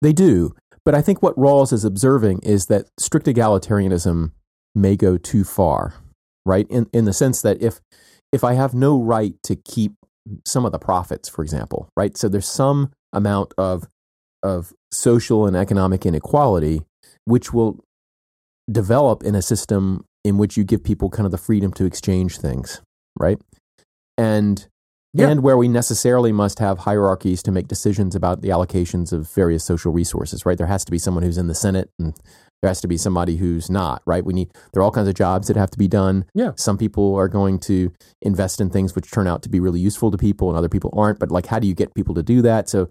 They 0.01 0.13
do. 0.13 0.55
But 0.85 0.93
I 0.93 1.01
think 1.01 1.21
what 1.21 1.35
Rawls 1.35 1.73
is 1.73 1.83
observing 1.83 2.39
is 2.43 2.67
that 2.67 2.85
strict 2.99 3.25
egalitarianism 3.25 4.31
may 4.75 4.95
go 4.95 5.17
too 5.17 5.43
far, 5.43 5.95
right? 6.45 6.67
In, 6.69 6.87
in 6.93 7.05
the 7.05 7.13
sense 7.13 7.41
that 7.41 7.61
if, 7.61 7.81
if 8.31 8.43
I 8.43 8.53
have 8.53 8.73
no 8.73 9.01
right 9.01 9.33
to 9.43 9.55
keep 9.55 9.93
some 10.45 10.65
of 10.65 10.71
the 10.71 10.79
profits, 10.79 11.27
for 11.27 11.41
example, 11.41 11.89
right? 11.97 12.15
So 12.15 12.29
there's 12.29 12.47
some 12.47 12.91
amount 13.13 13.53
of, 13.57 13.87
of 14.43 14.73
social 14.91 15.47
and 15.47 15.55
economic 15.55 16.05
inequality, 16.05 16.83
which 17.25 17.51
will 17.51 17.83
develop 18.71 19.23
in 19.23 19.35
a 19.35 19.41
system 19.41 20.05
in 20.23 20.37
which 20.37 20.57
you 20.57 20.63
give 20.63 20.83
people 20.83 21.09
kind 21.09 21.25
of 21.25 21.31
the 21.31 21.37
freedom 21.37 21.71
to 21.73 21.85
exchange 21.85 22.37
things, 22.37 22.81
right? 23.17 23.39
And 24.17 24.67
Yeah. 25.15 25.29
and 25.29 25.41
where 25.43 25.57
we 25.57 25.67
necessarily 25.67 26.31
must 26.31 26.59
have 26.59 26.79
hierarchies 26.79 27.41
to 27.43 27.51
make 27.51 27.67
decisions 27.67 28.15
about 28.15 28.41
the 28.41 28.49
allocations 28.49 29.13
of 29.13 29.29
various 29.31 29.63
social 29.63 29.91
resources, 29.91 30.45
right? 30.45 30.57
There 30.57 30.67
has 30.67 30.83
to 30.85 30.91
be 30.91 30.97
someone 30.99 31.23
who's 31.23 31.37
in 31.37 31.47
the 31.47 31.55
Senate 31.55 31.89
and 31.99 32.13
there 32.61 32.69
has 32.69 32.81
to 32.81 32.87
be 32.87 32.97
somebody 32.97 33.37
who's 33.37 33.69
not, 33.69 34.01
right? 34.05 34.25
We 34.25 34.33
need 34.33 34.51
there 34.73 34.81
are 34.81 34.83
all 34.83 34.91
kinds 34.91 35.07
of 35.07 35.13
jobs 35.15 35.47
that 35.47 35.55
have 35.57 35.69
to 35.71 35.77
be 35.77 35.87
done. 35.87 36.25
Yeah. 36.33 36.51
Some 36.55 36.77
people 36.77 37.15
are 37.15 37.27
going 37.27 37.59
to 37.59 37.91
invest 38.21 38.59
in 38.59 38.69
things 38.69 38.95
which 38.95 39.11
turn 39.11 39.27
out 39.27 39.41
to 39.43 39.49
be 39.49 39.59
really 39.59 39.79
useful 39.79 40.11
to 40.11 40.17
people 40.17 40.49
and 40.49 40.57
other 40.57 40.69
people 40.69 40.91
aren't, 40.97 41.19
but 41.19 41.31
like 41.31 41.45
how 41.47 41.59
do 41.59 41.67
you 41.67 41.73
get 41.75 41.93
people 41.93 42.15
to 42.15 42.23
do 42.23 42.41
that? 42.41 42.67
So 42.69 42.89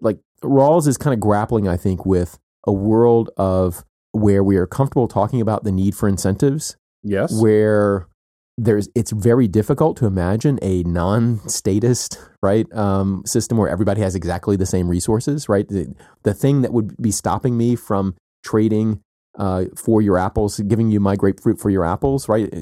like 0.00 0.18
Rawls 0.42 0.86
is 0.86 0.98
kind 0.98 1.14
of 1.14 1.20
grappling 1.20 1.66
I 1.68 1.76
think 1.76 2.04
with 2.04 2.38
a 2.66 2.72
world 2.72 3.30
of 3.36 3.84
where 4.12 4.42
we 4.44 4.56
are 4.56 4.66
comfortable 4.66 5.08
talking 5.08 5.40
about 5.40 5.64
the 5.64 5.72
need 5.72 5.94
for 5.94 6.08
incentives 6.08 6.76
Yes. 7.02 7.38
where 7.40 8.06
there's 8.56 8.88
it's 8.94 9.10
very 9.10 9.48
difficult 9.48 9.96
to 9.96 10.06
imagine 10.06 10.58
a 10.62 10.82
non-statist 10.84 12.18
right 12.42 12.72
um, 12.72 13.22
system 13.26 13.58
where 13.58 13.68
everybody 13.68 14.00
has 14.00 14.14
exactly 14.14 14.56
the 14.56 14.66
same 14.66 14.88
resources 14.88 15.48
right? 15.48 15.68
The, 15.68 15.92
the 16.22 16.34
thing 16.34 16.62
that 16.62 16.72
would 16.72 16.96
be 17.00 17.10
stopping 17.10 17.56
me 17.56 17.74
from 17.74 18.14
trading 18.44 19.00
uh, 19.38 19.64
for 19.76 20.00
your 20.00 20.18
apples 20.18 20.60
giving 20.60 20.90
you 20.90 21.00
my 21.00 21.16
grapefruit 21.16 21.58
for 21.58 21.70
your 21.70 21.84
apples 21.84 22.28
right? 22.28 22.52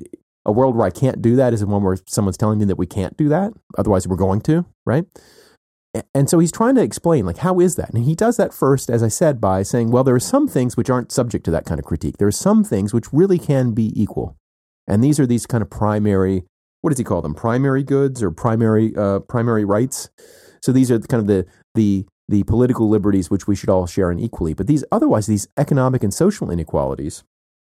A 0.45 0.53
world 0.53 0.77
where 0.77 0.87
i 0.87 0.91
can't 0.91 1.21
do 1.21 1.37
that 1.37 1.53
is 1.53 1.65
one 1.65 1.83
where 1.83 1.99
someone's 2.07 2.39
telling 2.39 2.59
me 2.59 2.65
that 2.65 2.79
we 2.79 2.87
can't 2.87 3.17
do 3.17 3.29
that. 3.29 3.53
Otherwise 3.77 4.09
we're 4.09 4.17
going 4.17 4.41
to 4.43 4.65
right? 4.87 5.05
And 6.15 6.31
so 6.31 6.39
he's 6.39 6.51
trying 6.51 6.75
to 6.77 6.83
explain 6.83 7.27
like 7.27 7.39
how 7.39 7.61
is 7.61 7.77
that? 7.77 7.91
And 7.91 8.05
he 8.05 8.15
does 8.15 8.39
that 8.39 8.55
first 8.55 8.89
as 8.89 9.03
i 9.03 9.09
said 9.09 9.43
by 9.43 9.63
saying 9.63 9.91
well 9.91 10.05
there 10.05 10.15
are 10.15 10.21
some 10.21 10.49
things 10.49 10.75
which 10.75 10.89
aren't 10.89 11.13
subject 11.13 11.45
to 11.45 11.51
that 11.51 11.67
kind 11.67 11.79
of 11.79 11.85
critique. 11.85 12.17
There 12.17 12.29
are 12.29 12.33
some 12.33 12.65
things 12.65 12.95
which 12.95 13.13
really 13.13 13.39
can 13.39 13.73
be 13.73 13.93
equal 13.95 14.39
and 14.87 15.03
these 15.03 15.19
are 15.21 15.27
these 15.27 15.47
kind 15.47 15.63
of 15.63 15.71
primary 15.71 16.45
what 16.83 16.91
does 16.91 16.99
he 16.99 17.05
call 17.05 17.23
them? 17.23 17.35
Primary 17.35 17.85
goods 17.85 18.23
or 18.23 18.33
primary 18.33 18.93
uh, 18.97 19.21
primary 19.21 19.65
rights? 19.65 20.11
So 20.63 20.73
these 20.73 20.91
are 20.91 20.99
kind 20.99 21.21
of 21.21 21.27
the 21.27 21.47
the 21.75 22.07
the 22.29 22.43
political 22.45 22.89
liberties 22.89 23.31
which 23.31 23.47
we 23.47 23.55
should 23.55 23.69
all 23.69 23.87
share 23.87 24.11
in 24.11 24.19
equally. 24.19 24.55
But 24.55 24.67
these 24.67 24.85
otherwise 24.91 25.27
these 25.27 25.49
economic 25.57 26.03
and 26.03 26.13
social 26.13 26.51
inequalities 26.51 27.25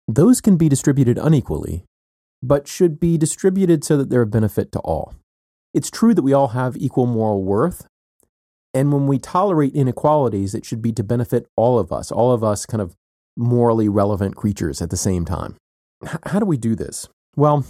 those 0.08 0.40
can 0.40 0.56
be 0.56 0.68
distributed 0.68 1.18
unequally 1.18 1.84
but 2.42 2.68
should 2.68 3.00
be 3.00 3.18
distributed 3.18 3.82
so 3.84 3.96
that 3.96 4.10
they're 4.10 4.22
of 4.22 4.30
benefit 4.30 4.70
to 4.72 4.78
all. 4.80 5.14
It's 5.74 5.90
true 5.90 6.14
that 6.14 6.22
we 6.22 6.32
all 6.32 6.48
have 6.48 6.76
equal 6.76 7.06
moral 7.06 7.42
worth 7.42 7.86
And 8.74 8.92
when 8.92 9.06
we 9.06 9.18
tolerate 9.18 9.74
inequalities, 9.74 10.54
it 10.54 10.66
should 10.66 10.82
be 10.82 10.92
to 10.92 11.02
benefit 11.02 11.46
all 11.56 11.78
of 11.78 11.90
us, 11.90 12.12
all 12.12 12.30
of 12.32 12.44
us 12.44 12.66
kind 12.66 12.82
of 12.82 12.94
morally 13.34 13.88
relevant 13.88 14.36
creatures 14.36 14.82
at 14.82 14.90
the 14.90 14.98
same 14.98 15.24
time. 15.24 15.56
How 16.24 16.38
do 16.38 16.46
we 16.46 16.56
do 16.56 16.74
this? 16.74 17.08
Well, 17.36 17.64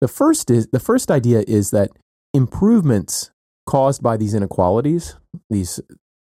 the 0.00 0.08
first 0.08 0.50
is 0.50 0.68
the 0.68 0.80
first 0.80 1.10
idea 1.10 1.42
is 1.46 1.70
that 1.70 1.90
improvements 2.32 3.30
caused 3.66 4.02
by 4.02 4.16
these 4.16 4.34
inequalities, 4.34 5.16
these 5.50 5.80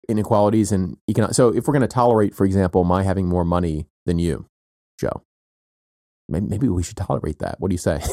inequalities 0.09 0.71
in 0.71 0.97
economic. 1.09 1.35
So, 1.35 1.49
if 1.49 1.67
we're 1.67 1.73
going 1.73 1.81
to 1.81 1.87
tolerate, 1.87 2.35
for 2.35 2.45
example, 2.45 2.83
my 2.83 3.03
having 3.03 3.27
more 3.27 3.45
money 3.45 3.87
than 4.05 4.19
you, 4.19 4.45
Joe, 4.99 5.23
maybe, 6.27 6.47
maybe 6.47 6.69
we 6.69 6.83
should 6.83 6.97
tolerate 6.97 7.39
that. 7.39 7.59
What 7.59 7.69
do 7.69 7.73
you 7.73 7.79
say? 7.79 8.01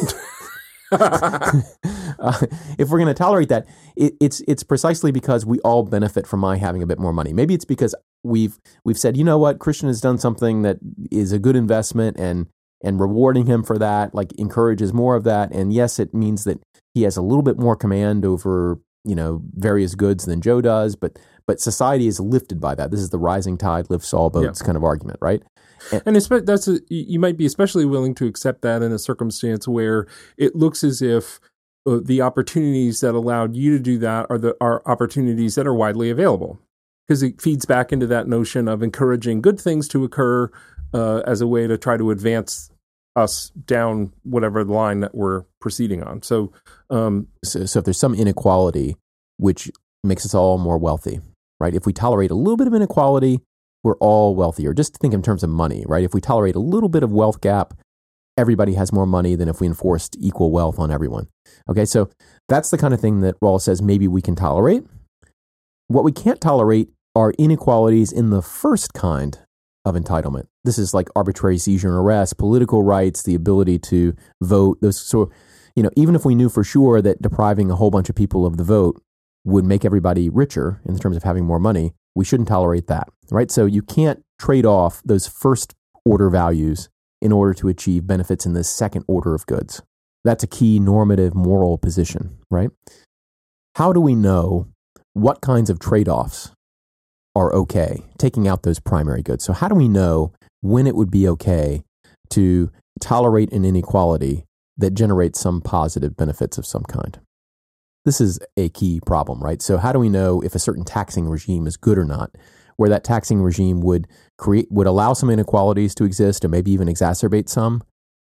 uh, 0.92 1.62
if 2.78 2.88
we're 2.88 2.98
going 2.98 3.06
to 3.06 3.14
tolerate 3.14 3.48
that, 3.48 3.66
it, 3.96 4.14
it's 4.20 4.40
it's 4.48 4.64
precisely 4.64 5.12
because 5.12 5.46
we 5.46 5.60
all 5.60 5.84
benefit 5.84 6.26
from 6.26 6.40
my 6.40 6.56
having 6.56 6.82
a 6.82 6.86
bit 6.86 6.98
more 6.98 7.12
money. 7.12 7.32
Maybe 7.32 7.54
it's 7.54 7.64
because 7.64 7.94
we've 8.24 8.58
we've 8.84 8.98
said, 8.98 9.16
you 9.16 9.22
know 9.22 9.38
what, 9.38 9.60
Christian 9.60 9.86
has 9.86 10.00
done 10.00 10.18
something 10.18 10.62
that 10.62 10.78
is 11.12 11.30
a 11.30 11.38
good 11.38 11.54
investment, 11.54 12.18
and 12.18 12.48
and 12.82 13.00
rewarding 13.00 13.46
him 13.46 13.62
for 13.62 13.78
that 13.78 14.14
like 14.14 14.32
encourages 14.38 14.92
more 14.92 15.16
of 15.16 15.24
that. 15.24 15.52
And 15.52 15.72
yes, 15.72 15.98
it 15.98 16.14
means 16.14 16.44
that 16.44 16.60
he 16.94 17.02
has 17.02 17.16
a 17.16 17.22
little 17.22 17.42
bit 17.42 17.58
more 17.58 17.76
command 17.76 18.24
over 18.24 18.80
you 19.04 19.14
know 19.14 19.42
various 19.54 19.94
goods 19.94 20.26
than 20.26 20.40
Joe 20.40 20.60
does, 20.60 20.96
but 20.96 21.18
but 21.46 21.60
society 21.60 22.06
is 22.06 22.20
lifted 22.20 22.60
by 22.60 22.74
that. 22.74 22.90
This 22.90 23.00
is 23.00 23.10
the 23.10 23.18
rising 23.18 23.56
tide 23.56 23.90
lifts 23.90 24.12
all 24.12 24.30
boats 24.30 24.60
yeah. 24.60 24.66
kind 24.66 24.76
of 24.76 24.84
argument, 24.84 25.18
right? 25.20 25.42
And, 25.90 26.02
and 26.06 26.46
that's 26.46 26.68
a, 26.68 26.80
you 26.88 27.18
might 27.18 27.38
be 27.38 27.46
especially 27.46 27.86
willing 27.86 28.14
to 28.16 28.26
accept 28.26 28.60
that 28.62 28.82
in 28.82 28.92
a 28.92 28.98
circumstance 28.98 29.66
where 29.66 30.06
it 30.36 30.54
looks 30.54 30.84
as 30.84 31.00
if 31.00 31.40
uh, 31.86 31.98
the 32.04 32.20
opportunities 32.20 33.00
that 33.00 33.14
allowed 33.14 33.56
you 33.56 33.76
to 33.76 33.82
do 33.82 33.98
that 33.98 34.26
are 34.28 34.38
the 34.38 34.54
are 34.60 34.82
opportunities 34.86 35.54
that 35.54 35.66
are 35.66 35.74
widely 35.74 36.10
available 36.10 36.58
because 37.06 37.22
it 37.22 37.40
feeds 37.40 37.64
back 37.64 37.92
into 37.92 38.06
that 38.06 38.28
notion 38.28 38.68
of 38.68 38.82
encouraging 38.82 39.40
good 39.40 39.58
things 39.58 39.88
to 39.88 40.04
occur 40.04 40.50
uh, 40.92 41.20
as 41.20 41.40
a 41.40 41.46
way 41.46 41.66
to 41.66 41.78
try 41.78 41.96
to 41.96 42.10
advance 42.10 42.69
us 43.16 43.50
down 43.66 44.12
whatever 44.22 44.64
line 44.64 45.00
that 45.00 45.14
we're 45.14 45.44
proceeding 45.60 46.02
on. 46.02 46.22
So, 46.22 46.52
um, 46.90 47.28
so, 47.44 47.66
so 47.66 47.80
if 47.80 47.84
there's 47.84 47.98
some 47.98 48.14
inequality 48.14 48.96
which 49.36 49.70
makes 50.04 50.24
us 50.24 50.34
all 50.34 50.58
more 50.58 50.78
wealthy, 50.78 51.20
right? 51.58 51.74
If 51.74 51.86
we 51.86 51.92
tolerate 51.92 52.30
a 52.30 52.34
little 52.34 52.56
bit 52.56 52.66
of 52.66 52.74
inequality, 52.74 53.40
we're 53.82 53.96
all 53.96 54.34
wealthier. 54.34 54.74
Just 54.74 54.98
think 54.98 55.14
in 55.14 55.22
terms 55.22 55.42
of 55.42 55.50
money, 55.50 55.84
right? 55.86 56.04
If 56.04 56.14
we 56.14 56.20
tolerate 56.20 56.54
a 56.54 56.60
little 56.60 56.88
bit 56.88 57.02
of 57.02 57.10
wealth 57.10 57.40
gap, 57.40 57.74
everybody 58.36 58.74
has 58.74 58.92
more 58.92 59.06
money 59.06 59.34
than 59.34 59.48
if 59.48 59.60
we 59.60 59.66
enforced 59.66 60.16
equal 60.20 60.50
wealth 60.50 60.78
on 60.78 60.90
everyone. 60.90 61.28
Okay, 61.68 61.84
so 61.84 62.10
that's 62.48 62.70
the 62.70 62.78
kind 62.78 62.94
of 62.94 63.00
thing 63.00 63.20
that 63.20 63.38
Rawls 63.40 63.62
says 63.62 63.82
maybe 63.82 64.06
we 64.08 64.22
can 64.22 64.36
tolerate. 64.36 64.84
What 65.88 66.04
we 66.04 66.12
can't 66.12 66.40
tolerate 66.40 66.90
are 67.16 67.32
inequalities 67.38 68.12
in 68.12 68.30
the 68.30 68.42
first 68.42 68.92
kind 68.92 69.38
of 69.84 69.94
entitlement. 69.94 70.46
This 70.64 70.78
is 70.78 70.92
like 70.92 71.08
arbitrary 71.16 71.58
seizure 71.58 71.88
and 71.88 71.96
arrest, 71.96 72.38
political 72.38 72.82
rights, 72.82 73.22
the 73.22 73.34
ability 73.34 73.78
to 73.78 74.14
vote. 74.42 74.78
Those 74.80 75.00
so, 75.00 75.30
you 75.74 75.82
know, 75.82 75.90
even 75.96 76.14
if 76.14 76.24
we 76.24 76.34
knew 76.34 76.48
for 76.48 76.64
sure 76.64 77.00
that 77.00 77.22
depriving 77.22 77.70
a 77.70 77.76
whole 77.76 77.90
bunch 77.90 78.08
of 78.08 78.16
people 78.16 78.44
of 78.46 78.56
the 78.56 78.64
vote 78.64 79.02
would 79.44 79.64
make 79.64 79.84
everybody 79.84 80.28
richer 80.28 80.80
in 80.86 80.98
terms 80.98 81.16
of 81.16 81.22
having 81.22 81.44
more 81.44 81.58
money, 81.58 81.92
we 82.14 82.24
shouldn't 82.24 82.48
tolerate 82.48 82.88
that, 82.88 83.08
right? 83.30 83.50
So 83.50 83.64
you 83.64 83.82
can't 83.82 84.22
trade 84.38 84.66
off 84.66 85.00
those 85.04 85.26
first 85.26 85.74
order 86.04 86.28
values 86.28 86.88
in 87.22 87.32
order 87.32 87.54
to 87.54 87.68
achieve 87.68 88.06
benefits 88.06 88.46
in 88.46 88.52
the 88.52 88.64
second 88.64 89.04
order 89.06 89.34
of 89.34 89.46
goods. 89.46 89.82
That's 90.24 90.44
a 90.44 90.48
key 90.48 90.78
normative 90.78 91.34
moral 91.34 91.78
position, 91.78 92.38
right? 92.50 92.70
How 93.76 93.92
do 93.92 94.00
we 94.00 94.14
know 94.14 94.68
what 95.14 95.40
kinds 95.40 95.70
of 95.70 95.78
trade 95.78 96.08
offs 96.08 96.50
are 97.34 97.54
okay, 97.54 98.02
taking 98.18 98.48
out 98.48 98.62
those 98.62 98.80
primary 98.80 99.22
goods? 99.22 99.44
So, 99.44 99.52
how 99.52 99.68
do 99.68 99.74
we 99.74 99.88
know 99.88 100.32
when 100.60 100.86
it 100.86 100.96
would 100.96 101.10
be 101.10 101.28
okay 101.28 101.82
to 102.30 102.70
tolerate 103.00 103.52
an 103.52 103.64
inequality 103.64 104.44
that 104.76 104.94
generates 104.94 105.40
some 105.40 105.60
positive 105.60 106.16
benefits 106.16 106.58
of 106.58 106.66
some 106.66 106.82
kind? 106.84 107.18
This 108.04 108.20
is 108.20 108.40
a 108.56 108.70
key 108.70 109.00
problem, 109.04 109.42
right? 109.42 109.60
So 109.60 109.76
how 109.76 109.92
do 109.92 109.98
we 109.98 110.08
know 110.08 110.40
if 110.40 110.54
a 110.54 110.58
certain 110.58 110.84
taxing 110.84 111.28
regime 111.28 111.66
is 111.66 111.76
good 111.76 111.98
or 111.98 112.04
not? 112.04 112.30
Where 112.76 112.88
that 112.88 113.04
taxing 113.04 113.42
regime 113.42 113.82
would 113.82 114.08
create 114.38 114.68
would 114.70 114.86
allow 114.86 115.12
some 115.12 115.28
inequalities 115.28 115.94
to 115.96 116.04
exist 116.04 116.44
and 116.44 116.50
maybe 116.50 116.70
even 116.70 116.88
exacerbate 116.88 117.50
some, 117.50 117.82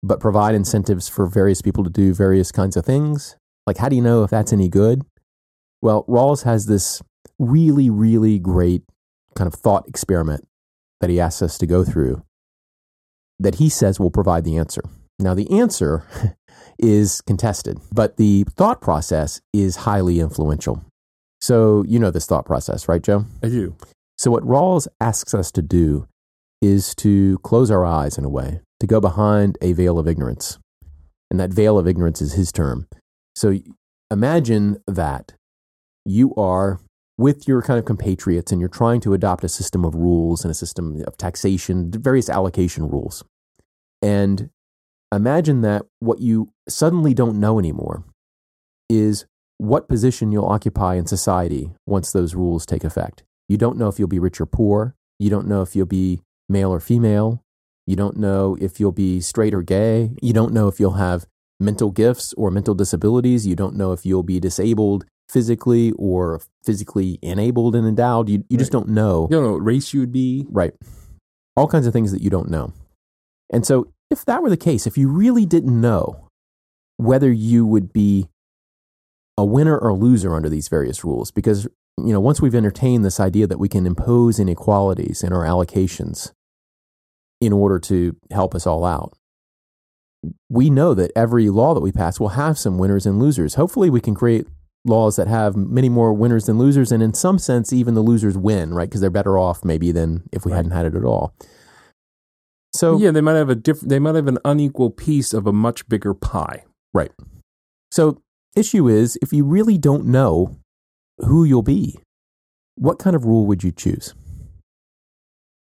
but 0.01 0.19
provide 0.19 0.53
incentives 0.53 1.07
for 1.07 1.27
various 1.27 1.61
people 1.61 1.83
to 1.85 1.89
do 1.89 2.13
various 2.13 2.51
kinds 2.51 2.75
of 2.75 2.85
things? 2.85 3.37
Like 3.65 3.77
how 3.77 3.87
do 3.87 3.95
you 3.95 4.01
know 4.01 4.23
if 4.23 4.29
that's 4.29 4.51
any 4.51 4.67
good? 4.67 5.03
Well, 5.81 6.03
Rawls 6.09 6.43
has 6.43 6.65
this 6.65 7.01
really, 7.43 7.89
really 7.89 8.39
great 8.39 8.83
kind 9.35 9.47
of 9.47 9.53
thought 9.53 9.87
experiment 9.87 10.47
that 11.01 11.09
he 11.09 11.19
asks 11.19 11.41
us 11.41 11.57
to 11.57 11.65
go 11.65 11.83
through 11.83 12.23
that 13.39 13.55
he 13.55 13.69
says 13.69 13.99
will 13.99 14.11
provide 14.11 14.43
the 14.43 14.57
answer. 14.57 14.81
Now, 15.19 15.33
the 15.33 15.49
answer 15.51 16.05
is 16.79 17.21
contested, 17.21 17.79
but 17.91 18.17
the 18.17 18.45
thought 18.55 18.81
process 18.81 19.41
is 19.53 19.77
highly 19.77 20.19
influential. 20.19 20.83
So, 21.41 21.83
you 21.87 21.99
know 21.99 22.11
this 22.11 22.25
thought 22.25 22.45
process, 22.45 22.87
right, 22.87 23.01
Joe? 23.01 23.25
I 23.43 23.49
do. 23.49 23.75
So, 24.17 24.31
what 24.31 24.43
Rawls 24.43 24.87
asks 25.01 25.33
us 25.33 25.51
to 25.51 25.61
do 25.61 26.07
is 26.61 26.95
to 26.95 27.37
close 27.39 27.69
our 27.69 27.85
eyes 27.85 28.17
in 28.17 28.23
a 28.23 28.29
way, 28.29 28.61
to 28.79 28.87
go 28.87 29.01
behind 29.01 29.57
a 29.61 29.73
veil 29.73 29.99
of 29.99 30.07
ignorance. 30.07 30.57
And 31.29 31.39
that 31.39 31.51
veil 31.51 31.77
of 31.77 31.87
ignorance 31.87 32.21
is 32.21 32.33
his 32.33 32.51
term. 32.51 32.87
So, 33.35 33.59
imagine 34.09 34.81
that 34.87 35.33
you 36.05 36.33
are 36.35 36.79
with 37.23 37.47
your 37.47 37.61
kind 37.61 37.79
of 37.79 37.85
compatriots 37.85 38.51
and 38.51 38.59
you're 38.59 38.67
trying 38.67 38.99
to 38.99 39.13
adopt 39.13 39.45
a 39.45 39.47
system 39.47 39.85
of 39.85 39.95
rules 39.95 40.43
and 40.43 40.51
a 40.51 40.53
system 40.53 41.01
of 41.07 41.15
taxation, 41.15 41.89
various 41.89 42.29
allocation 42.29 42.89
rules. 42.89 43.23
And 44.01 44.49
imagine 45.09 45.61
that 45.61 45.83
what 46.01 46.19
you 46.19 46.51
suddenly 46.67 47.13
don't 47.13 47.39
know 47.39 47.59
anymore 47.59 48.03
is 48.89 49.25
what 49.57 49.87
position 49.87 50.33
you'll 50.33 50.47
occupy 50.57 50.95
in 50.95 51.05
society 51.05 51.71
once 51.85 52.11
those 52.11 52.35
rules 52.35 52.65
take 52.65 52.83
effect. 52.83 53.23
You 53.47 53.55
don't 53.55 53.77
know 53.77 53.87
if 53.87 53.99
you'll 53.99 54.09
be 54.09 54.19
rich 54.19 54.41
or 54.41 54.45
poor. 54.45 54.93
You 55.17 55.29
don't 55.29 55.47
know 55.47 55.61
if 55.61 55.77
you'll 55.77 55.85
be 55.85 56.19
male 56.49 56.73
or 56.73 56.81
female. 56.81 57.41
You 57.87 57.95
don't 57.95 58.17
know 58.17 58.57
if 58.59 58.81
you'll 58.81 58.91
be 58.91 59.21
straight 59.21 59.53
or 59.53 59.61
gay. 59.61 60.11
You 60.21 60.33
don't 60.33 60.51
know 60.51 60.67
if 60.67 60.77
you'll 60.77 60.99
have 60.99 61.25
mental 61.57 61.89
gifts 61.89 62.33
or 62.33 62.51
mental 62.51 62.75
disabilities. 62.75 63.47
You 63.47 63.55
don't 63.55 63.77
know 63.77 63.93
if 63.93 64.05
you'll 64.05 64.23
be 64.23 64.41
disabled 64.41 65.05
physically 65.29 65.91
or 65.97 66.41
physically 66.63 67.19
enabled 67.21 67.75
and 67.75 67.87
endowed. 67.87 68.29
You, 68.29 68.39
you 68.49 68.57
right. 68.57 68.59
just 68.59 68.71
don't 68.71 68.89
know. 68.89 69.27
You 69.29 69.37
don't 69.37 69.45
know 69.45 69.51
what 69.53 69.65
race 69.65 69.93
you 69.93 69.99
would 69.99 70.11
be. 70.11 70.45
Right. 70.49 70.73
All 71.55 71.67
kinds 71.67 71.87
of 71.87 71.93
things 71.93 72.11
that 72.11 72.21
you 72.21 72.29
don't 72.29 72.49
know. 72.49 72.73
And 73.51 73.65
so 73.65 73.91
if 74.09 74.25
that 74.25 74.41
were 74.41 74.49
the 74.49 74.57
case, 74.57 74.87
if 74.87 74.97
you 74.97 75.09
really 75.09 75.45
didn't 75.45 75.79
know 75.79 76.29
whether 76.97 77.31
you 77.31 77.65
would 77.65 77.91
be 77.93 78.29
a 79.37 79.45
winner 79.45 79.77
or 79.77 79.93
loser 79.93 80.35
under 80.35 80.49
these 80.49 80.67
various 80.67 81.03
rules, 81.03 81.31
because 81.31 81.67
you 81.97 82.13
know 82.13 82.19
once 82.19 82.41
we've 82.41 82.55
entertained 82.55 83.03
this 83.03 83.19
idea 83.19 83.47
that 83.47 83.59
we 83.59 83.69
can 83.69 83.85
impose 83.85 84.39
inequalities 84.39 85.23
in 85.23 85.33
our 85.33 85.43
allocations 85.43 86.31
in 87.41 87.51
order 87.53 87.79
to 87.79 88.15
help 88.31 88.55
us 88.55 88.65
all 88.65 88.85
out, 88.85 89.13
we 90.49 90.69
know 90.69 90.93
that 90.93 91.11
every 91.15 91.49
law 91.49 91.73
that 91.73 91.81
we 91.81 91.91
pass 91.91 92.19
will 92.19 92.29
have 92.29 92.57
some 92.57 92.77
winners 92.77 93.05
and 93.05 93.19
losers. 93.19 93.55
Hopefully, 93.55 93.89
we 93.89 94.01
can 94.01 94.15
create 94.15 94.47
laws 94.85 95.15
that 95.15 95.27
have 95.27 95.55
many 95.55 95.89
more 95.89 96.13
winners 96.13 96.45
than 96.45 96.57
losers, 96.57 96.91
and 96.91 97.01
in 97.01 97.13
some 97.13 97.39
sense, 97.39 97.71
even 97.71 97.93
the 97.93 98.01
losers 98.01 98.37
win, 98.37 98.73
right? 98.73 98.89
Because 98.89 99.01
they're 99.01 99.09
better 99.09 99.37
off 99.37 99.63
maybe 99.63 99.91
than 99.91 100.23
if 100.31 100.45
we 100.45 100.51
right. 100.51 100.57
hadn't 100.57 100.71
had 100.71 100.85
it 100.85 100.95
at 100.95 101.05
all. 101.05 101.33
So 102.73 102.97
yeah, 102.97 103.11
they 103.11 103.21
might 103.21 103.35
have 103.35 103.49
a 103.49 103.55
different. 103.55 103.89
They 103.89 103.99
might 103.99 104.15
have 104.15 104.27
an 104.27 104.39
unequal 104.43 104.89
piece 104.89 105.33
of 105.33 105.45
a 105.47 105.53
much 105.53 105.87
bigger 105.87 106.13
pie. 106.13 106.65
Right. 106.93 107.11
So 107.91 108.21
issue 108.55 108.87
is 108.87 109.17
if 109.21 109.31
you 109.31 109.45
really 109.45 109.77
don't 109.77 110.05
know 110.05 110.57
who 111.19 111.43
you'll 111.43 111.61
be, 111.61 111.99
what 112.75 112.99
kind 112.99 113.15
of 113.15 113.25
rule 113.25 113.45
would 113.45 113.63
you 113.63 113.71
choose? 113.71 114.13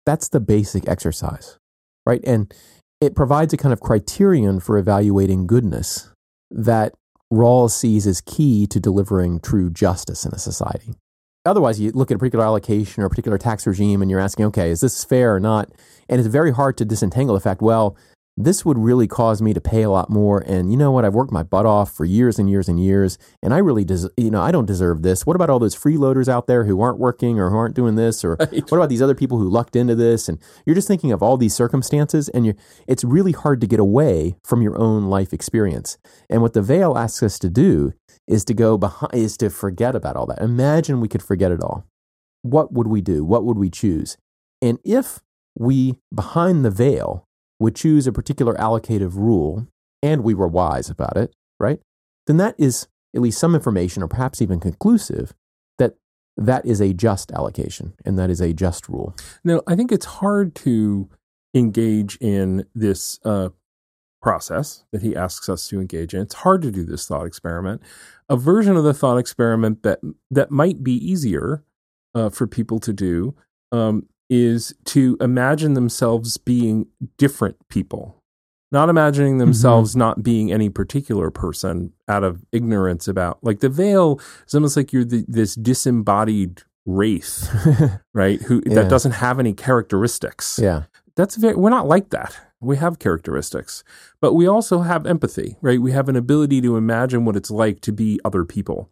That's 0.04 0.28
the 0.28 0.40
basic 0.40 0.88
exercise, 0.88 1.58
right? 2.06 2.20
And 2.24 2.52
it 3.00 3.14
provides 3.14 3.52
a 3.52 3.56
kind 3.56 3.72
of 3.72 3.80
criterion 3.80 4.60
for 4.60 4.78
evaluating 4.78 5.46
goodness 5.46 6.10
that 6.50 6.94
Rawls 7.32 7.72
sees 7.72 8.06
as 8.06 8.20
key 8.20 8.66
to 8.68 8.80
delivering 8.80 9.40
true 9.40 9.70
justice 9.70 10.24
in 10.24 10.32
a 10.32 10.38
society. 10.38 10.94
Otherwise, 11.44 11.80
you 11.80 11.90
look 11.92 12.10
at 12.10 12.16
a 12.16 12.18
particular 12.18 12.44
allocation 12.44 13.02
or 13.02 13.06
a 13.06 13.10
particular 13.10 13.38
tax 13.38 13.66
regime 13.66 14.02
and 14.02 14.10
you're 14.10 14.20
asking, 14.20 14.46
okay, 14.46 14.70
is 14.70 14.80
this 14.80 15.04
fair 15.04 15.34
or 15.34 15.40
not? 15.40 15.70
And 16.08 16.18
it's 16.18 16.28
very 16.28 16.52
hard 16.52 16.76
to 16.78 16.84
disentangle 16.84 17.34
the 17.34 17.40
fact, 17.40 17.62
well, 17.62 17.96
this 18.40 18.64
would 18.64 18.78
really 18.78 19.08
cause 19.08 19.42
me 19.42 19.52
to 19.52 19.60
pay 19.60 19.82
a 19.82 19.90
lot 19.90 20.08
more. 20.08 20.38
And 20.46 20.70
you 20.70 20.76
know 20.76 20.92
what? 20.92 21.04
I've 21.04 21.14
worked 21.14 21.32
my 21.32 21.42
butt 21.42 21.66
off 21.66 21.90
for 21.90 22.04
years 22.04 22.38
and 22.38 22.48
years 22.48 22.68
and 22.68 22.78
years, 22.78 23.18
and 23.42 23.52
I 23.52 23.58
really, 23.58 23.84
des- 23.84 24.08
you 24.16 24.30
know, 24.30 24.40
I 24.40 24.52
don't 24.52 24.64
deserve 24.64 25.02
this. 25.02 25.26
What 25.26 25.34
about 25.34 25.50
all 25.50 25.58
those 25.58 25.74
freeloaders 25.74 26.28
out 26.28 26.46
there 26.46 26.64
who 26.64 26.80
aren't 26.80 26.98
working 26.98 27.40
or 27.40 27.50
who 27.50 27.56
aren't 27.56 27.74
doing 27.74 27.96
this, 27.96 28.24
or 28.24 28.36
Right. 28.38 28.52
what 28.70 28.76
about 28.78 28.88
these 28.90 29.02
other 29.02 29.16
people 29.16 29.38
who 29.38 29.48
lucked 29.48 29.74
into 29.74 29.96
this? 29.96 30.28
And 30.28 30.38
you're 30.64 30.76
just 30.76 30.86
thinking 30.88 31.10
of 31.10 31.22
all 31.22 31.36
these 31.36 31.54
circumstances, 31.54 32.28
and 32.28 32.46
you 32.46 32.54
it's 32.86 33.02
really 33.02 33.32
hard 33.32 33.60
to 33.60 33.66
get 33.66 33.80
away 33.80 34.36
from 34.44 34.62
your 34.62 34.78
own 34.78 35.06
life 35.06 35.32
experience. 35.32 35.98
And 36.30 36.40
what 36.40 36.52
the 36.52 36.62
veil 36.62 36.96
asks 36.96 37.22
us 37.24 37.38
to 37.40 37.48
do 37.50 37.92
is 38.28 38.44
to 38.44 38.54
go 38.54 38.78
behind, 38.78 39.14
is 39.14 39.36
to 39.38 39.50
forget 39.50 39.96
about 39.96 40.14
all 40.16 40.26
that. 40.26 40.40
Imagine 40.40 41.00
we 41.00 41.08
could 41.08 41.22
forget 41.22 41.50
it 41.50 41.60
all. 41.62 41.84
What 42.42 42.72
would 42.72 42.86
we 42.86 43.00
do? 43.00 43.24
What 43.24 43.44
would 43.44 43.58
we 43.58 43.68
choose? 43.68 44.16
And 44.62 44.78
if 44.84 45.20
we, 45.58 45.96
behind 46.14 46.64
the 46.64 46.70
veil, 46.70 47.24
would 47.60 47.74
choose 47.74 48.06
a 48.06 48.12
particular 48.12 48.54
allocative 48.54 49.16
rule 49.16 49.66
and 50.02 50.22
we 50.22 50.34
were 50.34 50.48
wise 50.48 50.88
about 50.88 51.16
it, 51.16 51.34
right? 51.58 51.80
Then 52.26 52.36
that 52.36 52.54
is 52.58 52.88
at 53.14 53.20
least 53.20 53.38
some 53.38 53.54
information 53.54 54.02
or 54.02 54.08
perhaps 54.08 54.40
even 54.40 54.60
conclusive 54.60 55.34
that 55.78 55.94
that 56.36 56.64
is 56.64 56.80
a 56.80 56.92
just 56.92 57.32
allocation 57.32 57.94
and 58.04 58.18
that 58.18 58.30
is 58.30 58.40
a 58.40 58.52
just 58.52 58.88
rule. 58.88 59.16
Now, 59.42 59.62
I 59.66 59.74
think 59.74 59.90
it's 59.90 60.06
hard 60.06 60.54
to 60.56 61.08
engage 61.54 62.16
in 62.20 62.66
this 62.74 63.18
uh, 63.24 63.48
process 64.20 64.84
that 64.92 65.02
he 65.02 65.16
asks 65.16 65.48
us 65.48 65.68
to 65.68 65.80
engage 65.80 66.14
in. 66.14 66.22
It's 66.22 66.34
hard 66.34 66.62
to 66.62 66.70
do 66.70 66.84
this 66.84 67.06
thought 67.06 67.26
experiment. 67.26 67.82
A 68.28 68.36
version 68.36 68.76
of 68.76 68.84
the 68.84 68.94
thought 68.94 69.16
experiment 69.16 69.82
that 69.82 70.00
that 70.30 70.50
might 70.50 70.84
be 70.84 70.92
easier 70.92 71.64
uh, 72.14 72.28
for 72.28 72.46
people 72.46 72.78
to 72.80 72.92
do 72.92 73.34
um, 73.72 74.06
is 74.30 74.74
to 74.84 75.16
imagine 75.20 75.74
themselves 75.74 76.36
being 76.36 76.86
different 77.16 77.56
people, 77.68 78.22
not 78.70 78.88
imagining 78.88 79.38
themselves 79.38 79.96
not 79.96 80.22
being 80.22 80.52
any 80.52 80.68
particular 80.68 81.30
person 81.30 81.92
out 82.08 82.24
of 82.24 82.44
ignorance 82.52 83.08
about. 83.08 83.38
Like 83.42 83.60
the 83.60 83.68
veil 83.70 84.20
is 84.46 84.54
almost 84.54 84.76
like 84.76 84.92
you're 84.92 85.04
the, 85.04 85.24
this 85.26 85.54
disembodied 85.54 86.62
wraith, 86.84 87.48
right? 88.14 88.40
Who 88.42 88.62
Yeah. 88.66 88.74
that 88.74 88.90
doesn't 88.90 89.12
have 89.12 89.38
any 89.38 89.52
characteristics 89.54 90.58
yeah. 90.62 90.84
that's 91.16 91.36
very 91.36 91.54
we're 91.54 91.70
not 91.70 91.86
like 91.86 92.10
that 92.10 92.36
we 92.60 92.76
have 92.76 92.98
characteristics 92.98 93.84
but 94.20 94.34
we 94.34 94.46
also 94.48 94.80
have 94.80 95.06
empathy 95.06 95.56
right 95.60 95.80
we 95.80 95.92
have 95.92 96.08
an 96.08 96.16
ability 96.16 96.60
to 96.60 96.76
imagine 96.76 97.24
what 97.24 97.36
it's 97.36 97.50
like 97.52 97.80
to 97.80 97.92
be 97.92 98.18
other 98.24 98.44
people 98.44 98.90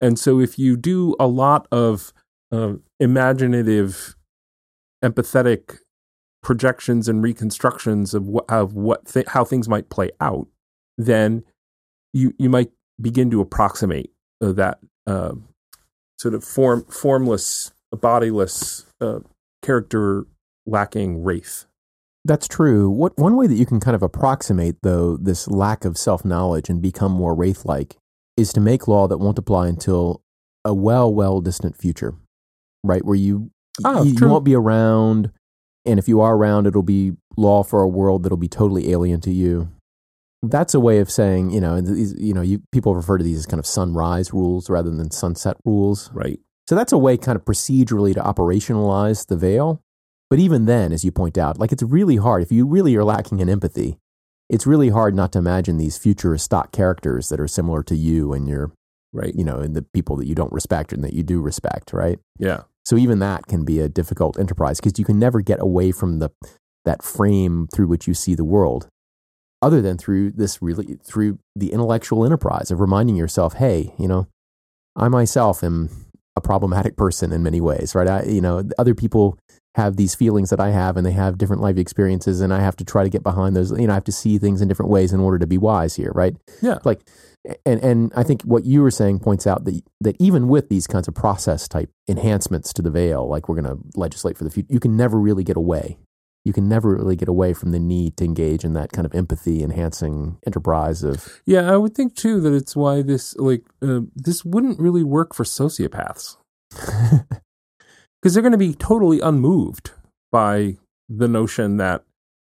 and 0.00 0.18
so 0.18 0.40
if 0.40 0.58
you 0.58 0.76
do 0.76 1.14
a 1.18 1.26
lot 1.26 1.66
of 1.72 2.12
uh, 2.52 2.74
imaginative 3.00 4.16
empathetic 5.02 5.78
projections 6.42 7.08
and 7.08 7.22
reconstructions 7.22 8.14
of 8.14 8.26
what 8.26 8.44
of 8.48 8.74
what 8.74 9.06
th- 9.06 9.26
how 9.28 9.44
things 9.44 9.68
might 9.68 9.88
play 9.88 10.10
out 10.20 10.46
then 10.96 11.44
you 12.12 12.32
you 12.38 12.48
might 12.48 12.70
begin 13.00 13.30
to 13.30 13.40
approximate 13.40 14.10
uh, 14.40 14.52
that 14.52 14.78
uh, 15.06 15.34
sort 16.18 16.34
of 16.34 16.44
form 16.44 16.84
formless 16.84 17.72
bodiless 17.92 18.86
uh, 19.00 19.20
character 19.62 20.26
lacking 20.66 21.22
wraith 21.24 21.64
That's 22.24 22.46
true. 22.46 22.90
What 22.90 23.16
one 23.16 23.36
way 23.36 23.46
that 23.46 23.54
you 23.54 23.66
can 23.66 23.80
kind 23.80 23.94
of 23.94 24.02
approximate 24.02 24.76
though 24.82 25.16
this 25.16 25.48
lack 25.48 25.84
of 25.84 25.96
self-knowledge 25.96 26.68
and 26.68 26.82
become 26.82 27.12
more 27.12 27.34
wraith-like 27.34 27.96
is 28.36 28.52
to 28.52 28.60
make 28.60 28.86
law 28.86 29.08
that 29.08 29.18
won't 29.18 29.38
apply 29.38 29.68
until 29.68 30.22
a 30.64 30.74
well, 30.74 31.12
well 31.12 31.40
distant 31.40 31.76
future, 31.76 32.14
right? 32.84 33.04
Where 33.04 33.16
you 33.16 33.50
Oh, 33.84 34.02
you, 34.02 34.14
you 34.18 34.28
won't 34.28 34.44
be 34.44 34.54
around, 34.54 35.30
and 35.84 35.98
if 35.98 36.08
you 36.08 36.20
are 36.20 36.36
around, 36.36 36.66
it'll 36.66 36.82
be 36.82 37.12
law 37.36 37.62
for 37.62 37.82
a 37.82 37.88
world 37.88 38.22
that'll 38.22 38.36
be 38.36 38.48
totally 38.48 38.90
alien 38.90 39.20
to 39.22 39.30
you. 39.30 39.70
That's 40.42 40.74
a 40.74 40.80
way 40.80 40.98
of 40.98 41.10
saying, 41.10 41.50
you 41.50 41.60
know, 41.60 41.80
these, 41.80 42.14
you 42.18 42.34
know, 42.34 42.42
you 42.42 42.62
people 42.70 42.94
refer 42.94 43.18
to 43.18 43.24
these 43.24 43.38
as 43.38 43.46
kind 43.46 43.58
of 43.58 43.66
sunrise 43.66 44.32
rules 44.32 44.70
rather 44.70 44.90
than 44.90 45.10
sunset 45.10 45.56
rules. 45.64 46.10
right 46.12 46.38
So 46.68 46.74
that's 46.74 46.92
a 46.92 46.98
way 46.98 47.16
kind 47.16 47.36
of 47.36 47.44
procedurally 47.44 48.14
to 48.14 48.20
operationalize 48.20 49.26
the 49.26 49.36
veil. 49.36 49.82
But 50.30 50.38
even 50.38 50.66
then, 50.66 50.92
as 50.92 51.04
you 51.04 51.10
point 51.10 51.38
out, 51.38 51.58
like 51.58 51.72
it's 51.72 51.82
really 51.82 52.16
hard. 52.16 52.42
If 52.42 52.52
you 52.52 52.66
really 52.66 52.94
are 52.96 53.04
lacking 53.04 53.40
in 53.40 53.48
empathy, 53.48 53.98
it's 54.48 54.66
really 54.66 54.90
hard 54.90 55.14
not 55.14 55.32
to 55.32 55.38
imagine 55.38 55.76
these 55.76 55.98
future 55.98 56.36
stock 56.38 56.70
characters 56.70 57.30
that 57.30 57.40
are 57.40 57.48
similar 57.48 57.82
to 57.84 57.96
you 57.96 58.32
and 58.32 58.46
your, 58.46 58.70
right 59.12 59.34
you 59.34 59.44
know, 59.44 59.58
and 59.58 59.74
the 59.74 59.82
people 59.82 60.16
that 60.16 60.26
you 60.26 60.34
don't 60.34 60.52
respect 60.52 60.92
and 60.92 61.02
that 61.02 61.14
you 61.14 61.22
do 61.22 61.40
respect, 61.40 61.92
right? 61.92 62.18
yeah 62.38 62.62
So 62.88 62.96
even 62.96 63.18
that 63.18 63.46
can 63.46 63.66
be 63.66 63.80
a 63.80 63.88
difficult 63.90 64.40
enterprise 64.40 64.80
because 64.80 64.98
you 64.98 65.04
can 65.04 65.18
never 65.18 65.42
get 65.42 65.60
away 65.60 65.92
from 65.92 66.20
the 66.20 66.30
that 66.86 67.02
frame 67.02 67.68
through 67.70 67.86
which 67.86 68.08
you 68.08 68.14
see 68.14 68.34
the 68.34 68.46
world, 68.46 68.88
other 69.60 69.82
than 69.82 69.98
through 69.98 70.30
this 70.30 70.62
really 70.62 70.96
through 71.04 71.38
the 71.54 71.70
intellectual 71.70 72.24
enterprise 72.24 72.70
of 72.70 72.80
reminding 72.80 73.14
yourself, 73.14 73.52
hey, 73.52 73.92
you 73.98 74.08
know, 74.08 74.26
I 74.96 75.08
myself 75.08 75.62
am 75.62 75.90
a 76.38 76.40
problematic 76.40 76.96
person 76.96 77.32
in 77.32 77.42
many 77.42 77.60
ways, 77.60 77.94
right? 77.94 78.08
I, 78.08 78.22
you 78.22 78.40
know, 78.40 78.62
other 78.78 78.94
people 78.94 79.38
have 79.74 79.96
these 79.96 80.14
feelings 80.14 80.50
that 80.50 80.60
I 80.60 80.70
have, 80.70 80.96
and 80.96 81.06
they 81.06 81.12
have 81.12 81.38
different 81.38 81.62
life 81.62 81.76
experiences, 81.76 82.40
and 82.40 82.52
I 82.52 82.60
have 82.60 82.76
to 82.76 82.84
try 82.84 83.04
to 83.04 83.10
get 83.10 83.22
behind 83.22 83.54
those. 83.54 83.70
You 83.70 83.86
know, 83.86 83.92
I 83.92 83.94
have 83.94 84.04
to 84.04 84.12
see 84.12 84.38
things 84.38 84.60
in 84.60 84.68
different 84.68 84.90
ways 84.90 85.12
in 85.12 85.20
order 85.20 85.38
to 85.38 85.46
be 85.46 85.58
wise 85.58 85.94
here, 85.94 86.10
right? 86.14 86.34
Yeah. 86.62 86.78
like 86.84 87.02
and 87.64 87.82
and 87.82 88.12
I 88.16 88.22
think 88.22 88.42
what 88.42 88.64
you 88.64 88.82
were 88.82 88.90
saying 88.90 89.20
points 89.20 89.46
out 89.46 89.64
that 89.64 89.80
that 90.00 90.16
even 90.18 90.48
with 90.48 90.68
these 90.68 90.86
kinds 90.86 91.08
of 91.08 91.14
process 91.14 91.68
type 91.68 91.90
enhancements 92.08 92.72
to 92.74 92.82
the 92.82 92.90
veil, 92.90 93.28
like 93.28 93.48
we're 93.48 93.60
going 93.60 93.76
to 93.76 93.78
legislate 93.94 94.36
for 94.36 94.44
the 94.44 94.50
future, 94.50 94.68
you 94.70 94.80
can 94.80 94.96
never 94.96 95.18
really 95.18 95.44
get 95.44 95.56
away. 95.56 95.98
You 96.48 96.54
can 96.54 96.66
never 96.66 96.94
really 96.94 97.14
get 97.14 97.28
away 97.28 97.52
from 97.52 97.72
the 97.72 97.78
need 97.78 98.16
to 98.16 98.24
engage 98.24 98.64
in 98.64 98.72
that 98.72 98.90
kind 98.90 99.04
of 99.04 99.14
empathy 99.14 99.62
enhancing 99.62 100.38
enterprise 100.46 101.02
of 101.02 101.42
yeah 101.44 101.70
i 101.70 101.76
would 101.76 101.94
think 101.94 102.14
too 102.14 102.40
that 102.40 102.54
it's 102.54 102.74
why 102.74 103.02
this 103.02 103.36
like 103.36 103.64
uh, 103.82 104.00
this 104.16 104.46
wouldn't 104.46 104.80
really 104.80 105.04
work 105.04 105.34
for 105.34 105.44
sociopaths. 105.44 106.38
Because 108.20 108.34
they're 108.34 108.42
going 108.42 108.50
to 108.52 108.58
be 108.58 108.74
totally 108.74 109.20
unmoved 109.20 109.92
by 110.32 110.76
the 111.08 111.28
notion 111.28 111.76
that 111.76 112.02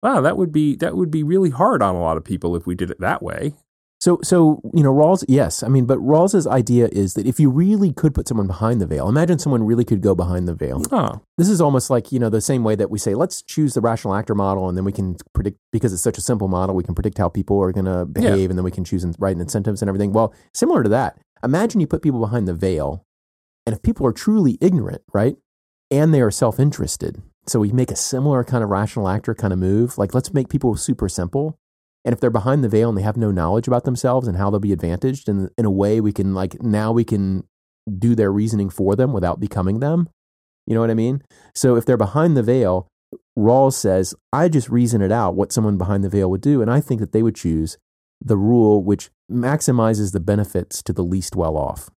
wow 0.01 0.21
that 0.21 0.37
would 0.37 0.51
be 0.51 0.75
that 0.77 0.95
would 0.95 1.11
be 1.11 1.23
really 1.23 1.49
hard 1.49 1.81
on 1.81 1.95
a 1.95 1.99
lot 1.99 2.17
of 2.17 2.23
people 2.23 2.55
if 2.55 2.65
we 2.65 2.75
did 2.75 2.89
it 2.89 2.99
that 2.99 3.21
way 3.21 3.53
So, 3.99 4.19
so 4.21 4.61
you 4.73 4.83
know, 4.83 4.93
Rawls. 4.93 5.25
Yes, 5.27 5.63
I 5.63 5.69
mean, 5.69 5.85
but 5.85 5.97
Rawls's 5.97 6.45
idea 6.45 6.87
is 6.91 7.15
that 7.15 7.25
if 7.25 7.39
you 7.39 7.49
really 7.49 7.91
could 7.91 8.13
put 8.13 8.27
someone 8.27 8.45
behind 8.45 8.79
the 8.79 8.85
veil, 8.85 9.09
imagine 9.09 9.39
someone 9.39 9.63
really 9.63 9.85
could 9.85 10.01
go 10.01 10.13
behind 10.13 10.47
the 10.47 10.53
veil. 10.53 10.83
oh 10.91 11.21
This 11.37 11.49
is 11.49 11.59
almost 11.59 11.89
like 11.89 12.11
you 12.11 12.19
know 12.19 12.29
the 12.29 12.41
same 12.41 12.63
way 12.63 12.75
that 12.75 12.91
we 12.91 12.99
say, 12.99 13.15
let's 13.15 13.41
choose 13.41 13.73
the 13.73 13.81
rational 13.81 14.13
actor 14.13 14.35
model, 14.35 14.69
and 14.69 14.77
then 14.77 14.85
we 14.85 14.91
can 14.91 15.17
predict 15.33 15.57
because 15.71 15.93
it's 15.93 16.03
such 16.03 16.17
a 16.17 16.21
simple 16.21 16.47
model, 16.47 16.75
we 16.75 16.83
can 16.83 16.93
predict 16.93 17.17
how 17.17 17.27
people 17.27 17.59
are 17.59 17.71
going 17.71 17.85
to 17.85 18.05
behave, 18.05 18.49
and 18.51 18.57
then 18.57 18.63
we 18.63 18.71
can 18.71 18.83
choose 18.83 19.03
and 19.03 19.15
write 19.19 19.37
incentives 19.37 19.81
and 19.81 19.89
everything. 19.89 20.13
Well, 20.13 20.33
similar 20.53 20.83
to 20.83 20.89
that, 20.89 21.17
imagine 21.43 21.81
you 21.81 21.87
put 21.87 22.03
people 22.03 22.19
behind 22.19 22.47
the 22.47 22.53
veil, 22.53 23.03
and 23.65 23.75
if 23.75 23.81
people 23.81 24.05
are 24.05 24.13
truly 24.13 24.59
ignorant, 24.61 25.01
right, 25.11 25.37
and 25.89 26.13
they 26.13 26.21
are 26.21 26.31
self-interested, 26.31 27.23
so 27.47 27.59
we 27.59 27.71
make 27.71 27.89
a 27.89 27.95
similar 27.95 28.43
kind 28.43 28.63
of 28.63 28.69
rational 28.69 29.09
actor 29.09 29.33
kind 29.33 29.53
of 29.53 29.59
move, 29.59 29.97
like 29.97 30.13
let's 30.13 30.33
make 30.33 30.49
people 30.49 30.75
super 30.75 31.09
simple. 31.09 31.57
And 32.05 32.13
if 32.13 32.19
they're 32.19 32.29
behind 32.29 32.63
the 32.63 32.69
veil 32.69 32.89
and 32.89 32.97
they 32.97 33.01
have 33.01 33.17
no 33.17 33.31
knowledge 33.31 33.67
about 33.67 33.83
themselves 33.83 34.27
and 34.27 34.37
how 34.37 34.49
they'll 34.49 34.59
be 34.59 34.71
advantaged, 34.71 35.27
and 35.27 35.49
in 35.57 35.65
a 35.65 35.71
way 35.71 35.99
we 35.99 36.13
can 36.13 36.33
like 36.33 36.61
now 36.61 36.91
we 36.91 37.03
can 37.03 37.43
do 37.97 38.15
their 38.15 38.31
reasoning 38.31 38.69
for 38.69 38.95
them 38.95 39.13
without 39.13 39.39
becoming 39.39 39.79
them. 39.79 40.09
You 40.65 40.75
know 40.75 40.81
what 40.81 40.91
I 40.91 40.95
mean? 40.95 41.23
So 41.55 41.75
if 41.75 41.85
they're 41.85 41.97
behind 41.97 42.35
the 42.35 42.43
veil, 42.43 42.87
Rawls 43.37 43.73
says, 43.73 44.13
I 44.33 44.49
just 44.49 44.69
reason 44.69 45.01
it 45.01 45.11
out 45.11 45.35
what 45.35 45.53
someone 45.53 45.77
behind 45.77 46.03
the 46.03 46.09
veil 46.09 46.29
would 46.29 46.41
do. 46.41 46.61
And 46.61 46.71
I 46.71 46.81
think 46.81 46.99
that 46.99 47.13
they 47.13 47.23
would 47.23 47.35
choose 47.35 47.77
the 48.19 48.37
rule 48.37 48.83
which 48.83 49.09
maximizes 49.31 50.11
the 50.11 50.19
benefits 50.19 50.81
to 50.83 50.93
the 50.93 51.03
least 51.03 51.35
well 51.35 51.55
off 51.55 51.89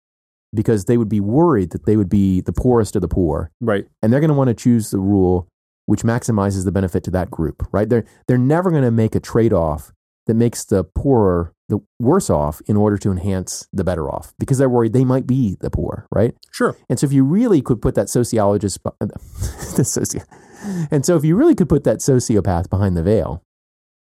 because 0.53 0.85
they 0.85 0.97
would 0.97 1.09
be 1.09 1.19
worried 1.19 1.71
that 1.71 1.85
they 1.85 1.97
would 1.97 2.09
be 2.09 2.41
the 2.41 2.53
poorest 2.53 2.95
of 2.95 3.01
the 3.01 3.07
poor. 3.07 3.51
right 3.59 3.87
And 4.01 4.11
they're 4.11 4.19
going 4.19 4.29
to 4.29 4.35
want 4.35 4.49
to 4.49 4.53
choose 4.53 4.91
the 4.91 4.99
rule 4.99 5.47
which 5.85 6.03
maximizes 6.03 6.65
the 6.65 6.71
benefit 6.71 7.03
to 7.05 7.11
that 7.11 7.29
group, 7.31 7.67
right? 7.71 7.89
They're, 7.89 8.05
they're 8.27 8.37
never 8.37 8.69
going 8.71 8.83
to 8.83 8.91
make 8.91 9.15
a 9.15 9.19
trade 9.19 9.53
off 9.53 9.91
that 10.27 10.35
makes 10.35 10.63
the 10.65 10.83
poorer 10.83 11.53
the 11.67 11.79
worse 11.99 12.29
off 12.29 12.61
in 12.67 12.75
order 12.77 12.97
to 12.97 13.11
enhance 13.11 13.67
the 13.73 13.83
better 13.83 14.09
off 14.09 14.33
because 14.37 14.57
they're 14.57 14.69
worried 14.69 14.91
they 14.93 15.05
might 15.05 15.25
be 15.25 15.55
the 15.61 15.69
poor, 15.69 16.05
right? 16.11 16.35
sure 16.51 16.75
And 16.89 16.99
so 16.99 17.05
if 17.05 17.13
you 17.13 17.23
really 17.23 17.61
could 17.61 17.81
put 17.81 17.95
that 17.95 18.09
sociologist, 18.09 18.79
the 18.99 19.83
soci- 19.83 20.23
and 20.91 21.05
so 21.05 21.15
if 21.15 21.23
you 21.23 21.35
really 21.35 21.55
could 21.55 21.69
put 21.69 21.85
that 21.85 21.97
sociopath 21.99 22.69
behind 22.69 22.95
the 22.97 23.03
veil, 23.03 23.41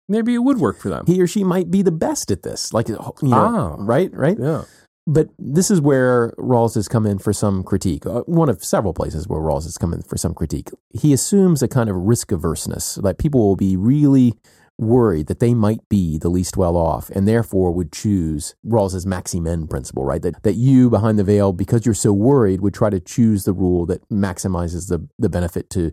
maybe 0.08 0.36
it 0.36 0.40
would 0.40 0.60
work 0.60 0.78
for 0.80 0.90
them 0.90 1.04
he 1.08 1.20
or 1.22 1.26
she 1.28 1.44
might 1.44 1.72
be 1.72 1.82
the 1.82 1.92
best 1.92 2.30
at 2.32 2.44
this. 2.44 2.72
Like, 2.72 2.88
you 2.88 2.96
know, 2.96 3.14
Ah. 3.34 3.76
right, 3.80 4.14
right. 4.14 4.38
yeah 4.40 4.64
But 5.08 5.30
this 5.38 5.70
is 5.70 5.80
where 5.80 6.34
Rawls 6.38 6.74
has 6.76 6.88
come 6.88 7.06
in 7.06 7.20
for 7.20 7.32
some 7.32 7.64
critique. 7.64 8.06
Uh, 8.08 8.22
one 8.22 8.50
of 8.50 8.64
several 8.64 8.94
places 8.94 9.28
where 9.28 9.40
Rawls 9.40 9.64
has 9.66 9.78
come 9.78 9.94
in 9.94 10.02
for 10.02 10.18
some 10.18 10.34
critique. 10.34 10.72
He 10.94 11.14
assumes 11.14 11.62
a 11.62 11.68
kind 11.68 11.90
of 11.90 11.96
risk 11.96 12.32
averseness, 12.32 12.96
that 12.96 13.20
people 13.20 13.40
will 13.42 13.56
be 13.56 13.78
really 13.78 14.34
worried 14.78 15.28
that 15.28 15.40
they 15.40 15.54
might 15.54 15.88
be 15.90 16.18
the 16.18 16.28
least 16.30 16.58
well 16.58 16.76
off 16.76 17.10
and 17.12 17.28
therefore 17.28 17.72
would 17.72 17.92
choose 17.92 18.56
Rawls's 18.68 19.06
maximin 19.06 19.68
principle, 19.68 20.04
right? 20.04 20.22
That, 20.22 20.44
that 20.44 20.56
you 20.56 20.90
behind 20.90 21.18
the 21.18 21.24
veil, 21.24 21.54
because 21.54 21.86
you're 21.86 21.96
so 21.96 22.12
worried, 22.12 22.62
would 22.62 22.74
try 22.74 22.90
to 22.90 23.00
choose 23.00 23.46
the 23.46 23.54
rule 23.54 23.86
that 23.86 24.08
maximizes 24.10 24.90
the, 24.90 25.08
the 25.18 25.30
benefit 25.30 25.70
to, 25.72 25.92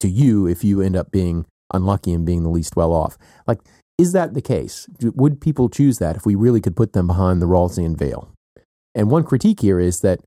to 0.00 0.08
you 0.08 0.46
if 0.46 0.62
you 0.62 0.80
end 0.80 0.96
up 0.96 1.10
being 1.10 1.46
unlucky 1.72 2.12
and 2.12 2.26
being 2.26 2.42
the 2.42 2.50
least 2.50 2.76
well 2.76 2.92
off. 2.92 3.16
Like, 3.46 3.60
is 3.96 4.12
that 4.12 4.34
the 4.34 4.42
case? 4.42 4.88
Would 5.00 5.40
people 5.40 5.68
choose 5.68 5.98
that 5.98 6.16
if 6.16 6.26
we 6.26 6.34
really 6.34 6.60
could 6.60 6.76
put 6.76 6.92
them 6.92 7.06
behind 7.06 7.40
the 7.40 7.46
Rawlsian 7.46 7.96
veil? 7.96 8.33
And 8.94 9.10
one 9.10 9.24
critique 9.24 9.60
here 9.60 9.80
is 9.80 10.00
that 10.00 10.20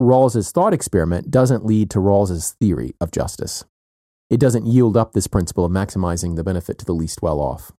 Rawls's 0.00 0.50
thought 0.50 0.74
experiment 0.74 1.30
doesn't 1.30 1.64
lead 1.64 1.90
to 1.90 2.00
Rawls's 2.00 2.56
theory 2.60 2.94
of 3.00 3.10
justice. 3.10 3.64
It 4.28 4.40
doesn't 4.40 4.66
yield 4.66 4.96
up 4.96 5.12
this 5.12 5.26
principle 5.26 5.64
of 5.64 5.72
maximizing 5.72 6.36
the 6.36 6.44
benefit 6.44 6.78
to 6.78 6.84
the 6.84 6.94
least 6.94 7.22
well 7.22 7.40
off. 7.40 7.72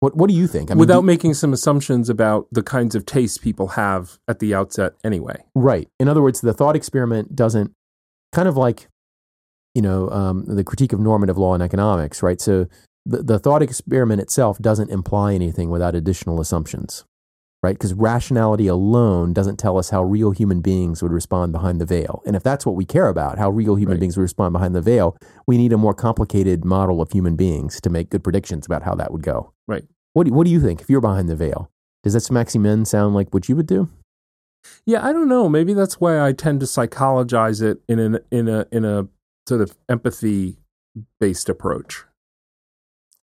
What 0.00 0.16
What 0.16 0.28
do 0.28 0.36
you 0.36 0.46
think? 0.46 0.70
I 0.70 0.74
mean, 0.74 0.80
Without 0.80 1.04
making 1.04 1.34
some 1.34 1.52
assumptions 1.52 2.08
about 2.08 2.46
the 2.52 2.62
kinds 2.62 2.94
of 2.94 3.06
tastes 3.06 3.38
people 3.38 3.68
have 3.68 4.18
at 4.28 4.38
the 4.38 4.54
outset, 4.54 4.94
anyway. 5.02 5.44
Right. 5.54 5.88
In 5.98 6.08
other 6.08 6.22
words, 6.22 6.40
the 6.40 6.52
thought 6.52 6.76
experiment 6.76 7.34
doesn't 7.34 7.72
kind 8.32 8.48
of 8.48 8.56
like, 8.56 8.88
you 9.74 9.82
know, 9.82 10.08
um, 10.10 10.44
the 10.46 10.64
critique 10.64 10.92
of 10.92 11.00
normative 11.00 11.38
law 11.38 11.54
in 11.54 11.62
economics, 11.62 12.22
right? 12.22 12.40
So 12.40 12.68
the, 13.06 13.22
the 13.22 13.38
thought 13.38 13.62
experiment 13.62 14.20
itself 14.20 14.58
doesn't 14.58 14.90
imply 14.90 15.34
anything 15.34 15.70
without 15.70 15.94
additional 15.94 16.40
assumptions 16.40 17.04
right? 17.62 17.74
Because 17.74 17.94
rationality 17.94 18.66
alone 18.66 19.32
doesn't 19.32 19.58
tell 19.58 19.78
us 19.78 19.90
how 19.90 20.02
real 20.02 20.30
human 20.30 20.60
beings 20.60 21.02
would 21.02 21.12
respond 21.12 21.52
behind 21.52 21.80
the 21.80 21.86
veil. 21.86 22.22
And 22.26 22.36
if 22.36 22.42
that's 22.42 22.64
what 22.64 22.76
we 22.76 22.84
care 22.84 23.08
about, 23.08 23.38
how 23.38 23.50
real 23.50 23.74
human 23.74 23.94
right. 23.94 24.00
beings 24.00 24.16
would 24.16 24.22
respond 24.22 24.52
behind 24.52 24.74
the 24.74 24.80
veil, 24.80 25.16
we 25.46 25.56
need 25.56 25.72
a 25.72 25.78
more 25.78 25.94
complicated 25.94 26.64
model 26.64 27.02
of 27.02 27.10
human 27.10 27.36
beings 27.36 27.80
to 27.80 27.90
make 27.90 28.10
good 28.10 28.22
predictions 28.22 28.66
about 28.66 28.82
how 28.82 28.94
that 28.94 29.12
would 29.12 29.22
go. 29.22 29.52
Right. 29.66 29.84
What 30.12 30.26
do, 30.26 30.32
what 30.32 30.44
do 30.44 30.52
you 30.52 30.60
think 30.60 30.80
if 30.80 30.88
you're 30.88 31.00
behind 31.00 31.28
the 31.28 31.36
veil? 31.36 31.70
Does 32.02 32.12
this 32.12 32.30
Maximin 32.30 32.84
sound 32.84 33.14
like 33.14 33.34
what 33.34 33.48
you 33.48 33.56
would 33.56 33.66
do? 33.66 33.88
Yeah, 34.86 35.04
I 35.04 35.12
don't 35.12 35.28
know. 35.28 35.48
Maybe 35.48 35.74
that's 35.74 36.00
why 36.00 36.20
I 36.20 36.32
tend 36.32 36.60
to 36.60 36.66
psychologize 36.66 37.60
it 37.60 37.78
in 37.88 37.98
an 37.98 38.18
in 38.30 38.48
a 38.48 38.66
in 38.70 38.84
a 38.84 39.08
sort 39.48 39.60
of 39.60 39.76
empathy 39.88 40.58
based 41.20 41.48
approach. 41.48 42.04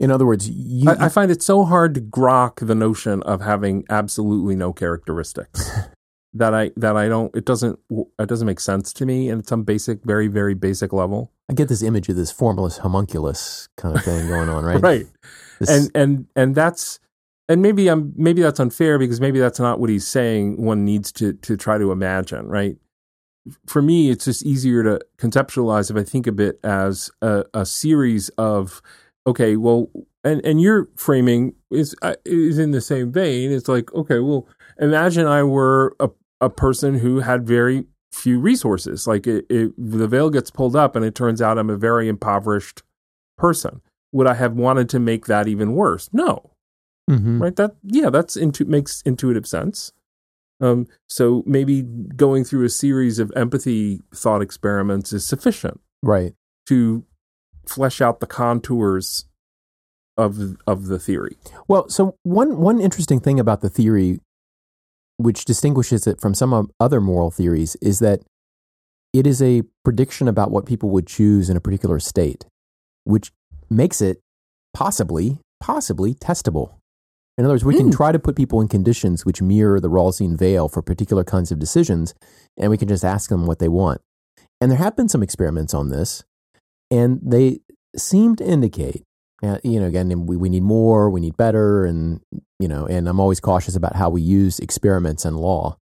In 0.01 0.09
other 0.09 0.25
words, 0.25 0.49
you, 0.49 0.89
I, 0.89 1.05
I, 1.05 1.09
find 1.09 1.29
it 1.29 1.43
so 1.43 1.63
hard 1.63 1.93
to 1.93 2.01
grok 2.01 2.65
the 2.65 2.73
notion 2.73 3.21
of 3.21 3.39
having 3.39 3.85
absolutely 3.87 4.55
no 4.55 4.73
characteristics 4.73 5.69
that 6.33 6.55
I 6.55 6.71
that 6.75 6.97
I 6.97 7.07
don't. 7.07 7.33
It 7.35 7.45
doesn't 7.45 7.77
it 7.91 8.27
doesn't 8.27 8.47
make 8.47 8.59
sense 8.59 8.93
to 8.93 9.05
me, 9.05 9.29
at 9.29 9.47
some 9.47 9.61
basic, 9.61 10.03
very 10.03 10.27
very 10.27 10.55
basic 10.55 10.91
level. 10.91 11.31
I 11.51 11.53
get 11.53 11.67
this 11.67 11.83
image 11.83 12.09
of 12.09 12.15
this 12.15 12.31
formless 12.31 12.79
homunculus 12.79 13.69
kind 13.77 13.95
of 13.95 14.03
thing 14.03 14.27
going 14.27 14.49
on, 14.49 14.63
right? 14.63 14.81
right, 14.81 15.05
this... 15.59 15.69
and 15.69 15.91
and 15.93 16.25
and 16.35 16.55
that's 16.55 16.99
and 17.47 17.61
maybe 17.61 17.87
I'm 17.87 18.11
maybe 18.15 18.41
that's 18.41 18.59
unfair 18.59 18.97
because 18.97 19.21
maybe 19.21 19.37
that's 19.37 19.59
not 19.59 19.79
what 19.79 19.91
he's 19.91 20.07
saying. 20.07 20.59
One 20.59 20.83
needs 20.83 21.11
to 21.13 21.33
to 21.33 21.55
try 21.55 21.77
to 21.77 21.91
imagine, 21.91 22.47
right? 22.47 22.75
For 23.67 23.83
me, 23.83 24.09
it's 24.09 24.25
just 24.25 24.43
easier 24.43 24.81
to 24.81 24.99
conceptualize 25.17 25.91
if 25.91 25.97
I 25.97 26.03
think 26.03 26.25
of 26.25 26.39
it 26.39 26.59
as 26.63 27.11
a, 27.21 27.43
a 27.53 27.67
series 27.67 28.29
of 28.29 28.81
okay, 29.27 29.55
well, 29.55 29.89
and 30.23 30.43
and 30.45 30.61
your 30.61 30.89
framing 30.95 31.53
is 31.69 31.95
uh, 32.01 32.15
is 32.25 32.59
in 32.59 32.71
the 32.71 32.81
same 32.81 33.11
vein. 33.11 33.51
It's 33.51 33.67
like, 33.67 33.93
okay, 33.93 34.19
well, 34.19 34.47
imagine 34.79 35.27
I 35.27 35.43
were 35.43 35.95
a 35.99 36.09
a 36.39 36.49
person 36.49 36.99
who 36.99 37.19
had 37.19 37.47
very 37.47 37.85
few 38.11 38.39
resources. 38.39 39.07
Like 39.07 39.27
it, 39.27 39.45
it, 39.49 39.71
the 39.77 40.07
veil 40.07 40.29
gets 40.29 40.51
pulled 40.51 40.75
up, 40.75 40.95
and 40.95 41.05
it 41.05 41.15
turns 41.15 41.41
out 41.41 41.57
I'm 41.57 41.69
a 41.69 41.77
very 41.77 42.07
impoverished 42.07 42.83
person. 43.37 43.81
Would 44.11 44.27
I 44.27 44.33
have 44.33 44.53
wanted 44.53 44.89
to 44.89 44.99
make 44.99 45.27
that 45.27 45.47
even 45.47 45.73
worse? 45.73 46.09
No. 46.11 46.51
Mm-hmm. 47.09 47.41
Right. 47.41 47.55
That 47.55 47.75
yeah, 47.83 48.09
that's 48.09 48.35
into 48.35 48.65
makes 48.65 49.01
intuitive 49.05 49.47
sense. 49.47 49.91
Um, 50.59 50.87
so 51.09 51.43
maybe 51.47 51.81
going 51.81 52.43
through 52.43 52.65
a 52.65 52.69
series 52.69 53.17
of 53.17 53.31
empathy 53.35 53.99
thought 54.13 54.41
experiments 54.41 55.11
is 55.11 55.25
sufficient. 55.25 55.79
Right. 56.03 56.33
To 56.67 57.03
flesh 57.67 58.01
out 58.01 58.19
the 58.19 58.27
contours 58.27 59.25
of 60.17 60.57
of 60.67 60.87
the 60.87 60.99
theory. 60.99 61.37
Well, 61.67 61.89
so 61.89 62.15
one 62.23 62.57
one 62.57 62.79
interesting 62.79 63.19
thing 63.19 63.39
about 63.39 63.61
the 63.61 63.69
theory 63.69 64.19
which 65.17 65.45
distinguishes 65.45 66.07
it 66.07 66.19
from 66.19 66.33
some 66.33 66.71
other 66.79 66.99
moral 66.99 67.31
theories 67.31 67.75
is 67.81 67.99
that 67.99 68.21
it 69.13 69.27
is 69.27 69.41
a 69.41 69.63
prediction 69.83 70.27
about 70.27 70.51
what 70.51 70.65
people 70.65 70.89
would 70.89 71.05
choose 71.05 71.49
in 71.49 71.57
a 71.57 71.61
particular 71.61 71.99
state, 71.99 72.45
which 73.03 73.31
makes 73.69 74.01
it 74.01 74.19
possibly 74.73 75.39
possibly 75.59 76.15
testable. 76.15 76.73
In 77.37 77.45
other 77.45 77.53
words, 77.53 77.63
we 77.63 77.75
mm. 77.75 77.77
can 77.77 77.85
hmm. 77.87 77.93
try 77.93 78.11
to 78.11 78.19
put 78.19 78.35
people 78.35 78.61
in 78.61 78.67
conditions 78.67 79.25
which 79.25 79.41
mirror 79.41 79.79
the 79.79 79.89
Rawlsian 79.89 80.37
veil 80.37 80.67
for 80.67 80.81
particular 80.81 81.23
kinds 81.23 81.51
of 81.51 81.59
decisions, 81.59 82.13
and 82.57 82.69
we 82.69 82.77
can 82.77 82.87
just 82.87 83.05
ask 83.05 83.29
them 83.29 83.45
what 83.45 83.59
they 83.59 83.69
want. 83.69 84.01
And 84.59 84.69
there 84.69 84.77
have 84.77 84.95
been 84.95 85.09
some 85.09 85.23
experiments 85.23 85.73
on 85.73 85.89
this 85.89 86.23
and 86.91 87.19
they 87.23 87.59
seem 87.97 88.35
to 88.35 88.45
indicate 88.45 89.03
uh, 89.41 89.57
you 89.63 89.79
know 89.79 89.87
again 89.87 90.25
we, 90.27 90.37
we 90.37 90.49
need 90.49 90.63
more 90.63 91.09
we 91.09 91.19
need 91.19 91.35
better 91.37 91.85
and 91.85 92.21
you 92.59 92.67
know 92.67 92.85
and 92.85 93.07
i'm 93.07 93.19
always 93.19 93.39
cautious 93.39 93.75
about 93.75 93.95
how 93.95 94.09
we 94.09 94.21
use 94.21 94.59
experiments 94.59 95.25
and 95.25 95.37
law 95.37 95.75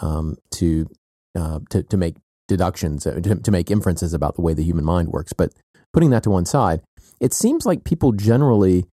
um, 0.00 0.36
to, 0.52 0.88
uh, 1.36 1.60
to 1.70 1.82
to 1.84 1.96
make 1.96 2.16
deductions 2.46 3.06
uh, 3.06 3.20
to, 3.20 3.36
to 3.36 3.50
make 3.50 3.70
inferences 3.70 4.14
about 4.14 4.34
the 4.34 4.40
way 4.40 4.54
the 4.54 4.64
human 4.64 4.84
mind 4.84 5.08
works. 5.08 5.32
But 5.32 5.52
putting 5.92 6.10
that 6.10 6.22
to 6.24 6.30
one 6.30 6.44
side 6.44 6.82
it 7.20 7.32
seems 7.32 7.66
like 7.66 7.84
people 7.84 8.12
generally 8.12 8.84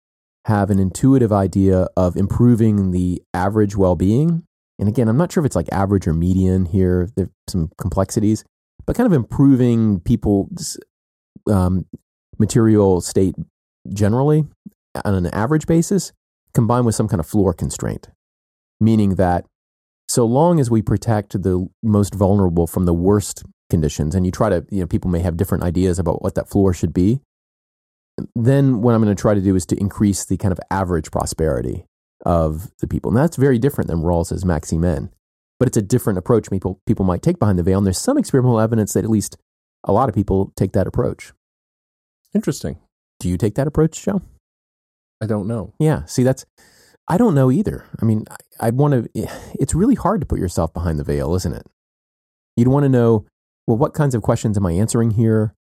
have 0.45 0.69
an 0.69 0.79
intuitive 0.79 1.31
idea 1.31 1.87
of 1.95 2.15
improving 2.15 2.91
the 2.91 3.21
average 3.33 3.75
well-being. 3.75 4.43
And 4.79 4.89
again 4.89 5.07
i'm 5.07 5.17
not 5.17 5.31
sure 5.31 5.41
if 5.41 5.45
it's 5.45 5.55
like 5.55 5.69
average 5.71 6.07
or 6.07 6.13
median 6.13 6.65
here 6.65 7.09
there's 7.15 7.29
some 7.47 7.71
complexities 7.77 8.43
but 8.85 8.95
kind 8.95 9.07
of 9.07 9.13
improving 9.13 9.99
people's 10.01 10.77
um, 11.47 11.85
material 12.37 13.01
state 13.01 13.35
generally 13.93 14.45
on 15.03 15.13
an 15.13 15.27
average 15.27 15.67
basis 15.67 16.11
combined 16.53 16.85
with 16.85 16.95
some 16.95 17.07
kind 17.07 17.19
of 17.19 17.27
floor 17.27 17.53
constraint, 17.53 18.09
meaning 18.79 19.15
that 19.15 19.45
so 20.07 20.25
long 20.25 20.59
as 20.59 20.69
we 20.69 20.81
protect 20.81 21.41
the 21.41 21.67
most 21.83 22.13
vulnerable 22.13 22.67
from 22.67 22.85
the 22.85 22.93
worst 22.93 23.43
conditions, 23.69 24.15
and 24.15 24.25
you 24.25 24.31
try 24.31 24.49
to, 24.49 24.65
you 24.69 24.79
know, 24.79 24.87
people 24.87 25.09
may 25.09 25.19
have 25.19 25.37
different 25.37 25.63
ideas 25.63 25.99
about 25.99 26.21
what 26.21 26.35
that 26.35 26.47
floor 26.47 26.73
should 26.73 26.93
be, 26.93 27.19
then 28.35 28.81
what 28.81 28.93
I'm 28.93 29.03
going 29.03 29.15
to 29.15 29.19
try 29.19 29.33
to 29.33 29.41
do 29.41 29.55
is 29.55 29.65
to 29.67 29.75
increase 29.77 30.25
the 30.25 30.37
kind 30.37 30.51
of 30.51 30.59
average 30.71 31.11
prosperity 31.11 31.85
of 32.25 32.71
the 32.79 32.87
people. 32.87 33.11
And 33.11 33.17
that's 33.17 33.35
very 33.35 33.59
different 33.59 33.89
than 33.89 34.01
Rawls's 34.01 34.45
Maximin. 34.45 35.11
But 35.57 35.67
it's 35.67 35.77
a 35.77 35.81
different 35.81 36.19
approach 36.19 36.49
people, 36.49 36.81
people 36.85 37.05
might 37.05 37.21
take 37.21 37.39
behind 37.39 37.57
the 37.57 37.63
veil. 37.63 37.77
And 37.77 37.87
there's 37.87 37.97
some 37.97 38.17
experimental 38.17 38.59
evidence 38.59 38.93
that 38.93 39.03
at 39.03 39.09
least 39.09 39.37
a 39.85 39.93
lot 39.93 40.09
of 40.09 40.15
people 40.15 40.51
take 40.55 40.73
that 40.73 40.87
approach. 40.87 41.31
Interesting. 42.33 42.77
Do 43.19 43.29
you 43.29 43.37
take 43.37 43.55
that 43.55 43.67
approach, 43.67 44.03
Joe? 44.03 44.21
I 45.21 45.25
don't 45.25 45.47
know. 45.47 45.73
Yeah. 45.79 46.03
See, 46.05 46.23
that's, 46.23 46.45
I 47.07 47.17
don't 47.17 47.35
know 47.35 47.49
either. 47.49 47.85
I 48.01 48.05
mean, 48.05 48.25
I, 48.29 48.67
I'd 48.67 48.75
want 48.75 49.13
to, 49.13 49.27
it's 49.59 49.73
really 49.73 49.95
hard 49.95 50.19
to 50.21 50.27
put 50.27 50.39
yourself 50.39 50.73
behind 50.73 50.99
the 50.99 51.03
veil, 51.03 51.33
isn't 51.35 51.53
it? 51.53 51.65
You'd 52.57 52.67
want 52.67 52.83
to 52.83 52.89
know, 52.89 53.25
well, 53.67 53.77
what 53.77 53.93
kinds 53.93 54.15
of 54.15 54.21
questions 54.21 54.57
am 54.57 54.65
I 54.65 54.73
answering 54.73 55.11
here? 55.11 55.53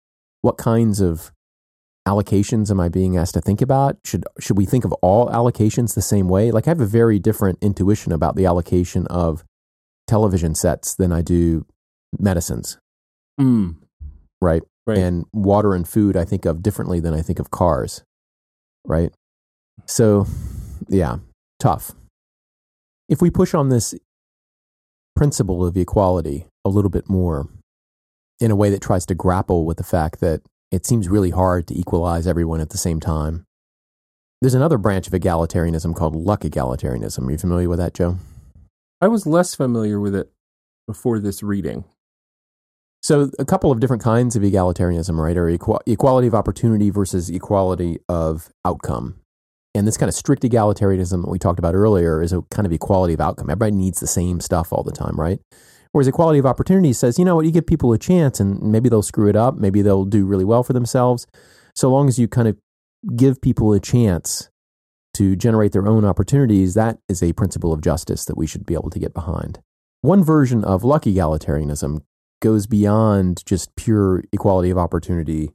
What 0.42 0.58
kinds 0.58 1.00
of 1.00 1.32
allocations 2.06 2.70
am 2.70 2.80
I 2.80 2.88
being 2.88 3.16
asked 3.16 3.34
to 3.34 3.40
think 3.40 3.62
about? 3.62 3.96
Should, 4.04 4.24
should 4.38 4.58
we 4.58 4.66
think 4.66 4.84
of 4.84 4.92
all 4.94 5.28
allocations 5.28 5.94
the 5.94 6.02
same 6.02 6.28
way? 6.28 6.50
Like, 6.50 6.66
I 6.66 6.70
have 6.70 6.80
a 6.80 6.86
very 6.86 7.18
different 7.18 7.58
intuition 7.62 8.12
about 8.12 8.36
the 8.36 8.46
allocation 8.46 9.06
of 9.06 9.44
television 10.06 10.54
sets 10.54 10.94
than 10.94 11.12
I 11.12 11.22
do 11.22 11.66
medicines. 12.18 12.78
Mm 13.40 13.76
right? 14.40 14.62
right? 14.86 14.98
And 14.98 15.24
water 15.32 15.74
and 15.74 15.86
food 15.86 16.16
I 16.16 16.24
think 16.24 16.44
of 16.44 16.62
differently 16.62 17.00
than 17.00 17.14
I 17.14 17.22
think 17.22 17.38
of 17.38 17.50
cars, 17.50 18.02
right? 18.86 19.12
So, 19.86 20.26
yeah, 20.88 21.18
tough. 21.58 21.92
If 23.08 23.20
we 23.20 23.30
push 23.30 23.54
on 23.54 23.68
this 23.68 23.94
principle 25.14 25.64
of 25.64 25.76
equality 25.76 26.46
a 26.64 26.68
little 26.68 26.90
bit 26.90 27.08
more 27.08 27.48
in 28.40 28.50
a 28.50 28.56
way 28.56 28.70
that 28.70 28.82
tries 28.82 29.06
to 29.06 29.14
grapple 29.14 29.64
with 29.64 29.76
the 29.76 29.84
fact 29.84 30.20
that 30.20 30.42
it 30.70 30.84
seems 30.84 31.08
really 31.08 31.30
hard 31.30 31.66
to 31.68 31.78
equalize 31.78 32.26
everyone 32.26 32.60
at 32.60 32.70
the 32.70 32.78
same 32.78 32.98
time. 32.98 33.44
There's 34.40 34.54
another 34.54 34.76
branch 34.76 35.06
of 35.06 35.12
egalitarianism 35.12 35.94
called 35.94 36.16
luck 36.16 36.42
egalitarianism. 36.42 37.26
Are 37.26 37.30
you 37.30 37.38
familiar 37.38 37.68
with 37.68 37.78
that, 37.78 37.94
Joe? 37.94 38.18
I 39.00 39.08
was 39.08 39.26
less 39.26 39.54
familiar 39.54 40.00
with 40.00 40.14
it 40.14 40.32
before 40.86 41.18
this 41.18 41.42
reading. 41.42 41.84
So, 43.04 43.30
a 43.38 43.44
couple 43.44 43.70
of 43.70 43.80
different 43.80 44.02
kinds 44.02 44.34
of 44.34 44.42
egalitarianism, 44.42 45.18
right, 45.18 45.36
are 45.36 45.50
equal, 45.50 45.78
equality 45.86 46.26
of 46.26 46.34
opportunity 46.34 46.88
versus 46.88 47.28
equality 47.28 47.98
of 48.08 48.48
outcome. 48.64 49.16
And 49.74 49.86
this 49.86 49.98
kind 49.98 50.08
of 50.08 50.14
strict 50.14 50.42
egalitarianism 50.42 51.20
that 51.20 51.28
we 51.28 51.38
talked 51.38 51.58
about 51.58 51.74
earlier 51.74 52.22
is 52.22 52.32
a 52.32 52.40
kind 52.50 52.64
of 52.64 52.72
equality 52.72 53.12
of 53.12 53.20
outcome. 53.20 53.50
Everybody 53.50 53.72
needs 53.72 54.00
the 54.00 54.06
same 54.06 54.40
stuff 54.40 54.72
all 54.72 54.82
the 54.82 54.90
time, 54.90 55.20
right? 55.20 55.38
Whereas 55.92 56.08
equality 56.08 56.38
of 56.38 56.46
opportunity 56.46 56.94
says, 56.94 57.18
you 57.18 57.26
know 57.26 57.36
what, 57.36 57.44
you 57.44 57.50
give 57.50 57.66
people 57.66 57.92
a 57.92 57.98
chance 57.98 58.40
and 58.40 58.62
maybe 58.62 58.88
they'll 58.88 59.02
screw 59.02 59.28
it 59.28 59.36
up, 59.36 59.56
maybe 59.58 59.82
they'll 59.82 60.06
do 60.06 60.24
really 60.24 60.46
well 60.46 60.62
for 60.62 60.72
themselves. 60.72 61.26
So 61.74 61.90
long 61.90 62.08
as 62.08 62.18
you 62.18 62.26
kind 62.26 62.48
of 62.48 62.56
give 63.14 63.42
people 63.42 63.74
a 63.74 63.80
chance 63.80 64.48
to 65.12 65.36
generate 65.36 65.72
their 65.72 65.86
own 65.86 66.06
opportunities, 66.06 66.72
that 66.72 67.00
is 67.10 67.22
a 67.22 67.34
principle 67.34 67.74
of 67.74 67.82
justice 67.82 68.24
that 68.24 68.38
we 68.38 68.46
should 68.46 68.64
be 68.64 68.72
able 68.72 68.88
to 68.88 68.98
get 68.98 69.12
behind. 69.12 69.60
One 70.00 70.24
version 70.24 70.64
of 70.64 70.84
luck 70.84 71.02
egalitarianism 71.02 72.00
goes 72.44 72.66
beyond 72.66 73.42
just 73.46 73.74
pure 73.74 74.22
equality 74.30 74.68
of 74.68 74.76
opportunity 74.76 75.50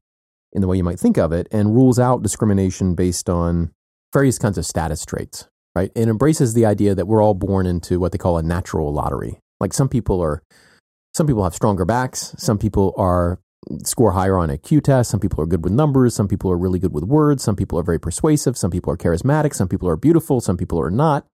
in 0.52 0.62
the 0.62 0.68
way 0.68 0.76
you 0.76 0.84
might 0.84 1.00
think 1.00 1.20
of 1.20 1.32
it 1.32 1.48
and 1.52 1.76
rules 1.76 2.00
out 2.00 2.24
discrimination 2.24 2.96
based 2.96 3.30
on 3.30 3.72
various 4.12 4.40
kinds 4.40 4.58
of 4.58 4.66
status 4.66 5.06
traits, 5.06 5.48
right? 5.76 5.92
It 5.96 6.08
embraces 6.08 6.56
the 6.56 6.66
idea 6.66 6.96
that 6.96 7.06
we're 7.06 7.24
all 7.24 7.36
born 7.36 7.68
into 7.68 8.00
what 8.00 8.12
they 8.12 8.18
call 8.18 8.40
a 8.40 8.44
natural 8.44 8.92
lottery. 8.92 9.40
Like 9.60 9.72
some 9.72 9.88
people 9.88 10.20
are, 10.20 10.42
some 11.14 11.28
people 11.28 11.44
have 11.44 11.54
stronger 11.54 11.86
backs, 11.86 12.34
some 12.40 12.58
people 12.58 12.96
are 12.98 13.40
score 13.86 14.14
higher 14.14 14.40
on 14.40 14.50
a 14.50 14.58
Q 14.58 14.82
test, 14.82 15.12
some 15.12 15.20
people 15.20 15.40
are 15.42 15.46
good 15.46 15.64
with 15.64 15.74
numbers, 15.74 16.16
some 16.16 16.28
people 16.28 16.50
are 16.52 16.58
really 16.58 16.80
good 16.80 16.94
with 16.94 17.04
words, 17.04 17.44
some 17.44 17.56
people 17.56 17.78
are 17.78 17.84
very 17.84 18.00
persuasive, 18.00 18.58
some 18.58 18.72
people 18.72 18.92
are 18.92 18.98
charismatic, 18.98 19.54
some 19.54 19.68
people 19.68 19.88
are 19.88 19.96
beautiful, 19.96 20.42
some 20.42 20.58
people 20.58 20.82
are 20.82 20.90
not. 20.90 21.28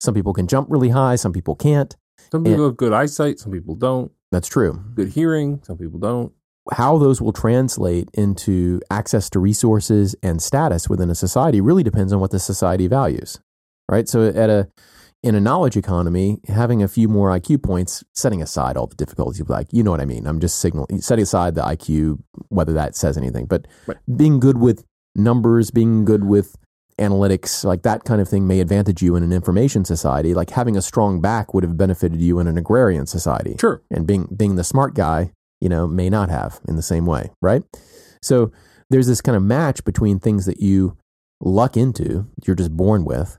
Some 0.00 0.14
people 0.14 0.32
can 0.32 0.46
jump 0.46 0.68
really 0.70 0.90
high, 0.90 1.16
some 1.16 1.32
people 1.34 1.56
can't. 1.56 1.94
Some 2.32 2.44
people 2.44 2.64
and, 2.64 2.70
have 2.70 2.76
good 2.78 2.94
eyesight, 2.94 3.38
some 3.38 3.52
people 3.52 3.74
don't. 3.74 4.10
That's 4.34 4.48
true. 4.48 4.82
Good 4.96 5.10
hearing, 5.10 5.60
some 5.62 5.78
people 5.78 6.00
don't 6.00 6.32
how 6.72 6.98
those 6.98 7.20
will 7.20 7.32
translate 7.32 8.08
into 8.14 8.80
access 8.90 9.28
to 9.30 9.38
resources 9.38 10.16
and 10.22 10.40
status 10.40 10.88
within 10.88 11.10
a 11.10 11.14
society 11.14 11.60
really 11.60 11.82
depends 11.82 12.12
on 12.12 12.20
what 12.20 12.30
the 12.30 12.38
society 12.38 12.86
values 12.86 13.38
right 13.90 14.08
so 14.08 14.28
at 14.28 14.48
a 14.48 14.66
in 15.22 15.34
a 15.34 15.40
knowledge 15.40 15.76
economy 15.76 16.38
having 16.48 16.82
a 16.82 16.88
few 16.88 17.06
more 17.06 17.28
iq 17.38 17.62
points 17.62 18.02
setting 18.14 18.40
aside 18.40 18.78
all 18.78 18.86
the 18.86 18.94
difficulties 18.96 19.46
like 19.46 19.66
you 19.72 19.82
know 19.82 19.90
what 19.90 20.00
i 20.00 20.06
mean 20.06 20.26
i'm 20.26 20.40
just 20.40 20.58
signaling 20.58 21.02
setting 21.02 21.22
aside 21.22 21.54
the 21.54 21.62
iq 21.62 22.18
whether 22.48 22.72
that 22.72 22.96
says 22.96 23.18
anything 23.18 23.44
but 23.44 23.66
right. 23.86 23.98
being 24.16 24.40
good 24.40 24.56
with 24.56 24.86
numbers 25.14 25.70
being 25.70 26.04
good 26.04 26.24
with 26.24 26.56
analytics 27.00 27.64
like 27.64 27.82
that 27.82 28.04
kind 28.04 28.20
of 28.20 28.28
thing 28.28 28.46
may 28.46 28.60
advantage 28.60 29.02
you 29.02 29.16
in 29.16 29.22
an 29.22 29.32
information 29.32 29.84
society 29.84 30.32
like 30.32 30.50
having 30.50 30.76
a 30.76 30.82
strong 30.82 31.20
back 31.20 31.52
would 31.52 31.64
have 31.64 31.76
benefited 31.76 32.20
you 32.20 32.38
in 32.38 32.46
an 32.46 32.56
agrarian 32.56 33.04
society 33.04 33.56
sure 33.60 33.82
and 33.90 34.06
being 34.06 34.28
being 34.36 34.54
the 34.54 34.62
smart 34.62 34.94
guy 34.94 35.32
you 35.64 35.70
know, 35.70 35.86
may 35.86 36.10
not 36.10 36.28
have 36.28 36.60
in 36.68 36.76
the 36.76 36.82
same 36.82 37.06
way, 37.06 37.30
right? 37.40 37.62
So 38.20 38.52
there's 38.90 39.06
this 39.06 39.22
kind 39.22 39.34
of 39.34 39.42
match 39.42 39.82
between 39.82 40.20
things 40.20 40.44
that 40.44 40.60
you 40.60 40.98
luck 41.40 41.74
into, 41.74 42.26
you're 42.46 42.54
just 42.54 42.76
born 42.76 43.06
with, 43.06 43.38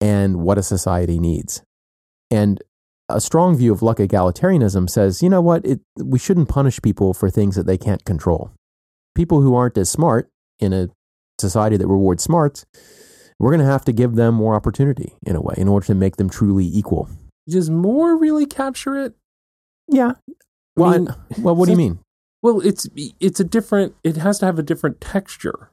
and 0.00 0.36
what 0.36 0.56
a 0.56 0.62
society 0.62 1.18
needs. 1.18 1.62
And 2.30 2.62
a 3.08 3.20
strong 3.20 3.56
view 3.56 3.72
of 3.72 3.82
luck 3.82 3.98
egalitarianism 3.98 4.88
says, 4.88 5.20
you 5.20 5.28
know 5.28 5.40
what, 5.40 5.66
it, 5.66 5.80
we 5.96 6.18
shouldn't 6.18 6.48
punish 6.48 6.80
people 6.80 7.12
for 7.12 7.28
things 7.28 7.56
that 7.56 7.66
they 7.66 7.76
can't 7.76 8.04
control. 8.04 8.52
People 9.16 9.40
who 9.40 9.56
aren't 9.56 9.76
as 9.76 9.90
smart 9.90 10.28
in 10.60 10.72
a 10.72 10.90
society 11.38 11.76
that 11.76 11.86
rewards 11.86 12.22
smarts, 12.22 12.64
we're 13.38 13.50
going 13.50 13.64
to 13.64 13.66
have 13.66 13.84
to 13.86 13.92
give 13.92 14.14
them 14.14 14.34
more 14.34 14.54
opportunity 14.54 15.14
in 15.26 15.36
a 15.36 15.40
way 15.40 15.54
in 15.56 15.68
order 15.68 15.86
to 15.86 15.94
make 15.94 16.16
them 16.16 16.30
truly 16.30 16.66
equal. 16.66 17.08
Does 17.48 17.70
more 17.70 18.16
really 18.16 18.46
capture 18.46 18.96
it? 18.96 19.14
Yeah, 19.88 20.12
well, 20.76 20.90
I 20.90 20.98
mean, 20.98 21.08
well, 21.38 21.54
what 21.54 21.66
do 21.66 21.72
you 21.72 21.78
mean? 21.78 22.00
Well, 22.42 22.60
it's 22.60 22.88
it's 23.20 23.40
a 23.40 23.44
different. 23.44 23.94
It 24.02 24.16
has 24.16 24.38
to 24.40 24.46
have 24.46 24.58
a 24.58 24.62
different 24.62 25.00
texture. 25.00 25.70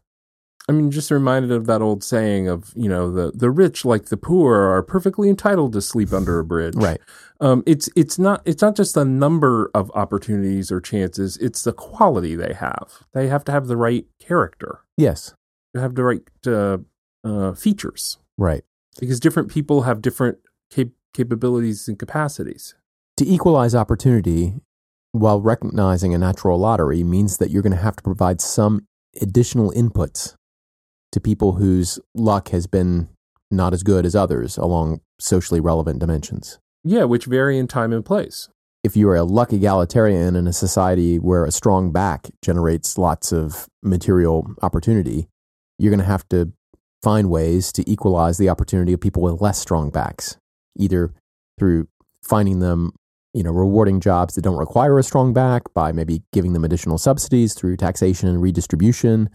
I 0.69 0.73
mean, 0.73 0.91
just 0.91 1.09
reminded 1.09 1.51
of 1.51 1.65
that 1.65 1.81
old 1.81 2.03
saying 2.03 2.47
of 2.47 2.71
you 2.75 2.87
know 2.87 3.11
the 3.11 3.31
the 3.31 3.49
rich 3.49 3.83
like 3.83 4.05
the 4.05 4.17
poor 4.17 4.55
are 4.55 4.83
perfectly 4.83 5.27
entitled 5.29 5.73
to 5.73 5.81
sleep 5.81 6.13
under 6.13 6.39
a 6.39 6.45
bridge. 6.45 6.75
Right. 6.75 7.01
Um, 7.39 7.63
it's 7.65 7.89
it's 7.95 8.19
not 8.19 8.41
it's 8.45 8.61
not 8.61 8.75
just 8.75 8.95
the 8.95 9.03
number 9.03 9.71
of 9.73 9.91
opportunities 9.95 10.71
or 10.71 10.79
chances. 10.79 11.37
It's 11.37 11.63
the 11.63 11.73
quality 11.73 12.35
they 12.35 12.53
have. 12.53 13.03
They 13.13 13.27
have 13.27 13.43
to 13.45 13.51
have 13.51 13.67
the 13.67 13.77
right 13.77 14.05
character. 14.19 14.81
Yes. 14.97 15.33
Have 15.73 15.95
the 15.95 16.03
right 16.03 16.21
uh, 16.45 16.77
uh, 17.23 17.53
features. 17.53 18.17
Right. 18.37 18.63
Because 18.99 19.19
different 19.19 19.49
people 19.49 19.83
have 19.83 20.01
different 20.01 20.39
cap- 20.69 20.87
capabilities 21.13 21.87
and 21.87 21.97
capacities. 21.97 22.75
To 23.17 23.25
equalize 23.25 23.73
opportunity, 23.75 24.55
while 25.11 25.41
recognizing 25.41 26.13
a 26.13 26.17
natural 26.17 26.57
lottery 26.57 27.03
means 27.03 27.37
that 27.37 27.51
you're 27.51 27.61
going 27.61 27.75
to 27.75 27.81
have 27.81 27.95
to 27.97 28.03
provide 28.03 28.41
some 28.41 28.87
additional 29.21 29.71
inputs 29.71 30.35
to 31.11 31.19
people 31.19 31.53
whose 31.53 31.99
luck 32.15 32.49
has 32.49 32.67
been 32.67 33.09
not 33.49 33.73
as 33.73 33.83
good 33.83 34.05
as 34.05 34.15
others 34.15 34.57
along 34.57 35.01
socially 35.19 35.59
relevant 35.59 35.99
dimensions. 35.99 36.59
Yeah, 36.83 37.03
which 37.03 37.25
vary 37.25 37.57
in 37.57 37.67
time 37.67 37.93
and 37.93 38.03
place. 38.03 38.49
If 38.83 38.95
you 38.97 39.07
are 39.09 39.15
a 39.15 39.23
luck 39.23 39.53
egalitarian 39.53 40.35
in 40.35 40.47
a 40.47 40.53
society 40.53 41.19
where 41.19 41.45
a 41.45 41.51
strong 41.51 41.91
back 41.91 42.29
generates 42.41 42.97
lots 42.97 43.31
of 43.31 43.67
material 43.83 44.47
opportunity, 44.63 45.27
you're 45.81 45.91
going 45.91 45.99
to 45.99 46.05
have 46.05 46.27
to 46.29 46.51
find 47.01 47.29
ways 47.29 47.71
to 47.73 47.89
equalize 47.89 48.37
the 48.37 48.49
opportunity 48.49 48.93
of 48.93 49.01
people 49.01 49.23
with 49.23 49.41
less 49.41 49.57
strong 49.57 49.89
backs, 49.89 50.37
either 50.77 51.13
through 51.57 51.87
finding 52.23 52.59
them 52.59 52.93
you 53.33 53.43
know, 53.43 53.51
rewarding 53.51 53.99
jobs 53.99 54.35
that 54.35 54.41
don't 54.41 54.57
require 54.57 54.99
a 54.99 55.03
strong 55.03 55.33
back 55.33 55.73
by 55.73 55.91
maybe 55.91 56.21
giving 56.33 56.53
them 56.53 56.63
additional 56.63 56.97
subsidies 56.97 57.53
through 57.53 57.77
taxation 57.77 58.27
and 58.27 58.41
redistribution. 58.41 59.29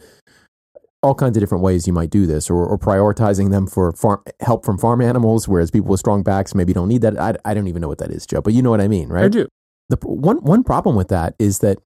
All 1.02 1.14
kinds 1.14 1.36
of 1.36 1.40
different 1.40 1.62
ways 1.64 1.86
you 1.86 1.92
might 1.92 2.10
do 2.10 2.26
this, 2.26 2.50
or, 2.50 2.66
or 2.66 2.78
prioritizing 2.78 3.50
them 3.50 3.66
for 3.66 3.92
farm, 3.92 4.22
help 4.40 4.64
from 4.64 4.76
farm 4.76 5.00
animals, 5.00 5.46
whereas 5.48 5.70
people 5.70 5.88
with 5.88 6.00
strong 6.00 6.22
backs 6.22 6.54
maybe 6.54 6.72
don't 6.72 6.88
need 6.88 7.02
that. 7.02 7.18
I, 7.18 7.36
I 7.44 7.54
don't 7.54 7.68
even 7.68 7.80
know 7.80 7.88
what 7.88 7.98
that 7.98 8.10
is, 8.10 8.26
Joe, 8.26 8.42
but 8.42 8.54
you 8.54 8.62
know 8.62 8.70
what 8.70 8.80
I 8.80 8.88
mean, 8.88 9.08
right? 9.08 9.24
I 9.24 9.28
do. 9.28 9.46
The 9.88 9.96
one 10.02 10.38
one 10.38 10.64
problem 10.64 10.96
with 10.96 11.08
that 11.08 11.34
is 11.38 11.60
that 11.60 11.78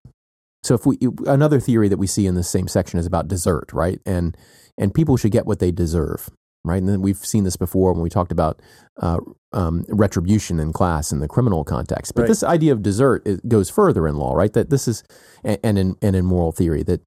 so 0.63 0.75
if 0.75 0.87
we 0.87 0.99
another 1.27 1.61
theory 1.61 1.89
that 1.89 1.99
we 1.99 2.07
see 2.07 2.27
in 2.27 2.35
the 2.35 2.43
same 2.43 2.69
section 2.69 2.99
is 2.99 3.07
about 3.07 3.29
desert, 3.29 3.73
right? 3.73 4.01
And 4.05 4.37
and 4.79 4.95
people 4.95 5.17
should 5.17 5.33
get 5.33 5.47
what 5.47 5.59
they 5.59 5.71
deserve 5.71 6.31
right? 6.65 6.77
And 6.77 6.89
then 6.89 7.03
we've 7.03 7.17
seen 7.17 7.45
this 7.45 7.57
before 7.57 7.93
when 7.93 8.03
we 8.03 8.11
talked 8.11 8.33
about 8.33 8.61
uh, 9.01 9.19
um, 9.53 9.85
retribution 9.89 10.61
in 10.61 10.73
class 10.73 11.13
in 11.13 11.21
the 11.21 11.29
criminal 11.29 11.65
context. 11.65 12.15
But 12.15 12.23
right. 12.23 12.29
this 12.29 12.43
idea 12.43 12.73
of 12.73 12.83
desert 12.83 13.27
goes 13.49 13.71
further 13.71 14.07
in 14.07 14.17
law, 14.17 14.35
right? 14.35 14.53
That 14.53 14.71
this 14.71 14.87
is 14.87 15.03
and 15.43 15.79
in 15.79 15.97
and 16.03 16.15
in 16.15 16.25
moral 16.25 16.53
theory 16.53 16.83
that 16.85 17.01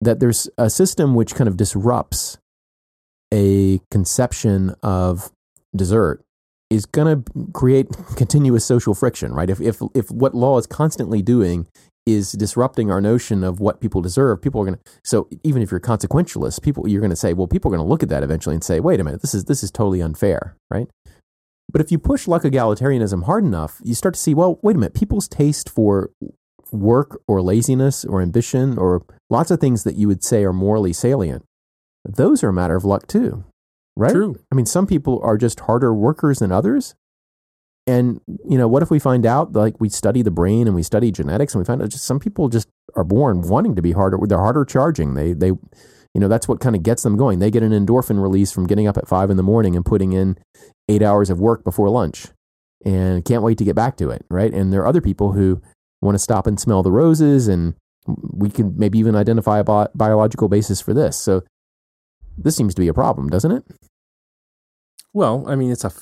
that 0.00 0.20
there's 0.20 0.48
a 0.58 0.68
system 0.68 1.14
which 1.14 1.34
kind 1.34 1.48
of 1.48 1.56
disrupts 1.56 2.38
a 3.32 3.80
conception 3.90 4.74
of 4.82 5.32
desert 5.74 6.22
is 6.70 6.86
going 6.86 7.22
to 7.22 7.32
create 7.52 7.88
continuous 8.16 8.64
social 8.64 8.94
friction, 8.94 9.32
right? 9.32 9.50
If 9.50 9.60
if 9.60 9.80
if 9.94 10.10
what 10.10 10.34
law 10.34 10.58
is 10.58 10.66
constantly 10.66 11.22
doing 11.22 11.66
is 12.06 12.32
disrupting 12.32 12.90
our 12.90 13.00
notion 13.00 13.42
of 13.42 13.58
what 13.58 13.80
people 13.80 14.00
deserve, 14.00 14.40
people 14.40 14.60
are 14.60 14.64
going 14.64 14.76
to. 14.76 14.82
So 15.04 15.28
even 15.42 15.62
if 15.62 15.70
you're 15.70 15.80
consequentialist, 15.80 16.62
people 16.62 16.88
you're 16.88 17.00
going 17.00 17.10
to 17.10 17.16
say, 17.16 17.32
well, 17.32 17.48
people 17.48 17.70
are 17.70 17.76
going 17.76 17.86
to 17.86 17.90
look 17.90 18.02
at 18.02 18.08
that 18.10 18.22
eventually 18.22 18.54
and 18.54 18.64
say, 18.64 18.80
wait 18.80 19.00
a 19.00 19.04
minute, 19.04 19.22
this 19.22 19.34
is 19.34 19.44
this 19.44 19.62
is 19.62 19.70
totally 19.70 20.00
unfair, 20.00 20.56
right? 20.70 20.88
But 21.72 21.80
if 21.80 21.90
you 21.90 21.98
push 21.98 22.28
luck 22.28 22.42
egalitarianism 22.42 23.24
hard 23.24 23.44
enough, 23.44 23.80
you 23.82 23.94
start 23.94 24.14
to 24.14 24.20
see, 24.20 24.34
well, 24.34 24.58
wait 24.62 24.76
a 24.76 24.78
minute, 24.78 24.94
people's 24.94 25.28
taste 25.28 25.68
for 25.68 26.10
work 26.72 27.20
or 27.26 27.42
laziness 27.42 28.04
or 28.04 28.22
ambition 28.22 28.78
or 28.78 29.04
lots 29.30 29.50
of 29.50 29.60
things 29.60 29.84
that 29.84 29.96
you 29.96 30.08
would 30.08 30.22
say 30.22 30.44
are 30.44 30.52
morally 30.52 30.92
salient, 30.92 31.44
those 32.04 32.44
are 32.44 32.48
a 32.48 32.52
matter 32.52 32.76
of 32.76 32.84
luck 32.84 33.06
too, 33.06 33.44
right? 33.96 34.12
True. 34.12 34.38
I 34.52 34.54
mean, 34.54 34.66
some 34.66 34.86
people 34.86 35.20
are 35.22 35.36
just 35.36 35.60
harder 35.60 35.94
workers 35.94 36.38
than 36.38 36.52
others. 36.52 36.94
And 37.86 38.20
you 38.48 38.58
know, 38.58 38.68
what 38.68 38.82
if 38.82 38.90
we 38.90 38.98
find 38.98 39.24
out 39.24 39.52
like 39.52 39.80
we 39.80 39.88
study 39.88 40.22
the 40.22 40.30
brain 40.30 40.66
and 40.66 40.74
we 40.74 40.82
study 40.82 41.12
genetics 41.12 41.54
and 41.54 41.60
we 41.60 41.64
find 41.64 41.80
out 41.80 41.88
just 41.88 42.04
some 42.04 42.18
people 42.18 42.48
just 42.48 42.68
are 42.96 43.04
born 43.04 43.42
wanting 43.42 43.76
to 43.76 43.82
be 43.82 43.92
harder. 43.92 44.18
They're 44.22 44.38
harder 44.38 44.64
charging. 44.64 45.14
They 45.14 45.32
they 45.32 45.48
you 45.48 46.20
know 46.20 46.28
that's 46.28 46.48
what 46.48 46.60
kind 46.60 46.74
of 46.74 46.82
gets 46.82 47.02
them 47.02 47.16
going. 47.16 47.38
They 47.38 47.50
get 47.50 47.62
an 47.62 47.72
endorphin 47.72 48.20
release 48.20 48.50
from 48.50 48.66
getting 48.66 48.88
up 48.88 48.96
at 48.96 49.06
five 49.06 49.30
in 49.30 49.36
the 49.36 49.42
morning 49.42 49.76
and 49.76 49.84
putting 49.84 50.12
in 50.12 50.36
eight 50.88 51.02
hours 51.02 51.30
of 51.30 51.38
work 51.38 51.62
before 51.62 51.88
lunch, 51.88 52.26
and 52.84 53.24
can't 53.24 53.42
wait 53.42 53.58
to 53.58 53.64
get 53.64 53.76
back 53.76 53.96
to 53.98 54.10
it. 54.10 54.24
Right? 54.28 54.52
And 54.52 54.72
there 54.72 54.80
are 54.80 54.86
other 54.86 55.00
people 55.00 55.32
who 55.32 55.62
want 56.02 56.16
to 56.16 56.18
stop 56.18 56.48
and 56.48 56.58
smell 56.58 56.82
the 56.82 56.90
roses, 56.90 57.46
and 57.46 57.74
we 58.06 58.50
can 58.50 58.74
maybe 58.76 58.98
even 58.98 59.14
identify 59.14 59.60
a 59.60 59.64
bi- 59.64 59.88
biological 59.94 60.48
basis 60.48 60.80
for 60.80 60.92
this. 60.92 61.16
So 61.16 61.44
this 62.36 62.56
seems 62.56 62.74
to 62.74 62.80
be 62.80 62.88
a 62.88 62.94
problem, 62.94 63.28
doesn't 63.28 63.52
it? 63.52 63.64
Well, 65.12 65.44
I 65.46 65.56
mean, 65.56 65.70
it's 65.70 65.84
a 65.84 65.92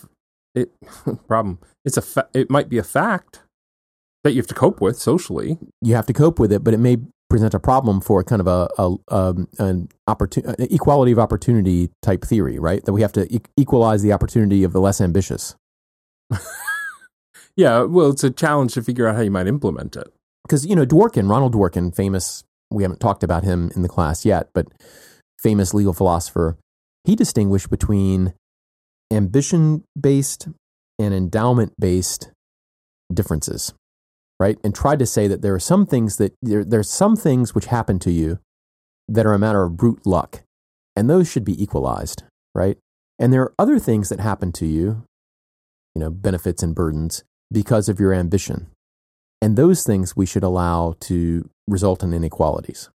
it 0.55 0.71
problem. 1.29 1.59
It's 1.85 1.97
a 1.97 2.03
fa- 2.03 2.29
it 2.35 2.51
might 2.51 2.69
be 2.69 2.79
a 2.79 2.83
fact 2.83 3.43
that 4.23 4.33
you 4.33 4.39
have 4.39 4.47
to 4.49 4.55
cope 4.55 4.81
with 4.81 4.99
socially. 4.99 5.59
You 5.83 5.95
have 5.95 6.07
to 6.07 6.13
cope 6.13 6.39
with 6.39 6.53
it, 6.53 6.65
but 6.65 6.75
it 6.75 6.79
may 6.79 6.99
present 7.29 7.55
a 7.55 7.61
problem 7.61 8.01
for 8.01 8.23
kind 8.23 8.41
of 8.41 8.47
a, 8.47 8.69
a 8.79 8.97
um, 9.09 9.49
an 9.59 9.89
opportunity, 10.07 10.65
equality 10.75 11.13
of 11.13 11.19
opportunity 11.19 11.91
type 12.03 12.25
theory, 12.25 12.59
right? 12.59 12.85
That 12.85 12.93
we 12.93 13.03
have 13.03 13.13
to 13.13 13.33
e- 13.33 13.41
equalize 13.57 14.03
the 14.03 14.13
opportunity 14.13 14.65
of 14.65 14.73
the 14.73 14.81
less 14.81 15.01
ambitious. 15.01 15.57
yeah, 17.57 17.83
well, 17.83 18.11
it's 18.11 18.25
a 18.25 18.31
challenge 18.31 18.75
to 18.75 18.83
figure 18.83 19.07
out 19.07 19.17
how 19.17 19.23
you 19.23 19.31
might 19.31 19.47
implement 19.47 19.97
it. 19.97 20.13
Because 20.45 20.67
you 20.67 20.77
know, 20.77 20.87
Dworkin, 20.87 21.29
Ronald 21.29 21.55
Dworkin, 21.55 21.95
famous. 21.95 22.45
We 22.71 22.83
haven't 22.83 23.01
talked 23.01 23.23
about 23.23 23.45
him 23.45 23.71
in 23.77 23.83
the 23.83 23.89
class 23.89 24.25
yet, 24.25 24.49
but 24.53 24.67
famous 25.45 25.75
legal 25.75 25.93
philosopher. 25.93 26.57
He 27.05 27.15
distinguished 27.15 27.69
between 27.69 28.33
ambition 29.13 29.85
based 30.01 30.49
and 30.99 31.13
endowment 31.13 31.75
based 31.79 32.31
differences, 33.13 33.75
right? 34.41 34.59
And 34.65 34.75
tried 34.75 34.99
to 35.01 35.07
say 35.07 35.29
that 35.29 35.43
there 35.43 35.55
are 35.55 35.61
some 35.61 35.85
things 35.85 36.17
that 36.17 36.35
there, 36.41 36.81
are 36.81 36.83
some 36.83 37.15
things 37.15 37.55
which 37.55 37.67
happen 37.67 37.99
to 38.01 38.11
you 38.11 38.39
that 39.07 39.27
are 39.27 39.35
a 39.35 39.39
matter 39.39 39.63
of 39.63 39.77
brute 39.77 40.07
luck, 40.07 40.43
and 40.97 41.11
those 41.11 41.31
should 41.31 41.45
be 41.45 41.63
equalized, 41.63 42.23
right? 42.55 42.79
And 43.19 43.31
there 43.31 43.43
are 43.43 43.55
other 43.59 43.79
things 43.79 44.09
that 44.09 44.21
happen 44.21 44.51
to 44.53 44.67
you, 44.67 45.05
you 45.95 46.01
know, 46.01 46.11
benefits 46.11 46.63
and 46.63 46.75
burdens 46.75 47.23
because 47.53 47.91
of 47.91 48.01
your 48.01 48.15
ambition. 48.15 48.71
And 49.43 49.57
those 49.57 49.85
things 49.85 50.17
we 50.17 50.25
should 50.25 50.43
allow 50.43 50.95
to 51.01 51.51
result 51.69 52.03
in 52.03 52.15
inequalities. 52.15 52.89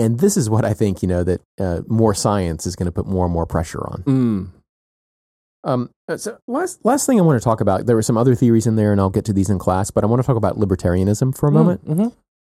And 0.00 0.18
this 0.18 0.36
is 0.36 0.48
what 0.48 0.64
I 0.64 0.72
think, 0.72 1.02
you 1.02 1.08
know, 1.08 1.22
that 1.24 1.42
uh, 1.58 1.80
more 1.86 2.14
science 2.14 2.66
is 2.66 2.74
going 2.74 2.86
to 2.86 2.92
put 2.92 3.06
more 3.06 3.26
and 3.26 3.32
more 3.32 3.46
pressure 3.46 3.86
on. 3.86 4.02
Mm. 4.04 4.50
Um, 5.62 5.90
uh, 6.08 6.16
so 6.16 6.38
last 6.48 6.80
last 6.84 7.04
thing 7.06 7.18
I 7.18 7.22
want 7.22 7.40
to 7.40 7.44
talk 7.44 7.60
about. 7.60 7.84
There 7.84 7.96
were 7.96 8.02
some 8.02 8.16
other 8.16 8.34
theories 8.34 8.66
in 8.66 8.76
there, 8.76 8.92
and 8.92 9.00
I'll 9.00 9.10
get 9.10 9.26
to 9.26 9.32
these 9.34 9.50
in 9.50 9.58
class. 9.58 9.90
But 9.90 10.04
I 10.04 10.06
want 10.06 10.22
to 10.22 10.26
talk 10.26 10.36
about 10.36 10.56
libertarianism 10.56 11.36
for 11.36 11.48
a 11.48 11.52
moment. 11.52 11.84
Mm-hmm. 11.84 12.08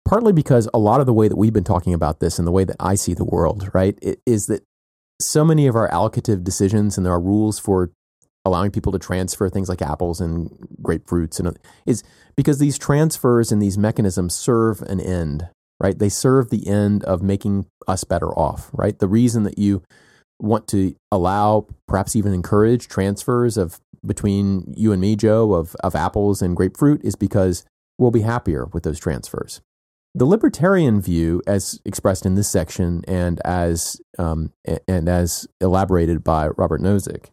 Partly 0.08 0.32
because 0.32 0.68
a 0.74 0.78
lot 0.78 1.00
of 1.00 1.06
the 1.06 1.12
way 1.12 1.28
that 1.28 1.36
we've 1.36 1.52
been 1.52 1.64
talking 1.64 1.94
about 1.94 2.20
this 2.20 2.38
and 2.38 2.46
the 2.46 2.52
way 2.52 2.64
that 2.64 2.76
I 2.78 2.94
see 2.94 3.14
the 3.14 3.24
world, 3.24 3.70
right, 3.72 3.98
it, 4.02 4.20
is 4.26 4.46
that 4.46 4.62
so 5.20 5.44
many 5.44 5.66
of 5.66 5.76
our 5.76 5.88
allocative 5.90 6.44
decisions 6.44 6.96
and 6.96 7.06
there 7.06 7.12
are 7.12 7.20
rules 7.20 7.58
for 7.58 7.90
allowing 8.44 8.70
people 8.70 8.92
to 8.92 8.98
transfer 8.98 9.48
things 9.48 9.68
like 9.68 9.82
apples 9.82 10.20
and 10.20 10.48
grapefruits 10.80 11.40
and 11.40 11.58
is 11.84 12.04
because 12.36 12.60
these 12.60 12.78
transfers 12.78 13.50
and 13.50 13.60
these 13.60 13.76
mechanisms 13.76 14.34
serve 14.34 14.80
an 14.82 15.00
end, 15.00 15.48
right? 15.80 15.98
They 15.98 16.08
serve 16.08 16.50
the 16.50 16.66
end 16.66 17.04
of 17.04 17.22
making 17.22 17.66
us 17.86 18.04
better 18.04 18.30
off, 18.30 18.70
right? 18.72 18.98
The 18.98 19.08
reason 19.08 19.42
that 19.44 19.58
you 19.58 19.82
want 20.38 20.68
to 20.68 20.94
allow, 21.10 21.66
perhaps 21.88 22.16
even 22.16 22.32
encourage 22.32 22.88
transfers 22.88 23.56
of 23.56 23.80
between 24.04 24.72
you 24.76 24.92
and 24.92 25.00
me, 25.00 25.16
Joe, 25.16 25.54
of, 25.54 25.74
of 25.76 25.94
apples 25.94 26.42
and 26.42 26.56
grapefruit 26.56 27.04
is 27.04 27.16
because 27.16 27.64
we'll 27.98 28.10
be 28.10 28.20
happier 28.20 28.66
with 28.66 28.82
those 28.82 29.00
transfers. 29.00 29.60
The 30.14 30.24
libertarian 30.24 31.00
view, 31.00 31.42
as 31.46 31.80
expressed 31.84 32.24
in 32.24 32.36
this 32.36 32.48
section 32.48 33.02
and 33.06 33.38
as 33.44 34.00
um, 34.18 34.52
and 34.88 35.10
as 35.10 35.46
elaborated 35.60 36.24
by 36.24 36.48
Robert 36.56 36.80
Nozick, 36.80 37.26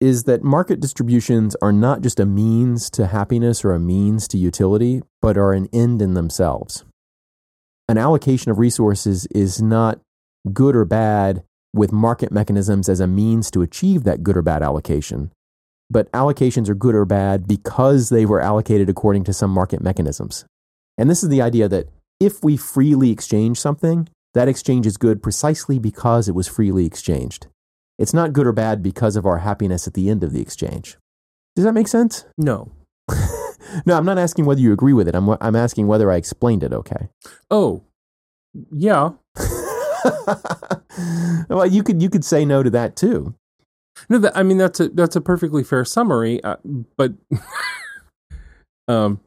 is 0.00 0.24
that 0.24 0.42
market 0.42 0.80
distributions 0.80 1.54
are 1.62 1.72
not 1.72 2.00
just 2.00 2.18
a 2.18 2.26
means 2.26 2.90
to 2.90 3.06
happiness 3.06 3.64
or 3.64 3.72
a 3.72 3.78
means 3.78 4.26
to 4.28 4.38
utility, 4.38 5.02
but 5.22 5.36
are 5.38 5.52
an 5.52 5.68
end 5.72 6.02
in 6.02 6.14
themselves. 6.14 6.84
An 7.88 7.96
allocation 7.96 8.50
of 8.50 8.58
resources 8.58 9.26
is 9.26 9.62
not 9.62 10.00
good 10.52 10.76
or 10.76 10.84
bad 10.84 11.42
with 11.74 11.92
market 11.92 12.30
mechanisms 12.30 12.88
as 12.88 13.00
a 13.00 13.06
means 13.06 13.50
to 13.50 13.62
achieve 13.62 14.04
that 14.04 14.22
good 14.22 14.36
or 14.36 14.42
bad 14.42 14.62
allocation. 14.62 15.32
But 15.90 16.10
allocations 16.12 16.68
are 16.68 16.74
good 16.74 16.94
or 16.94 17.06
bad 17.06 17.48
because 17.48 18.10
they 18.10 18.26
were 18.26 18.40
allocated 18.40 18.90
according 18.90 19.24
to 19.24 19.32
some 19.32 19.50
market 19.50 19.80
mechanisms. 19.80 20.44
And 20.98 21.08
this 21.08 21.22
is 21.22 21.30
the 21.30 21.40
idea 21.40 21.68
that 21.68 21.88
if 22.20 22.42
we 22.44 22.56
freely 22.56 23.10
exchange 23.10 23.58
something, 23.58 24.08
that 24.34 24.48
exchange 24.48 24.86
is 24.86 24.96
good 24.96 25.22
precisely 25.22 25.78
because 25.78 26.28
it 26.28 26.34
was 26.34 26.46
freely 26.46 26.84
exchanged. 26.84 27.46
It's 27.98 28.14
not 28.14 28.32
good 28.32 28.46
or 28.46 28.52
bad 28.52 28.82
because 28.82 29.16
of 29.16 29.24
our 29.24 29.38
happiness 29.38 29.86
at 29.86 29.94
the 29.94 30.10
end 30.10 30.22
of 30.22 30.32
the 30.32 30.42
exchange. 30.42 30.98
Does 31.56 31.64
that 31.64 31.72
make 31.72 31.88
sense? 31.88 32.24
No. 32.36 32.70
no, 33.86 33.96
I'm 33.96 34.04
not 34.04 34.18
asking 34.18 34.44
whether 34.44 34.60
you 34.60 34.72
agree 34.72 34.92
with 34.92 35.08
it. 35.08 35.14
I'm, 35.14 35.28
I'm 35.40 35.56
asking 35.56 35.86
whether 35.86 36.10
I 36.10 36.16
explained 36.16 36.62
it 36.62 36.72
okay. 36.72 37.08
Oh, 37.50 37.84
yeah. 38.72 39.10
well, 41.48 41.66
you 41.66 41.82
could 41.82 42.02
you 42.02 42.10
could 42.10 42.24
say 42.24 42.44
no 42.44 42.62
to 42.62 42.70
that 42.70 42.96
too. 42.96 43.34
No, 44.08 44.18
that, 44.18 44.36
I 44.36 44.42
mean 44.42 44.58
that's 44.58 44.80
a 44.80 44.88
that's 44.88 45.16
a 45.16 45.20
perfectly 45.20 45.64
fair 45.64 45.84
summary, 45.84 46.42
uh, 46.42 46.56
but 46.96 47.12
um, 48.88 49.20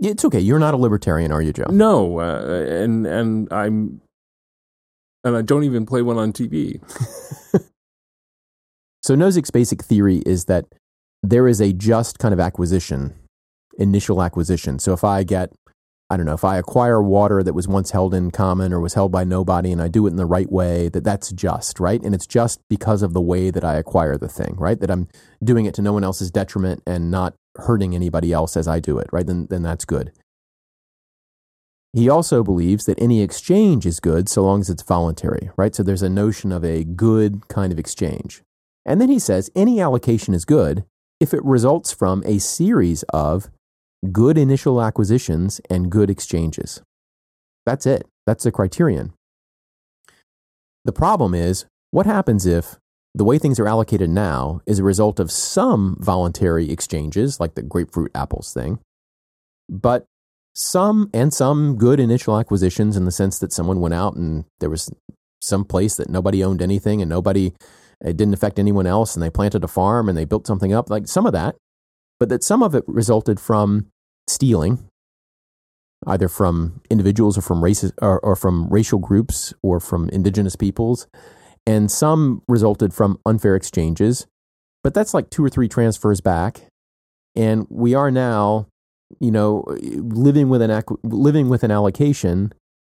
it's 0.00 0.24
okay. 0.24 0.40
You're 0.40 0.58
not 0.58 0.74
a 0.74 0.76
libertarian, 0.76 1.32
are 1.32 1.42
you, 1.42 1.52
Joe? 1.52 1.66
No, 1.70 2.20
uh, 2.20 2.64
and 2.68 3.06
and 3.06 3.52
I'm 3.52 4.00
and 5.24 5.36
I 5.36 5.42
don't 5.42 5.64
even 5.64 5.86
play 5.86 6.02
one 6.02 6.18
on 6.18 6.32
TV. 6.32 6.80
so 9.02 9.14
Nozick's 9.14 9.50
basic 9.50 9.82
theory 9.82 10.22
is 10.26 10.46
that 10.46 10.66
there 11.22 11.48
is 11.48 11.60
a 11.60 11.72
just 11.72 12.18
kind 12.18 12.32
of 12.32 12.40
acquisition, 12.40 13.14
initial 13.78 14.22
acquisition. 14.22 14.78
So 14.78 14.92
if 14.92 15.04
I 15.04 15.24
get 15.24 15.52
I 16.10 16.16
don't 16.16 16.24
know, 16.24 16.32
if 16.32 16.44
I 16.44 16.56
acquire 16.56 17.02
water 17.02 17.42
that 17.42 17.52
was 17.52 17.68
once 17.68 17.90
held 17.90 18.14
in 18.14 18.30
common 18.30 18.72
or 18.72 18.80
was 18.80 18.94
held 18.94 19.12
by 19.12 19.24
nobody 19.24 19.70
and 19.72 19.82
I 19.82 19.88
do 19.88 20.06
it 20.06 20.10
in 20.10 20.16
the 20.16 20.24
right 20.24 20.50
way, 20.50 20.88
that 20.88 21.04
that's 21.04 21.30
just, 21.32 21.78
right? 21.78 22.02
And 22.02 22.14
it's 22.14 22.26
just 22.26 22.60
because 22.70 23.02
of 23.02 23.12
the 23.12 23.20
way 23.20 23.50
that 23.50 23.62
I 23.62 23.74
acquire 23.74 24.16
the 24.16 24.28
thing, 24.28 24.56
right? 24.56 24.80
That 24.80 24.90
I'm 24.90 25.08
doing 25.44 25.66
it 25.66 25.74
to 25.74 25.82
no 25.82 25.92
one 25.92 26.04
else's 26.04 26.30
detriment 26.30 26.82
and 26.86 27.10
not 27.10 27.34
hurting 27.56 27.94
anybody 27.94 28.32
else 28.32 28.56
as 28.56 28.66
I 28.66 28.80
do 28.80 28.98
it, 28.98 29.08
right? 29.12 29.26
Then, 29.26 29.48
then 29.50 29.62
that's 29.62 29.84
good. 29.84 30.12
He 31.92 32.08
also 32.08 32.42
believes 32.42 32.86
that 32.86 33.00
any 33.00 33.20
exchange 33.20 33.84
is 33.84 34.00
good 34.00 34.30
so 34.30 34.44
long 34.44 34.60
as 34.60 34.70
it's 34.70 34.82
voluntary, 34.82 35.50
right? 35.58 35.74
So 35.74 35.82
there's 35.82 36.02
a 36.02 36.08
notion 36.08 36.52
of 36.52 36.64
a 36.64 36.84
good 36.84 37.48
kind 37.48 37.70
of 37.70 37.78
exchange. 37.78 38.42
And 38.86 38.98
then 38.98 39.10
he 39.10 39.18
says 39.18 39.50
any 39.54 39.78
allocation 39.78 40.32
is 40.32 40.46
good 40.46 40.86
if 41.20 41.34
it 41.34 41.44
results 41.44 41.92
from 41.92 42.22
a 42.24 42.38
series 42.38 43.02
of 43.04 43.50
good 44.12 44.38
initial 44.38 44.82
acquisitions 44.82 45.60
and 45.68 45.90
good 45.90 46.10
exchanges. 46.10 46.82
That's 47.66 47.86
it. 47.86 48.06
That's 48.26 48.44
the 48.44 48.52
criterion. 48.52 49.12
The 50.84 50.92
problem 50.92 51.34
is 51.34 51.66
what 51.90 52.06
happens 52.06 52.46
if 52.46 52.76
the 53.14 53.24
way 53.24 53.38
things 53.38 53.58
are 53.58 53.66
allocated 53.66 54.10
now 54.10 54.60
is 54.66 54.78
a 54.78 54.84
result 54.84 55.18
of 55.18 55.30
some 55.30 55.96
voluntary 55.98 56.70
exchanges, 56.70 57.40
like 57.40 57.54
the 57.54 57.62
grapefruit 57.62 58.12
apples 58.14 58.52
thing, 58.52 58.78
but 59.68 60.04
some 60.54 61.10
and 61.12 61.32
some 61.32 61.76
good 61.76 62.00
initial 62.00 62.38
acquisitions 62.38 62.96
in 62.96 63.04
the 63.04 63.10
sense 63.10 63.38
that 63.38 63.52
someone 63.52 63.80
went 63.80 63.94
out 63.94 64.14
and 64.14 64.44
there 64.60 64.70
was 64.70 64.92
some 65.40 65.64
place 65.64 65.96
that 65.96 66.10
nobody 66.10 66.42
owned 66.42 66.62
anything 66.62 67.00
and 67.00 67.08
nobody 67.08 67.52
it 68.04 68.16
didn't 68.16 68.34
affect 68.34 68.58
anyone 68.58 68.86
else 68.86 69.14
and 69.14 69.22
they 69.22 69.30
planted 69.30 69.64
a 69.64 69.68
farm 69.68 70.08
and 70.08 70.16
they 70.16 70.24
built 70.24 70.46
something 70.46 70.72
up 70.72 70.90
like 70.90 71.08
some 71.08 71.26
of 71.26 71.32
that. 71.32 71.56
But 72.20 72.28
that 72.28 72.42
some 72.42 72.62
of 72.62 72.74
it 72.74 72.84
resulted 72.86 73.38
from 73.38 73.86
stealing, 74.28 74.88
either 76.06 76.28
from 76.28 76.80
individuals 76.90 77.38
or 77.38 77.42
from 77.42 77.62
races 77.62 77.92
or, 78.00 78.20
or 78.20 78.36
from 78.36 78.68
racial 78.68 78.98
groups 78.98 79.54
or 79.62 79.80
from 79.80 80.08
indigenous 80.10 80.56
peoples, 80.56 81.06
and 81.66 81.90
some 81.90 82.42
resulted 82.48 82.92
from 82.92 83.18
unfair 83.26 83.54
exchanges. 83.54 84.26
But 84.82 84.94
that's 84.94 85.14
like 85.14 85.30
two 85.30 85.44
or 85.44 85.50
three 85.50 85.68
transfers 85.68 86.20
back, 86.20 86.62
and 87.36 87.66
we 87.68 87.94
are 87.94 88.10
now, 88.10 88.66
you 89.20 89.30
know, 89.30 89.64
living 89.68 90.48
with 90.48 90.62
an 90.62 90.82
living 91.02 91.48
with 91.48 91.62
an 91.62 91.70
allocation 91.70 92.52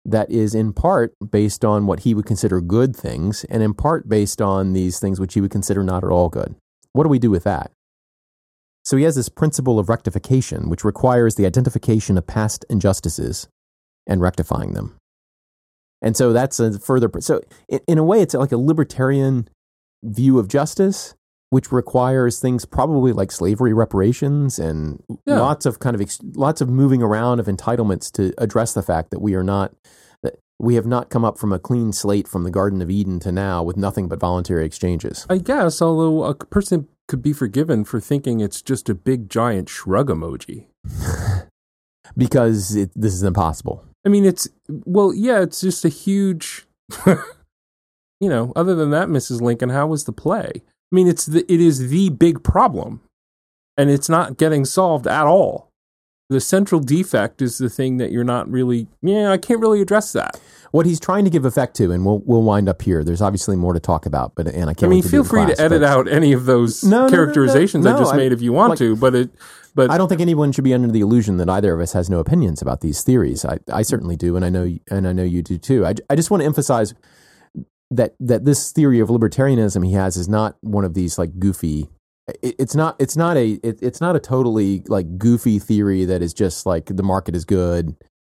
that 0.06 0.30
is 0.32 0.56
in 0.56 0.74
part 0.74 1.14
based 1.30 1.64
on 1.64 1.86
what 1.86 2.02
he 2.02 2.14
would 2.14 2.26
consider 2.26 2.62
good 2.62 2.96
things, 2.96 3.44
and 3.46 3.62
in 3.62 3.74
part 3.74 4.10
based 4.10 4.42
on 4.42 4.74
these 4.74 5.00
things 5.00 5.20
which 5.20 5.34
he 5.34 5.42
would 5.42 5.52
consider 5.52 5.84
not 5.84 6.04
at 6.04 6.10
all 6.10 6.30
good. 6.30 6.56
What 6.94 7.04
do 7.04 7.10
we 7.10 7.20
do 7.20 7.32
with 7.32 7.44
that? 7.44 7.72
So 8.84 8.98
he 8.98 9.04
has 9.04 9.16
this 9.16 9.30
principle 9.30 9.78
of 9.78 9.90
rectification, 9.90 10.70
which 10.70 10.84
requires 10.84 11.36
the 11.36 11.46
identification 11.46 12.18
of 12.18 12.26
past 12.26 12.66
injustices 12.70 13.48
and 14.08 14.22
rectifying 14.22 14.74
them. 14.74 14.98
And 16.02 16.18
so 16.18 16.34
that's 16.34 16.60
a 16.60 16.80
further. 16.80 17.10
So, 17.20 17.42
in, 17.70 17.80
in 17.88 17.98
a 18.00 18.04
way, 18.04 18.22
it's 18.22 18.34
like 18.34 18.52
a 18.52 18.58
libertarian 18.58 19.48
view 20.04 20.40
of 20.40 20.48
justice, 20.48 21.14
which 21.52 21.72
requires 21.72 22.40
things 22.40 22.66
probably 22.66 23.12
like 23.12 23.32
slavery 23.32 23.74
reparations 23.74 24.58
and 24.58 25.04
yeah. 25.26 25.40
lots 25.40 25.66
of 25.66 25.80
kind 25.80 25.94
of 25.94 26.02
ex, 26.02 26.18
lots 26.34 26.62
of 26.62 26.70
moving 26.70 27.04
around 27.04 27.40
of 27.40 27.46
entitlements 27.46 28.10
to 28.10 28.34
address 28.38 28.74
the 28.74 28.82
fact 28.82 29.12
that 29.12 29.20
we 29.20 29.36
are 29.36 29.44
not 29.44 29.74
that 30.24 30.40
we 30.60 30.76
have 30.76 30.86
not 30.86 31.10
come 31.10 31.26
up 31.26 31.38
from 31.38 31.52
a 31.52 31.60
clean 31.60 31.92
slate 31.92 32.28
from 32.28 32.44
the 32.44 32.52
Garden 32.52 32.82
of 32.82 32.90
Eden 32.90 33.20
to 33.20 33.34
now 33.34 33.62
with 33.62 33.76
nothing 33.76 34.08
but 34.08 34.20
voluntary 34.20 34.66
exchanges. 34.66 35.28
I 35.30 35.40
guess, 35.40 35.82
although 35.82 36.24
a 36.24 36.34
person 36.34 36.88
could 37.10 37.22
be 37.22 37.34
forgiven 37.34 37.84
for 37.84 38.00
thinking 38.00 38.40
it's 38.40 38.62
just 38.62 38.88
a 38.88 38.96
big 38.96 39.30
giant 39.30 39.68
shrug 39.68 40.08
emoji. 40.08 40.68
because 42.18 42.76
it, 42.76 42.92
this 42.96 43.14
is 43.14 43.24
impossible. 43.24 43.84
I 44.06 44.10
mean, 44.10 44.24
it's, 44.24 44.48
well, 44.70 45.14
yeah, 45.14 45.42
it's 45.42 45.60
just 45.60 45.84
a 45.84 45.90
huge, 45.90 46.66
you 47.06 48.30
know, 48.30 48.54
other 48.56 48.76
than 48.76 48.92
that, 48.92 49.10
Mrs. 49.10 49.42
Lincoln, 49.42 49.70
how 49.70 49.88
was 49.88 50.06
the 50.06 50.14
play? 50.14 50.64
I 50.92 50.96
mean, 50.96 51.08
it's 51.08 51.26
the, 51.26 51.52
it 51.52 51.62
is 51.62 51.90
the 51.90 52.10
big 52.10 52.44
problem 52.44 53.02
and 53.78 53.90
it's 53.90 54.10
not 54.10 54.38
getting 54.38 54.66
solved 54.66 55.08
at 55.08 55.26
all. 55.26 55.70
The 56.30 56.42
central 56.42 56.80
defect 56.80 57.42
is 57.42 57.58
the 57.58 57.70
thing 57.70 57.98
that 57.98 58.12
you're 58.12 58.24
not 58.24 58.50
really, 58.50 58.88
yeah, 59.02 59.32
I 59.32 59.38
can't 59.38 59.60
really 59.60 59.82
address 59.82 60.14
that 60.14 60.40
what 60.72 60.86
he's 60.86 61.00
trying 61.00 61.26
to 61.26 61.30
give 61.30 61.46
effect 61.46 61.76
to, 61.76 61.92
and 61.92 62.06
we'll 62.06 62.20
we'll 62.26 62.42
wind 62.42 62.68
up 62.68 62.82
here. 62.82 63.04
There's 63.04 63.22
obviously 63.22 63.56
more 63.56 63.74
to 63.74 63.80
talk 63.80 64.06
about, 64.06 64.36
but 64.36 64.48
and 64.48 64.70
I 64.70 64.74
can't. 64.74 64.84
I 64.84 64.88
mean, 64.88 65.04
feel 65.04 65.24
free 65.24 65.44
class, 65.44 65.58
to 65.58 65.64
edit 65.64 65.84
out 65.84 66.08
any 66.08 66.34
of 66.34 66.46
those 66.46 66.84
no, 66.84 67.10
characterizations 67.10 67.86
no, 67.86 67.92
no, 67.92 67.98
I 67.98 68.00
just 68.00 68.16
made 68.16 68.32
if 68.32 68.42
you 68.42 68.54
want 68.54 68.72
like, 68.72 68.80
to, 68.80 68.96
but 68.96 69.14
it. 69.14 69.30
But 69.74 69.90
I 69.90 69.98
don't 69.98 70.10
think 70.10 70.20
anyone 70.20 70.52
should 70.52 70.66
be 70.66 70.74
under 70.74 70.90
the 70.90 71.00
illusion 71.00 71.38
that 71.38 71.50
either 71.50 71.74
of 71.74 71.80
us 71.80 71.94
has 71.94 72.10
no 72.10 72.20
opinions 72.20 72.62
about 72.62 72.82
these 72.82 73.04
theories. 73.04 73.46
I, 73.46 73.60
I 73.72 73.84
certainly 73.84 74.18
do, 74.18 74.36
and 74.36 74.44
I 74.44 74.50
know 74.50 74.78
and 74.90 75.08
I 75.08 75.14
know 75.14 75.24
you 75.24 75.42
do 75.42 75.58
too. 75.58 75.86
I, 75.86 75.94
I 76.10 76.16
just 76.16 76.32
want 76.32 76.42
to 76.42 76.46
emphasize 76.46 76.94
that 77.92 78.16
that 78.20 78.46
this 78.46 78.72
theory 78.72 79.00
of 79.00 79.10
libertarianism 79.10 79.86
he 79.86 79.94
has 79.94 80.18
is 80.18 80.28
not 80.28 80.56
one 80.62 80.86
of 80.86 80.94
these 80.94 81.20
like 81.20 81.38
goofy 81.38 81.90
it's 82.42 82.76
not 82.76 82.96
it's 83.00 83.18
not 83.18 83.38
a 83.38 83.60
it, 83.64 83.80
it's 83.82 84.00
not 84.02 84.16
a 84.16 84.20
totally 84.20 84.82
like 84.88 85.18
goofy 85.18 85.60
theory 85.60 86.06
that 86.06 86.22
is 86.22 86.34
just 86.34 86.66
like 86.66 86.86
the 86.86 87.04
market 87.04 87.36
is 87.36 87.46
good 87.46 87.96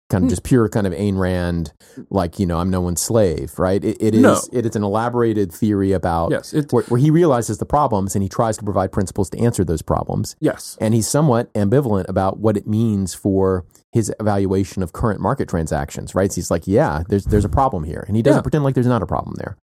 kind 0.10 0.24
of 0.24 0.28
Hmm. 0.28 0.30
just 0.30 0.44
pure 0.44 0.70
kind 0.70 0.86
of 0.86 0.94
Ayn 0.94 1.18
Rand, 1.18 1.74
like 2.10 2.38
you 2.38 2.46
know, 2.46 2.60
I'm 2.60 2.70
no 2.70 2.80
one's 2.82 3.02
slave, 3.02 3.58
right? 3.58 3.84
It, 3.84 3.98
it 4.00 4.14
is 4.14 4.22
No. 4.22 4.40
it 4.52 4.66
is 4.66 4.76
an 4.76 4.84
elaborated 4.84 5.52
theory 5.52 5.92
about 5.94 6.32
Yes, 6.32 6.54
it's 6.54 6.72
where, 6.72 6.84
where 6.84 7.00
he 7.00 7.10
realizes 7.10 7.58
the 7.58 7.66
problems 7.66 8.16
and 8.16 8.22
he 8.22 8.30
tries 8.30 8.58
to 8.58 8.64
provide 8.64 8.92
principles 8.92 9.30
to 9.32 9.40
answer 9.40 9.64
those 9.64 9.82
problems. 9.82 10.36
yes, 10.40 10.78
And 10.80 10.94
he's 10.94 11.08
somewhat 11.08 11.52
ambivalent 11.54 12.08
about 12.08 12.38
what 12.40 12.56
it 12.56 12.68
means 12.68 13.14
for 13.16 13.66
his 13.94 14.14
evaluation 14.20 14.84
of 14.84 14.94
current 14.94 15.22
market 15.22 15.48
transactions, 15.50 16.14
right? 16.14 16.32
So 16.32 16.36
he's 16.36 16.52
like, 16.52 16.68
yeah, 16.68 17.04
there's 17.10 17.26
there's 17.26 17.46
a 17.46 17.50
problem 17.50 17.84
here, 17.84 18.04
and 18.08 18.16
he 18.16 18.22
doesn't 18.22 18.40
Yeah. 18.40 18.44
pretend 18.44 18.64
like 18.64 18.76
there's 18.76 18.86
not 18.88 19.02
a 19.02 19.08
problem 19.08 19.36
there. 19.38 19.58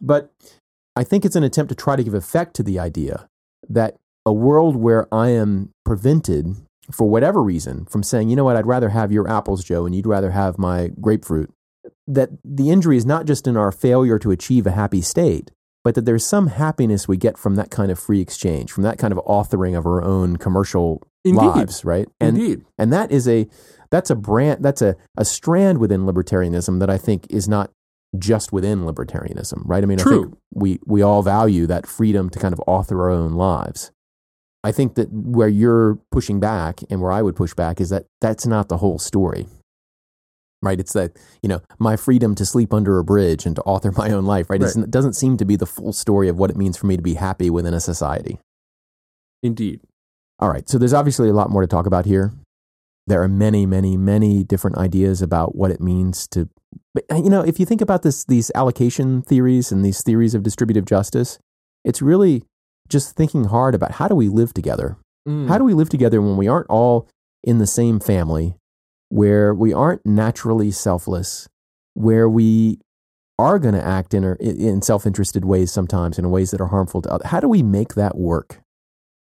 But 0.00 0.30
I 0.94 1.04
think 1.04 1.24
it's 1.26 1.36
an 1.36 1.42
attempt 1.44 1.68
to 1.68 1.74
try 1.74 1.96
to 1.96 2.02
give 2.04 2.14
effect 2.14 2.54
to 2.56 2.62
the 2.62 2.78
idea 2.78 3.28
that 3.68 3.96
a 4.24 4.32
world 4.32 4.76
where 4.76 5.06
I 5.14 5.28
am 5.30 5.70
prevented 5.84 6.56
for 6.90 7.08
whatever 7.08 7.42
reason 7.42 7.84
from 7.86 8.02
saying, 8.02 8.28
you 8.28 8.36
know 8.36 8.44
what, 8.44 8.56
I'd 8.56 8.66
rather 8.66 8.90
have 8.90 9.12
your 9.12 9.28
apples, 9.28 9.64
Joe, 9.64 9.86
and 9.86 9.94
you'd 9.94 10.06
rather 10.06 10.30
have 10.30 10.58
my 10.58 10.90
grapefruit. 11.00 11.52
That 12.06 12.30
the 12.44 12.70
injury 12.70 12.96
is 12.96 13.06
not 13.06 13.26
just 13.26 13.46
in 13.46 13.56
our 13.56 13.72
failure 13.72 14.18
to 14.18 14.30
achieve 14.30 14.66
a 14.66 14.72
happy 14.72 15.00
state, 15.02 15.50
but 15.84 15.94
that 15.94 16.04
there's 16.04 16.26
some 16.26 16.48
happiness 16.48 17.06
we 17.06 17.16
get 17.16 17.38
from 17.38 17.54
that 17.56 17.70
kind 17.70 17.90
of 17.92 17.98
free 17.98 18.20
exchange, 18.20 18.72
from 18.72 18.82
that 18.82 18.98
kind 18.98 19.12
of 19.12 19.18
authoring 19.24 19.76
of 19.78 19.86
our 19.86 20.02
own 20.02 20.36
commercial 20.36 21.00
Indeed. 21.24 21.40
lives, 21.40 21.84
right? 21.84 22.08
And 22.20 22.36
indeed. 22.38 22.64
and 22.78 22.92
that 22.92 23.10
is 23.12 23.28
a 23.28 23.46
that's 23.90 24.10
a 24.10 24.16
brand 24.16 24.64
that's 24.64 24.82
a, 24.82 24.96
a 25.16 25.24
strand 25.24 25.78
within 25.78 26.02
libertarianism 26.02 26.80
that 26.80 26.90
I 26.90 26.98
think 26.98 27.26
is 27.30 27.48
not 27.48 27.70
just 28.18 28.52
within 28.52 28.80
libertarianism, 28.80 29.62
right? 29.64 29.82
I 29.82 29.86
mean, 29.86 30.00
I 30.00 30.02
True. 30.02 30.22
think 30.24 30.34
we 30.54 30.80
we 30.86 31.02
all 31.02 31.22
value 31.22 31.66
that 31.66 31.86
freedom 31.86 32.30
to 32.30 32.38
kind 32.38 32.52
of 32.52 32.60
author 32.66 33.02
our 33.02 33.10
own 33.10 33.32
lives. 33.32 33.92
I 34.66 34.72
think 34.72 34.96
that 34.96 35.12
where 35.12 35.46
you're 35.46 35.96
pushing 36.10 36.40
back 36.40 36.80
and 36.90 37.00
where 37.00 37.12
I 37.12 37.22
would 37.22 37.36
push 37.36 37.54
back 37.54 37.80
is 37.80 37.90
that 37.90 38.06
that's 38.20 38.48
not 38.48 38.68
the 38.68 38.78
whole 38.78 38.98
story. 38.98 39.46
Right? 40.60 40.80
It's 40.80 40.92
that, 40.94 41.16
you 41.40 41.48
know, 41.48 41.62
my 41.78 41.94
freedom 41.94 42.34
to 42.34 42.44
sleep 42.44 42.74
under 42.74 42.98
a 42.98 43.04
bridge 43.04 43.46
and 43.46 43.54
to 43.54 43.62
author 43.62 43.92
my 43.92 44.10
own 44.10 44.26
life, 44.26 44.50
right? 44.50 44.60
Right. 44.60 44.74
It 44.74 44.90
doesn't 44.90 45.12
seem 45.12 45.36
to 45.36 45.44
be 45.44 45.54
the 45.54 45.66
full 45.66 45.92
story 45.92 46.28
of 46.28 46.36
what 46.36 46.50
it 46.50 46.56
means 46.56 46.76
for 46.76 46.86
me 46.86 46.96
to 46.96 47.02
be 47.02 47.14
happy 47.14 47.48
within 47.48 47.74
a 47.74 47.80
society. 47.80 48.40
Indeed. 49.40 49.82
All 50.40 50.48
right. 50.48 50.68
So 50.68 50.78
there's 50.78 50.94
obviously 50.94 51.28
a 51.28 51.32
lot 51.32 51.48
more 51.48 51.60
to 51.60 51.68
talk 51.68 51.86
about 51.86 52.04
here. 52.04 52.32
There 53.06 53.22
are 53.22 53.28
many, 53.28 53.66
many, 53.66 53.96
many 53.96 54.42
different 54.42 54.78
ideas 54.78 55.22
about 55.22 55.54
what 55.54 55.70
it 55.70 55.80
means 55.80 56.26
to, 56.32 56.48
but 56.92 57.04
uh, 57.08 57.18
you 57.18 57.30
know, 57.30 57.42
if 57.42 57.60
you 57.60 57.66
think 57.66 57.80
about 57.80 58.02
this, 58.02 58.24
these 58.24 58.50
allocation 58.56 59.22
theories 59.22 59.70
and 59.70 59.84
these 59.84 60.02
theories 60.02 60.34
of 60.34 60.42
distributive 60.42 60.86
justice, 60.86 61.38
it's 61.84 62.02
really 62.02 62.42
just 62.88 63.16
thinking 63.16 63.44
hard 63.44 63.74
about 63.74 63.92
how 63.92 64.08
do 64.08 64.14
we 64.14 64.28
live 64.28 64.54
together? 64.54 64.96
Mm. 65.28 65.48
How 65.48 65.58
do 65.58 65.64
we 65.64 65.74
live 65.74 65.88
together 65.88 66.20
when 66.20 66.36
we 66.36 66.48
aren't 66.48 66.70
all 66.70 67.08
in 67.42 67.58
the 67.58 67.66
same 67.66 68.00
family, 68.00 68.56
where 69.08 69.54
we 69.54 69.72
aren't 69.72 70.04
naturally 70.04 70.70
selfless, 70.70 71.48
where 71.94 72.28
we 72.28 72.78
are 73.38 73.58
going 73.58 73.74
to 73.74 73.84
act 73.84 74.14
in, 74.14 74.24
in 74.40 74.82
self-interested 74.82 75.44
ways 75.44 75.70
sometimes 75.70 76.18
in 76.18 76.30
ways 76.30 76.50
that 76.50 76.60
are 76.60 76.68
harmful 76.68 77.02
to 77.02 77.12
others? 77.12 77.30
How 77.30 77.40
do 77.40 77.48
we 77.48 77.62
make 77.62 77.94
that 77.94 78.16
work? 78.16 78.60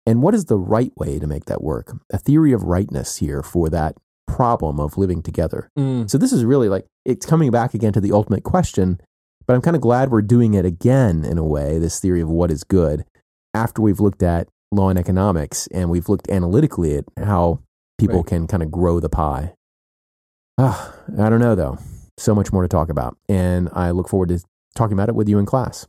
And 0.07 0.23
what 0.23 0.35
is 0.35 0.47
the 0.47 0.59
right 0.59 0.93
way 0.97 1.19
to 1.19 1.27
make 1.27 1.45
that 1.45 1.63
work? 1.63 1.93
A 2.11 2.19
theory 2.19 2.53
of 2.53 2.63
rightness 2.63 3.19
here 3.19 3.43
for 3.43 3.69
that 3.69 3.97
problem 4.27 4.81
of 4.81 4.97
living 4.97 5.23
together. 5.23 5.69
Mm. 5.79 6.09
So 6.09 6.17
this 6.17 6.33
is 6.33 6.45
really 6.45 6.69
like 6.69 6.87
it's 7.05 7.27
coming 7.27 7.51
back 7.51 7.75
again 7.75 7.93
to 7.93 8.01
the 8.01 8.13
ultimate 8.13 8.45
question, 8.45 9.01
but 9.47 9.55
I'm 9.55 9.63
kind 9.63 9.77
of 9.77 9.83
glad 9.83 10.11
we're 10.11 10.23
doing 10.23 10.55
it 10.55 10.65
again 10.65 11.25
in 11.25 11.37
a 11.37 11.45
way, 11.45 11.79
this 11.79 12.01
theory 12.01 12.21
of 12.21 12.29
what 12.29 12.51
is 12.51 12.65
good, 12.65 13.05
after 13.55 13.83
we've 13.83 14.01
looked 14.01 14.23
at 14.23 14.49
law 14.73 14.89
and 14.89 14.99
economics 14.99 15.67
and 15.69 15.91
we've 15.91 16.09
looked 16.09 16.29
analytically 16.31 16.97
at 16.97 17.05
how 17.19 17.61
people 17.99 18.19
Right. 18.19 18.27
can 18.27 18.47
kind 18.47 18.63
of 18.63 18.71
grow 18.71 19.01
the 19.01 19.09
pie. 19.09 19.55
Ah, 20.59 20.95
I 21.19 21.29
don't 21.31 21.41
know 21.41 21.55
though. 21.55 21.79
So 22.19 22.35
much 22.35 22.53
more 22.53 22.63
to 22.63 22.69
talk 22.69 22.89
about. 22.91 23.17
And 23.29 23.69
I 23.73 23.91
look 23.93 24.09
forward 24.09 24.29
to 24.29 24.41
talking 24.75 24.93
about 24.93 25.09
it 25.09 25.15
with 25.15 25.29
you 25.29 25.39
in 25.39 25.47
class. 25.47 25.87